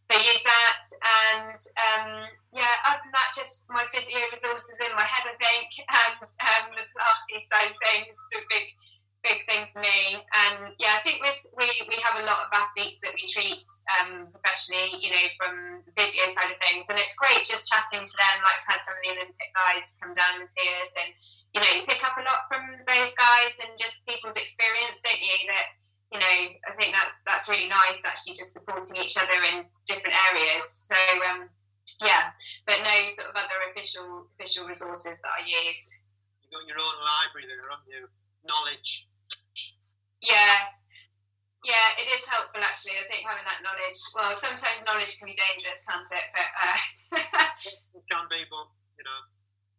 so 0.08 0.16
use 0.16 0.40
that 0.40 0.84
and 1.04 1.58
um, 1.76 2.08
yeah 2.48 2.80
other 2.88 3.04
than 3.04 3.12
that 3.12 3.28
just 3.36 3.68
my 3.68 3.84
physio 3.92 4.24
resources 4.32 4.80
in 4.80 4.96
my 4.96 5.04
head 5.04 5.28
I 5.28 5.36
think 5.36 5.68
and 5.84 6.16
um, 6.16 6.72
the 6.72 6.88
Pilates 6.96 7.44
side 7.44 7.76
things 7.76 8.16
a 8.32 8.40
big 8.48 8.72
big 9.22 9.42
thing 9.50 9.66
for 9.74 9.82
me 9.82 10.22
and 10.30 10.72
yeah 10.78 10.96
I 10.96 11.02
think 11.02 11.20
this, 11.20 11.42
we, 11.58 11.66
we 11.90 11.98
have 12.00 12.16
a 12.16 12.26
lot 12.26 12.46
of 12.46 12.54
athletes 12.54 13.02
that 13.02 13.12
we 13.12 13.26
treat 13.26 13.66
um, 13.98 14.30
professionally 14.30 14.98
you 15.02 15.10
know 15.10 15.26
from 15.34 15.54
the 15.84 15.92
physio 15.98 16.30
side 16.30 16.54
of 16.54 16.58
things 16.62 16.86
and 16.86 16.96
it's 16.96 17.18
great 17.18 17.42
just 17.42 17.66
chatting 17.66 18.06
to 18.06 18.14
them 18.14 18.36
like 18.46 18.62
had 18.64 18.80
some 18.80 18.94
of 18.94 19.02
the 19.02 19.12
Olympic 19.14 19.50
guys 19.52 19.98
come 19.98 20.14
down 20.14 20.38
and 20.38 20.48
see 20.48 20.66
us 20.78 20.94
and 20.94 21.10
you 21.52 21.60
know 21.60 21.72
you 21.74 21.82
pick 21.84 22.00
up 22.06 22.14
a 22.14 22.24
lot 22.24 22.46
from 22.46 22.62
those 22.86 23.12
guys 23.18 23.58
and 23.58 23.74
just 23.74 24.06
people's 24.06 24.38
experience 24.38 25.02
don't 25.02 25.18
you 25.18 25.50
that 25.50 25.78
you 26.12 26.18
know, 26.18 26.36
I 26.64 26.72
think 26.80 26.96
that's 26.96 27.20
that's 27.28 27.48
really 27.52 27.68
nice 27.68 28.00
actually 28.04 28.32
just 28.32 28.56
supporting 28.56 28.96
each 28.96 29.16
other 29.20 29.44
in 29.44 29.68
different 29.84 30.16
areas. 30.32 30.88
So 30.88 30.96
um, 31.28 31.52
yeah, 32.00 32.32
but 32.64 32.80
no 32.80 32.96
sort 33.12 33.28
of 33.28 33.36
other 33.36 33.60
official 33.72 34.28
official 34.36 34.64
resources 34.64 35.20
that 35.20 35.32
I 35.36 35.44
use. 35.44 35.82
You've 36.40 36.52
got 36.52 36.64
your 36.64 36.80
own 36.80 36.96
library 37.00 37.44
there, 37.48 37.60
haven't 37.68 37.92
you? 37.92 38.08
Knowledge. 38.44 39.07
Yeah. 40.20 40.74
Yeah, 41.66 41.98
it 41.98 42.06
is 42.06 42.22
helpful 42.24 42.62
actually. 42.62 43.02
I 43.02 43.06
think 43.10 43.26
having 43.26 43.44
that 43.44 43.66
knowledge. 43.66 43.98
Well, 44.14 44.32
sometimes 44.32 44.86
knowledge 44.86 45.18
can 45.18 45.26
be 45.26 45.36
dangerous, 45.36 45.82
can't 45.82 46.06
it? 46.06 46.26
But 46.30 46.50
uh... 46.54 46.78
it 47.98 48.04
can 48.06 48.24
be, 48.30 48.46
but 48.46 48.70
you 48.94 49.04
know, 49.04 49.20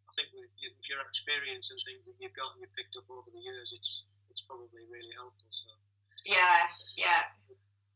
I 0.06 0.12
think 0.15 0.36
with 0.36 0.52
your 0.60 1.02
experience 1.08 1.71
and 1.71 1.80
things 1.82 2.04
that 2.04 2.19
you've 2.19 2.36
got 2.36 2.56
and 2.56 2.63
you've 2.63 2.75
picked 2.75 2.99
up 2.99 3.08
over 3.08 3.32
the 3.32 3.39
years, 3.39 3.71
it's 3.71 4.04
it's 4.28 4.43
probably 4.43 4.86
really 4.91 5.15
helpful. 5.15 5.47
So. 5.49 5.71
Yeah, 6.28 6.67
yeah. 6.99 7.32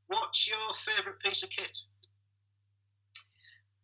What's 0.08 0.48
your 0.48 0.74
favourite 0.88 1.20
piece 1.20 1.44
of 1.44 1.52
kit? 1.52 1.76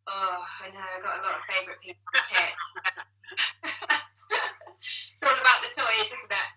Oh, 0.09 0.41
I 0.41 0.73
know. 0.73 0.81
I've 0.81 1.03
got 1.03 1.19
a 1.19 1.23
lot 1.27 1.37
of 1.37 1.45
favourite 1.45 1.79
pieces 1.85 2.01
of 2.01 2.25
kit. 2.33 2.57
it's 4.81 5.21
all 5.21 5.37
about 5.37 5.61
the 5.61 5.69
toys, 5.69 6.09
isn't 6.09 6.33
it? 6.33 6.49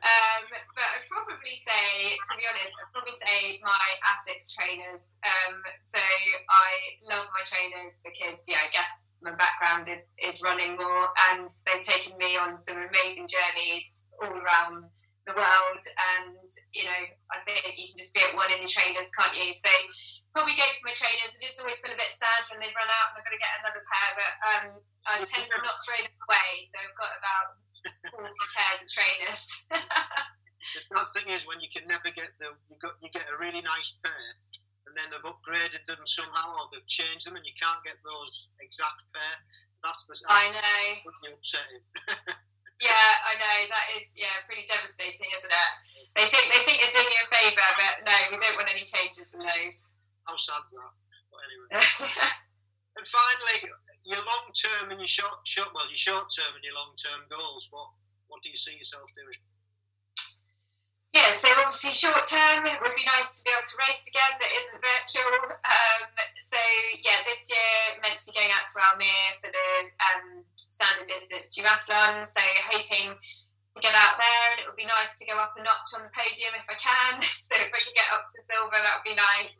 Um, 0.00 0.42
but 0.72 0.88
I'd 0.96 1.08
probably 1.12 1.60
say, 1.60 2.16
to 2.16 2.32
be 2.40 2.48
honest, 2.48 2.72
I'd 2.72 2.92
probably 2.92 3.16
say 3.16 3.60
my 3.60 3.86
ASICS 4.00 4.56
trainers. 4.56 5.12
Um, 5.20 5.60
so 5.84 6.00
I 6.00 6.70
love 7.12 7.28
my 7.36 7.44
trainers 7.44 8.00
because, 8.00 8.40
yeah, 8.48 8.64
I 8.64 8.72
guess 8.72 9.16
my 9.20 9.36
background 9.36 9.88
is, 9.92 10.16
is 10.20 10.40
running 10.40 10.80
more 10.80 11.12
and 11.32 11.44
they've 11.68 11.84
taken 11.84 12.16
me 12.16 12.40
on 12.40 12.56
some 12.56 12.80
amazing 12.80 13.28
journeys 13.28 14.08
all 14.24 14.40
around 14.40 14.88
the 15.28 15.36
world. 15.36 15.82
And, 15.84 16.40
you 16.72 16.88
know, 16.88 17.02
I 17.28 17.44
think 17.44 17.60
you 17.76 17.92
can 17.92 17.98
just 18.00 18.16
be 18.16 18.24
at 18.24 18.32
one 18.32 18.48
in 18.48 18.64
your 18.64 18.72
trainers, 18.72 19.12
can't 19.12 19.36
you? 19.36 19.52
So 19.52 19.68
probably 20.32 20.56
go 20.56 20.64
for 20.80 20.88
my 20.88 20.96
trainers. 20.96 21.34
I 21.34 21.38
just 21.42 21.60
always 21.60 21.76
feel 21.82 21.92
a 21.92 22.00
bit 22.00 22.14
sad 22.14 22.48
when 22.48 22.62
they 22.62 22.72
run 22.72 22.88
out 22.88 23.12
and 23.12 23.20
I've 23.20 23.26
got 23.26 23.34
to 23.34 23.42
get 23.42 23.60
another 23.60 23.82
pair, 23.84 24.10
but 24.16 24.32
um, 24.40 24.66
I 25.04 25.12
tend 25.26 25.44
to 25.44 25.58
not 25.60 25.82
throw 25.84 25.98
them 26.00 26.16
away. 26.24 26.48
So 26.70 26.80
I've 26.80 26.96
got 26.96 27.12
about 27.18 27.60
40 28.10 28.54
pairs 28.56 28.80
of 28.82 28.88
trainers. 28.88 29.42
the 30.76 30.82
bad 30.92 31.08
thing 31.16 31.28
is 31.32 31.46
when 31.48 31.60
you 31.60 31.70
can 31.72 31.88
never 31.88 32.10
get 32.12 32.36
the, 32.38 32.52
you, 32.68 32.76
got, 32.80 32.96
you 33.00 33.10
get 33.12 33.28
a 33.32 33.36
really 33.36 33.64
nice 33.64 33.90
pair 34.04 34.36
and 34.90 34.92
then 34.98 35.06
they've 35.14 35.26
upgraded 35.26 35.86
them 35.86 36.02
somehow 36.04 36.56
or 36.58 36.66
they've 36.74 36.90
changed 36.90 37.26
them 37.26 37.38
and 37.38 37.46
you 37.46 37.54
can't 37.54 37.80
get 37.86 38.00
those 38.02 38.50
exact 38.58 39.06
pair. 39.14 39.36
That's 39.80 40.04
the. 40.04 40.14
I 40.28 40.52
know. 40.52 40.84
Yeah, 42.80 43.12
I 43.28 43.36
know 43.36 43.58
that 43.68 43.86
is 43.92 44.08
yeah 44.16 44.40
pretty 44.48 44.64
devastating, 44.64 45.28
isn't 45.36 45.52
it? 45.52 45.72
They 46.16 46.24
think 46.32 46.48
they 46.48 46.64
think 46.64 46.80
you're 46.80 46.96
doing 46.96 47.12
you 47.12 47.20
a 47.20 47.28
favour, 47.28 47.68
but 47.76 48.08
no, 48.08 48.16
we 48.32 48.40
don't 48.40 48.56
want 48.56 48.72
any 48.72 48.88
changes 48.88 49.36
in 49.36 49.40
those. 49.44 49.92
How 50.24 50.32
sad 50.40 50.64
is 50.64 50.72
that? 50.80 50.92
But 51.28 51.44
anyway. 51.44 51.68
and 52.96 53.04
finally, 53.04 53.68
your 54.04 54.22
long 54.24 54.50
term 54.56 54.90
and 54.90 55.00
your 55.00 55.10
short 55.10 55.44
short 55.44 55.70
well, 55.74 55.88
your 55.88 56.00
short 56.00 56.28
term 56.32 56.56
and 56.56 56.64
your 56.64 56.74
long 56.74 56.96
term 56.96 57.26
goals. 57.28 57.68
What 57.70 57.92
what 58.28 58.42
do 58.42 58.48
you 58.48 58.56
see 58.56 58.76
yourself 58.78 59.10
doing? 59.16 59.38
yeah, 61.10 61.34
so 61.34 61.50
obviously 61.58 61.90
short 61.90 62.22
term, 62.22 62.62
it 62.62 62.78
would 62.78 62.94
be 62.94 63.02
nice 63.02 63.34
to 63.34 63.42
be 63.42 63.50
able 63.50 63.66
to 63.66 63.76
race 63.82 64.06
again 64.06 64.34
that 64.38 64.52
isn't 64.62 64.78
virtual. 64.78 65.58
Um, 65.58 66.06
so 66.38 66.60
yeah, 67.02 67.26
this 67.26 67.50
year 67.50 67.98
meant 67.98 68.22
to 68.22 68.30
be 68.30 68.38
going 68.38 68.54
out 68.54 68.62
to 68.70 68.78
Almere 68.78 69.34
for 69.42 69.50
the 69.50 69.70
um, 69.98 70.46
standard 70.54 71.10
distance 71.10 71.50
duathlon. 71.50 72.22
So 72.22 72.38
hoping 72.70 73.18
to 73.18 73.78
get 73.82 73.98
out 73.98 74.22
there, 74.22 74.46
and 74.54 74.62
it 74.62 74.66
would 74.70 74.78
be 74.78 74.86
nice 74.86 75.18
to 75.18 75.26
go 75.26 75.34
up 75.34 75.58
a 75.58 75.62
notch 75.66 75.90
on 75.98 76.06
the 76.06 76.14
podium 76.14 76.54
if 76.54 76.70
I 76.70 76.78
can. 76.78 77.18
so 77.46 77.58
if 77.58 77.74
I 77.74 77.80
could 77.82 77.98
get 77.98 78.14
up 78.14 78.30
to 78.30 78.38
silver, 78.46 78.78
that 78.78 79.02
would 79.02 79.10
be 79.10 79.18
nice. 79.18 79.58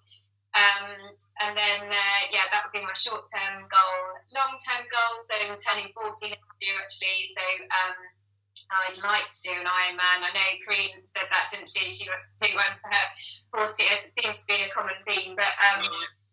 Um, 0.51 1.15
and 1.47 1.55
then 1.55 1.87
uh, 1.87 2.23
yeah, 2.35 2.51
that 2.51 2.67
would 2.67 2.75
be 2.75 2.83
my 2.83 2.97
short 2.99 3.23
term 3.31 3.71
goal. 3.71 3.99
Long 4.35 4.59
term 4.59 4.83
goal, 4.91 5.15
so 5.23 5.39
I'm 5.39 5.55
turning 5.55 5.95
40 5.95 6.35
next 6.35 6.59
year 6.59 6.75
actually. 6.83 7.31
So 7.31 7.45
um, 7.71 7.97
I'd 8.71 8.99
like 8.99 9.31
to 9.31 9.41
do 9.47 9.55
an 9.55 9.71
Ironman. 9.71 10.27
I 10.27 10.31
know 10.35 10.51
Kareen 10.67 11.07
said 11.07 11.31
that, 11.31 11.55
didn't 11.55 11.71
she? 11.71 11.87
She 11.87 12.11
wants 12.11 12.35
to 12.35 12.43
do 12.43 12.59
one 12.59 12.75
for 12.83 12.91
her 12.91 13.07
40th. 13.55 14.11
It 14.11 14.15
seems 14.15 14.43
to 14.43 14.47
be 14.51 14.67
a 14.67 14.75
common 14.75 14.99
theme. 15.07 15.39
But 15.39 15.55
um, 15.59 15.87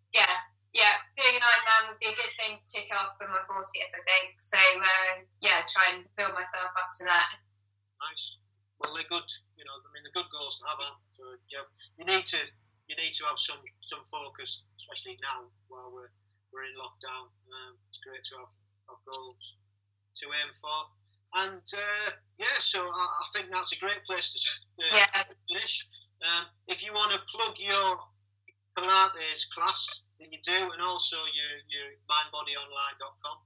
yeah, 0.10 0.49
yeah, 0.73 0.97
doing 1.13 1.38
an 1.38 1.45
Ironman 1.45 1.93
would 1.93 2.01
be 2.01 2.10
a 2.10 2.17
good 2.17 2.34
thing 2.41 2.58
to 2.58 2.65
tick 2.65 2.89
off 2.93 3.21
for 3.21 3.30
my 3.30 3.45
40th, 3.45 3.93
I 3.93 4.01
think. 4.01 4.41
So 4.41 4.58
uh, 4.58 5.25
yeah, 5.45 5.62
try 5.69 5.93
and 5.93 6.10
build 6.17 6.34
myself 6.34 6.73
up 6.73 6.89
to 7.01 7.03
that. 7.06 7.38
Nice. 8.01 8.41
Well, 8.82 8.97
they're 8.97 9.10
good. 9.10 9.30
You 9.58 9.65
know, 9.65 9.77
I 9.77 9.89
mean, 9.93 10.06
they're 10.06 10.17
good 10.17 10.30
goals 10.34 10.58
to 10.62 10.69
have. 10.69 10.82
So 11.13 11.38
yeah, 11.49 11.65
you 11.97 12.06
need 12.06 12.25
to 12.34 12.41
you 12.88 12.95
need 12.95 13.13
to 13.19 13.23
have 13.28 13.39
some 13.39 13.60
some 13.88 14.04
focus, 14.12 14.63
especially 14.80 15.19
now 15.19 15.52
while 15.67 15.91
we're 15.91 16.12
we're 16.52 16.67
in 16.67 16.76
lockdown. 16.80 17.28
Um, 17.52 17.76
it's 17.91 18.00
great 18.04 18.23
to 18.32 18.34
have, 18.43 18.54
have 18.91 19.02
goals 19.04 19.43
to 20.23 20.26
aim 20.32 20.52
for. 20.63 20.80
And 21.36 21.67
uh, 21.76 22.10
yeah, 22.39 22.58
so 22.63 22.88
I, 22.88 23.04
I, 23.04 23.26
think 23.36 23.52
that's 23.52 23.76
a 23.76 23.80
great 23.84 24.00
place 24.08 24.32
to 24.32 24.39
uh, 24.80 25.04
yeah. 25.04 25.28
finish. 25.52 25.76
Um, 26.23 26.47
if 26.71 26.80
you 26.80 26.95
want 26.95 27.12
to 27.12 27.19
plug 27.28 27.60
your 27.60 28.00
Pilates 28.80 29.43
class 29.52 29.84
that 30.17 30.32
you 30.32 30.39
do, 30.41 30.71
and 30.71 30.82
also 30.82 31.17
your 31.36 31.54
your 31.67 31.88
mindbodyonline.com. 32.08 33.38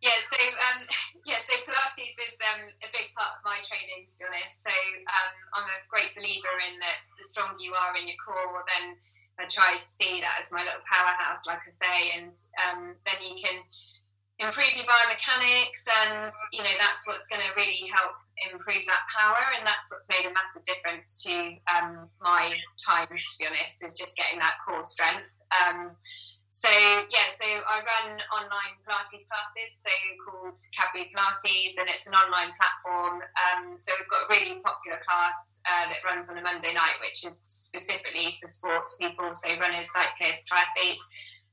yeah, 0.00 0.18
so 0.24 0.38
um, 0.40 0.80
yeah, 1.28 1.40
so 1.40 1.52
Pilates 1.64 2.16
is 2.16 2.36
um, 2.52 2.64
a 2.80 2.88
big 2.92 3.12
part 3.12 3.36
of 3.36 3.44
my 3.44 3.60
training, 3.64 4.08
to 4.08 4.14
be 4.16 4.24
honest. 4.24 4.64
So 4.64 4.72
um, 4.72 5.34
I'm 5.56 5.68
a 5.68 5.84
great 5.92 6.16
believer 6.16 6.56
in 6.64 6.80
that 6.80 7.04
the 7.16 7.24
stronger 7.24 7.60
you 7.60 7.76
are 7.76 7.96
in 7.96 8.08
your 8.08 8.20
core, 8.20 8.64
then 8.64 8.96
I 9.36 9.44
try 9.48 9.76
to 9.76 9.84
see 9.84 10.24
that 10.24 10.40
as 10.40 10.48
my 10.48 10.64
little 10.64 10.84
powerhouse, 10.88 11.44
like 11.44 11.60
I 11.60 11.72
say, 11.72 11.98
and 12.16 12.32
um, 12.56 12.80
then 13.04 13.20
you 13.20 13.36
can 13.36 13.60
improve 14.38 14.72
your 14.76 14.84
biomechanics 14.84 15.88
and 15.88 16.28
you 16.52 16.60
know 16.60 16.76
that's 16.76 17.08
what's 17.08 17.26
going 17.26 17.40
to 17.40 17.56
really 17.56 17.88
help 17.88 18.12
improve 18.52 18.84
that 18.84 19.08
power 19.08 19.56
and 19.56 19.64
that's 19.64 19.88
what's 19.88 20.08
made 20.12 20.28
a 20.28 20.32
massive 20.32 20.60
difference 20.68 21.24
to 21.24 21.56
um, 21.72 22.08
my 22.20 22.52
times 22.76 23.24
to 23.24 23.34
be 23.40 23.48
honest 23.48 23.80
is 23.80 23.96
just 23.96 24.12
getting 24.16 24.38
that 24.38 24.60
core 24.60 24.84
strength 24.84 25.32
um, 25.56 25.96
so 26.48 26.70
yeah 27.10 27.28
so 27.34 27.44
i 27.44 27.82
run 27.82 28.16
online 28.30 28.74
pilates 28.86 29.26
classes 29.26 29.70
so 29.82 29.90
called 30.22 30.58
cadbury 30.72 31.10
pilates 31.10 31.74
and 31.78 31.88
it's 31.90 32.06
an 32.06 32.14
online 32.14 32.54
platform. 32.54 33.22
Um, 33.34 33.78
so 33.78 33.92
we've 33.98 34.10
got 34.10 34.26
a 34.26 34.30
really 34.30 34.60
popular 34.62 34.98
class 35.02 35.60
uh, 35.66 35.90
that 35.90 36.00
runs 36.06 36.30
on 36.30 36.38
a 36.38 36.42
monday 36.42 36.72
night 36.72 36.98
which 37.02 37.26
is 37.26 37.36
specifically 37.36 38.38
for 38.40 38.48
sports 38.48 38.96
people 39.00 39.32
so 39.32 39.50
runners 39.58 39.90
cyclists 39.90 40.46
triathletes. 40.48 41.02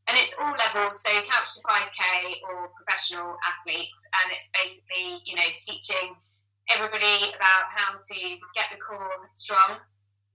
And 0.04 0.20
it's 0.20 0.36
all 0.36 0.52
levels, 0.52 1.00
so 1.00 1.16
couch 1.32 1.48
to 1.56 1.64
5k 1.64 2.44
or 2.44 2.76
professional 2.76 3.40
athletes, 3.40 3.96
and 4.20 4.36
it's 4.36 4.52
basically 4.52 5.24
you 5.24 5.36
know 5.36 5.48
teaching 5.56 6.20
everybody 6.68 7.32
about 7.32 7.72
how 7.72 7.96
to 7.96 8.20
get 8.52 8.68
the 8.72 8.80
core 8.84 9.32
strong 9.32 9.80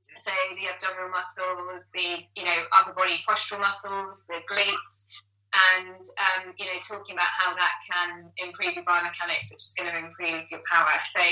So 0.03 0.33
the 0.57 0.73
abdominal 0.73 1.11
muscles, 1.11 1.91
the 1.93 2.25
you 2.35 2.45
know 2.45 2.59
upper 2.73 2.93
body 2.93 3.21
postural 3.29 3.61
muscles, 3.61 4.27
the 4.27 4.41
glutes, 4.49 5.07
and 5.53 6.01
um, 6.01 6.55
you 6.57 6.67
know 6.67 6.79
talking 6.81 7.15
about 7.15 7.33
how 7.37 7.55
that 7.55 7.75
can 7.85 8.33
improve 8.39 8.75
your 8.75 8.85
biomechanics, 8.85 9.53
which 9.53 9.63
is 9.63 9.75
going 9.77 9.91
to 9.91 9.99
improve 9.99 10.49
your 10.51 10.65
power. 10.71 10.97
So, 11.03 11.23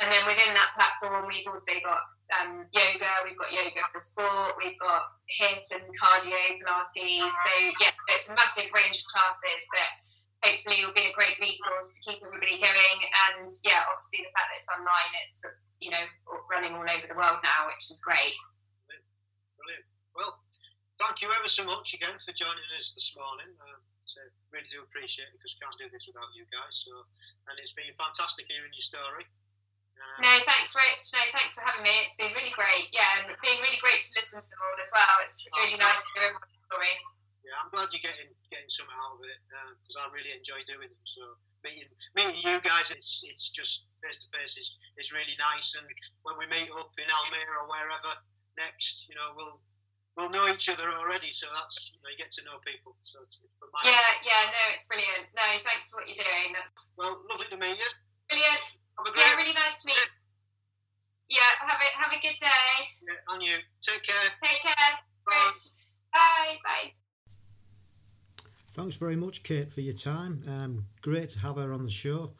and 0.00 0.10
then 0.10 0.24
within 0.26 0.54
that 0.54 0.72
platform, 0.78 1.26
we've 1.26 1.46
also 1.46 1.74
got 1.82 2.02
um, 2.32 2.64
yoga, 2.72 3.10
we've 3.26 3.36
got 3.36 3.52
yoga 3.52 3.82
for 3.92 4.00
sport, 4.00 4.56
we've 4.56 4.78
got 4.80 5.12
HIIT 5.28 5.66
and 5.76 5.86
cardio, 5.98 6.40
Pilates. 6.62 7.32
So 7.32 7.52
yeah, 7.80 7.92
there's 8.08 8.28
a 8.30 8.34
massive 8.34 8.72
range 8.72 9.04
of 9.04 9.06
classes 9.12 9.62
that 9.76 9.90
hopefully 10.42 10.82
will 10.82 10.94
be 10.94 11.08
a 11.08 11.14
great 11.14 11.38
resource 11.38 11.96
to 11.96 11.98
keep 12.02 12.18
everybody 12.20 12.58
going. 12.58 12.98
And 13.30 13.46
yeah, 13.62 13.86
obviously 13.86 14.26
the 14.26 14.34
fact 14.34 14.50
that 14.50 14.58
it's 14.58 14.70
online, 14.70 15.12
it's 15.22 15.38
you 15.78 15.90
know 15.94 16.04
running 16.50 16.74
all 16.74 16.86
over 16.86 17.06
the 17.06 17.18
world 17.18 17.40
now, 17.46 17.70
which 17.70 17.86
is 17.88 18.02
great. 18.02 18.34
Brilliant. 18.86 19.06
Brilliant. 19.56 19.86
Well, 20.14 20.32
thank 20.98 21.22
you 21.22 21.30
ever 21.30 21.48
so 21.48 21.62
much 21.64 21.94
again 21.94 22.18
for 22.26 22.34
joining 22.34 22.68
us 22.78 22.90
this 22.94 23.14
morning. 23.14 23.54
Um, 23.58 23.80
so 24.04 24.20
really 24.50 24.68
do 24.68 24.82
appreciate 24.82 25.30
it 25.30 25.38
because 25.38 25.54
we 25.56 25.62
can't 25.62 25.78
do 25.78 25.88
this 25.88 26.04
without 26.04 26.28
you 26.34 26.44
guys. 26.50 26.74
So, 26.84 26.92
and 27.48 27.56
it's 27.62 27.72
been 27.72 27.94
fantastic 27.94 28.50
hearing 28.50 28.74
your 28.74 28.84
story. 28.84 29.24
Um, 30.02 30.18
no, 30.26 30.32
thanks, 30.42 30.74
Rich. 30.74 31.14
No, 31.14 31.22
thanks 31.30 31.54
for 31.54 31.62
having 31.62 31.86
me. 31.86 31.94
It's 32.02 32.18
been 32.18 32.34
really 32.34 32.52
great. 32.52 32.90
Yeah, 32.90 33.22
and 33.22 33.30
it's 33.30 33.40
been 33.40 33.62
really 33.62 33.78
great 33.78 34.02
to 34.02 34.10
listen 34.18 34.42
to 34.42 34.48
them 34.50 34.60
all 34.60 34.76
as 34.76 34.90
well. 34.90 35.14
It's 35.22 35.38
oh, 35.46 35.62
really 35.62 35.78
oh, 35.78 35.86
nice 35.86 36.02
to 36.02 36.10
hear 36.18 36.34
everyone's 36.34 36.66
story. 36.66 36.94
Yeah, 37.42 37.58
I'm 37.58 37.70
glad 37.74 37.90
you're 37.90 38.02
getting 38.02 38.30
getting 38.54 38.70
something 38.70 38.94
out 38.94 39.18
of 39.18 39.22
it 39.26 39.38
because 39.82 39.98
uh, 39.98 40.06
I 40.06 40.14
really 40.14 40.30
enjoy 40.30 40.62
doing 40.62 40.86
them. 40.86 41.04
So 41.06 41.22
meeting 41.66 41.90
meeting 42.14 42.38
you 42.38 42.62
guys, 42.62 42.86
it's 42.94 43.26
it's 43.26 43.50
just 43.50 43.86
face 43.98 44.22
to 44.22 44.28
face 44.30 44.54
is 44.54 44.68
is 44.98 45.10
really 45.10 45.34
nice. 45.38 45.74
And 45.74 45.86
when 46.22 46.38
we 46.38 46.46
meet 46.46 46.70
up 46.70 46.94
in 46.94 47.10
Almere 47.10 47.58
or 47.58 47.66
wherever 47.66 48.14
next, 48.54 49.10
you 49.10 49.18
know, 49.18 49.34
we'll 49.34 49.58
we'll 50.14 50.30
know 50.30 50.46
each 50.54 50.70
other 50.70 50.86
already. 50.94 51.34
So 51.34 51.50
that's 51.50 51.90
you 51.90 51.98
know 52.02 52.14
you 52.14 52.18
get 52.20 52.30
to 52.38 52.46
know 52.46 52.62
people. 52.62 52.94
So 53.02 53.26
it's, 53.26 53.42
it's 53.42 53.58
yeah, 53.82 54.22
yeah, 54.22 54.42
no, 54.54 54.62
it's 54.70 54.86
brilliant. 54.86 55.26
No, 55.34 55.46
thanks 55.66 55.90
for 55.90 55.98
what 55.98 56.06
you're 56.06 56.22
doing. 56.22 56.54
That's... 56.54 56.70
Well, 56.94 57.26
lovely 57.26 57.50
to 57.50 57.58
meet 57.58 57.74
you. 57.74 57.90
Brilliant. 58.30 58.62
Yeah, 59.18 59.34
really 59.34 59.56
nice 59.56 59.82
to 59.82 59.90
meet 59.90 59.98
you. 59.98 61.42
Yeah, 61.42 61.58
have 61.64 61.80
a 61.80 61.88
have 61.96 62.12
a 62.12 62.20
good 62.20 62.38
day. 62.38 62.70
Yeah, 63.02 63.32
and 63.34 63.42
you. 63.42 63.56
Take 63.82 64.04
care. 64.04 64.30
Take 64.42 64.62
care. 64.62 64.92
Bye. 65.26 65.50
Bye. 66.12 66.58
Bye. 66.62 67.01
Thanks 68.72 68.96
very 68.96 69.16
much, 69.16 69.42
Kate, 69.42 69.70
for 69.70 69.82
your 69.82 69.92
time. 69.92 70.42
Um, 70.48 70.86
great 71.02 71.28
to 71.30 71.40
have 71.40 71.56
her 71.56 71.74
on 71.74 71.82
the 71.82 71.90
show. 71.90 72.32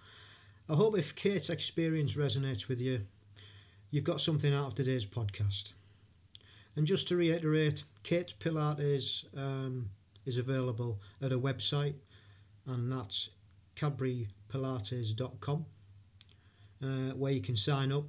I 0.66 0.74
hope 0.76 0.97
if 0.97 1.14
Kate's 1.14 1.51
experience 1.51 2.14
resonates 2.14 2.68
with 2.68 2.80
you, 2.80 3.03
you've 3.91 4.05
got 4.05 4.18
something 4.18 4.55
out 4.55 4.68
of 4.68 4.74
today's 4.74 5.05
podcast. 5.05 5.74
And 6.74 6.87
just 6.87 7.07
to 7.09 7.16
reiterate, 7.16 7.85
Kate's 8.03 8.33
Pilates 8.33 9.26
um, 9.37 9.91
is 10.24 10.39
available 10.39 11.01
at 11.20 11.33
a 11.33 11.39
website, 11.39 11.97
and 12.66 12.91
that's 12.91 13.28
cadburypilates.com, 13.76 15.66
uh, 16.83 16.87
where 17.14 17.33
you 17.33 17.43
can 17.43 17.57
sign 17.57 17.93
up 17.93 18.07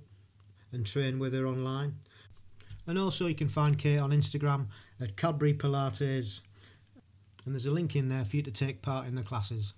and 0.72 0.86
train 0.86 1.20
with 1.20 1.34
her 1.34 1.46
online. 1.46 1.96
And 2.88 2.98
also, 2.98 3.28
you 3.28 3.36
can 3.36 3.50
find 3.50 3.78
Kate 3.78 4.00
on 4.00 4.12
Instagram 4.12 4.68
at 5.02 5.18
Cadbury 5.18 5.54
Pilates 5.54 6.40
and 7.46 7.54
there's 7.54 7.66
a 7.66 7.72
link 7.72 7.96
in 7.96 8.10
there 8.10 8.26
for 8.26 8.38
you 8.38 8.44
to 8.44 8.52
take 8.52 8.82
part 8.82 9.08
in 9.08 9.16
the 9.16 9.24
classes. 9.24 9.74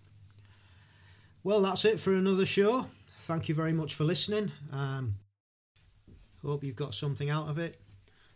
Well, 1.43 1.61
that's 1.61 1.85
it 1.85 1.99
for 1.99 2.13
another 2.13 2.45
show. 2.45 2.87
Thank 3.21 3.49
you 3.49 3.55
very 3.55 3.73
much 3.73 3.93
for 3.93 4.03
listening. 4.03 4.51
Um, 4.71 5.15
hope 6.43 6.63
you've 6.63 6.75
got 6.75 6.93
something 6.93 7.29
out 7.29 7.47
of 7.47 7.57
it. 7.57 7.81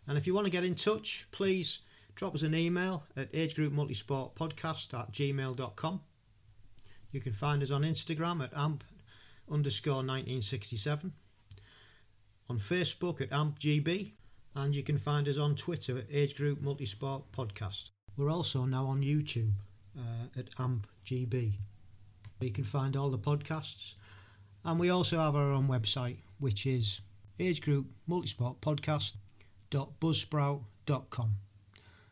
And 0.08 0.18
if 0.18 0.26
you 0.26 0.34
want 0.34 0.46
to 0.46 0.52
get 0.52 0.64
in 0.64 0.76
touch, 0.76 1.28
please 1.32 1.80
drop 2.16 2.36
us 2.36 2.42
an 2.42 2.56
email 2.56 3.04
at 3.16 3.32
agegroupmultisportpodcast 3.34 5.00
at 5.00 5.12
gmail.com. 5.12 6.02
You 7.12 7.22
can 7.22 7.34
find 7.34 7.64
us 7.64 7.72
on 7.72 7.84
Instagram 7.84 8.44
at 8.44 8.52
amp 8.56 8.84
underscore 9.50 10.04
1967, 10.04 11.14
on 12.50 12.60
Facebook 12.60 13.22
at 13.22 13.30
ampgb, 13.30 14.12
and 14.56 14.76
you 14.76 14.84
can 14.84 14.98
find 14.98 15.28
us 15.28 15.38
on 15.38 15.56
Twitter 15.56 15.98
at 15.98 16.06
Age 16.12 16.36
Group 16.36 16.62
Multisport 16.62 17.24
Podcast. 17.36 17.92
We're 18.20 18.30
also 18.30 18.66
now 18.66 18.86
on 18.88 19.02
YouTube 19.02 19.54
uh, 19.98 20.28
at 20.38 20.52
AmpGB. 20.58 21.54
You 22.42 22.52
can 22.52 22.66
find 22.66 22.98
all 22.98 23.10
the 23.10 23.18
podcasts. 23.18 23.96
And 24.66 24.78
we 24.78 24.90
also 24.90 25.20
have 25.20 25.38
our 25.38 25.54
own 25.54 25.70
website, 25.70 26.18
which 26.38 26.66
is 26.66 27.00
age 27.40 27.62
group 27.62 27.86
multisport 28.10 28.58
podcast.buzzsprout.com. 28.58 31.36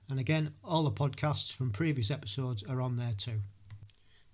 And 0.10 0.18
again, 0.18 0.54
all 0.64 0.84
the 0.84 0.92
podcasts 0.92 1.52
from 1.52 1.72
previous 1.72 2.10
episodes 2.10 2.64
are 2.64 2.80
on 2.80 2.96
there 2.96 3.12
too. 3.18 3.42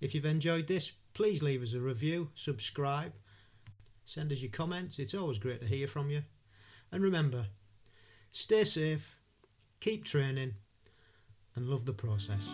If 0.00 0.14
you've 0.14 0.26
enjoyed 0.26 0.68
this, 0.68 0.92
please 1.12 1.42
leave 1.42 1.60
us 1.60 1.74
a 1.74 1.80
review, 1.80 2.30
subscribe, 2.36 3.14
send 4.04 4.30
us 4.30 4.42
your 4.42 4.52
comments. 4.52 5.00
It's 5.00 5.14
always 5.14 5.40
great 5.40 5.60
to 5.62 5.66
hear 5.66 5.88
from 5.88 6.08
you. 6.08 6.22
And 6.92 7.02
remember, 7.02 7.46
stay 8.30 8.62
safe, 8.62 9.16
keep 9.80 10.04
training, 10.04 10.54
and 11.56 11.68
love 11.68 11.84
the 11.84 11.92
process. 11.92 12.48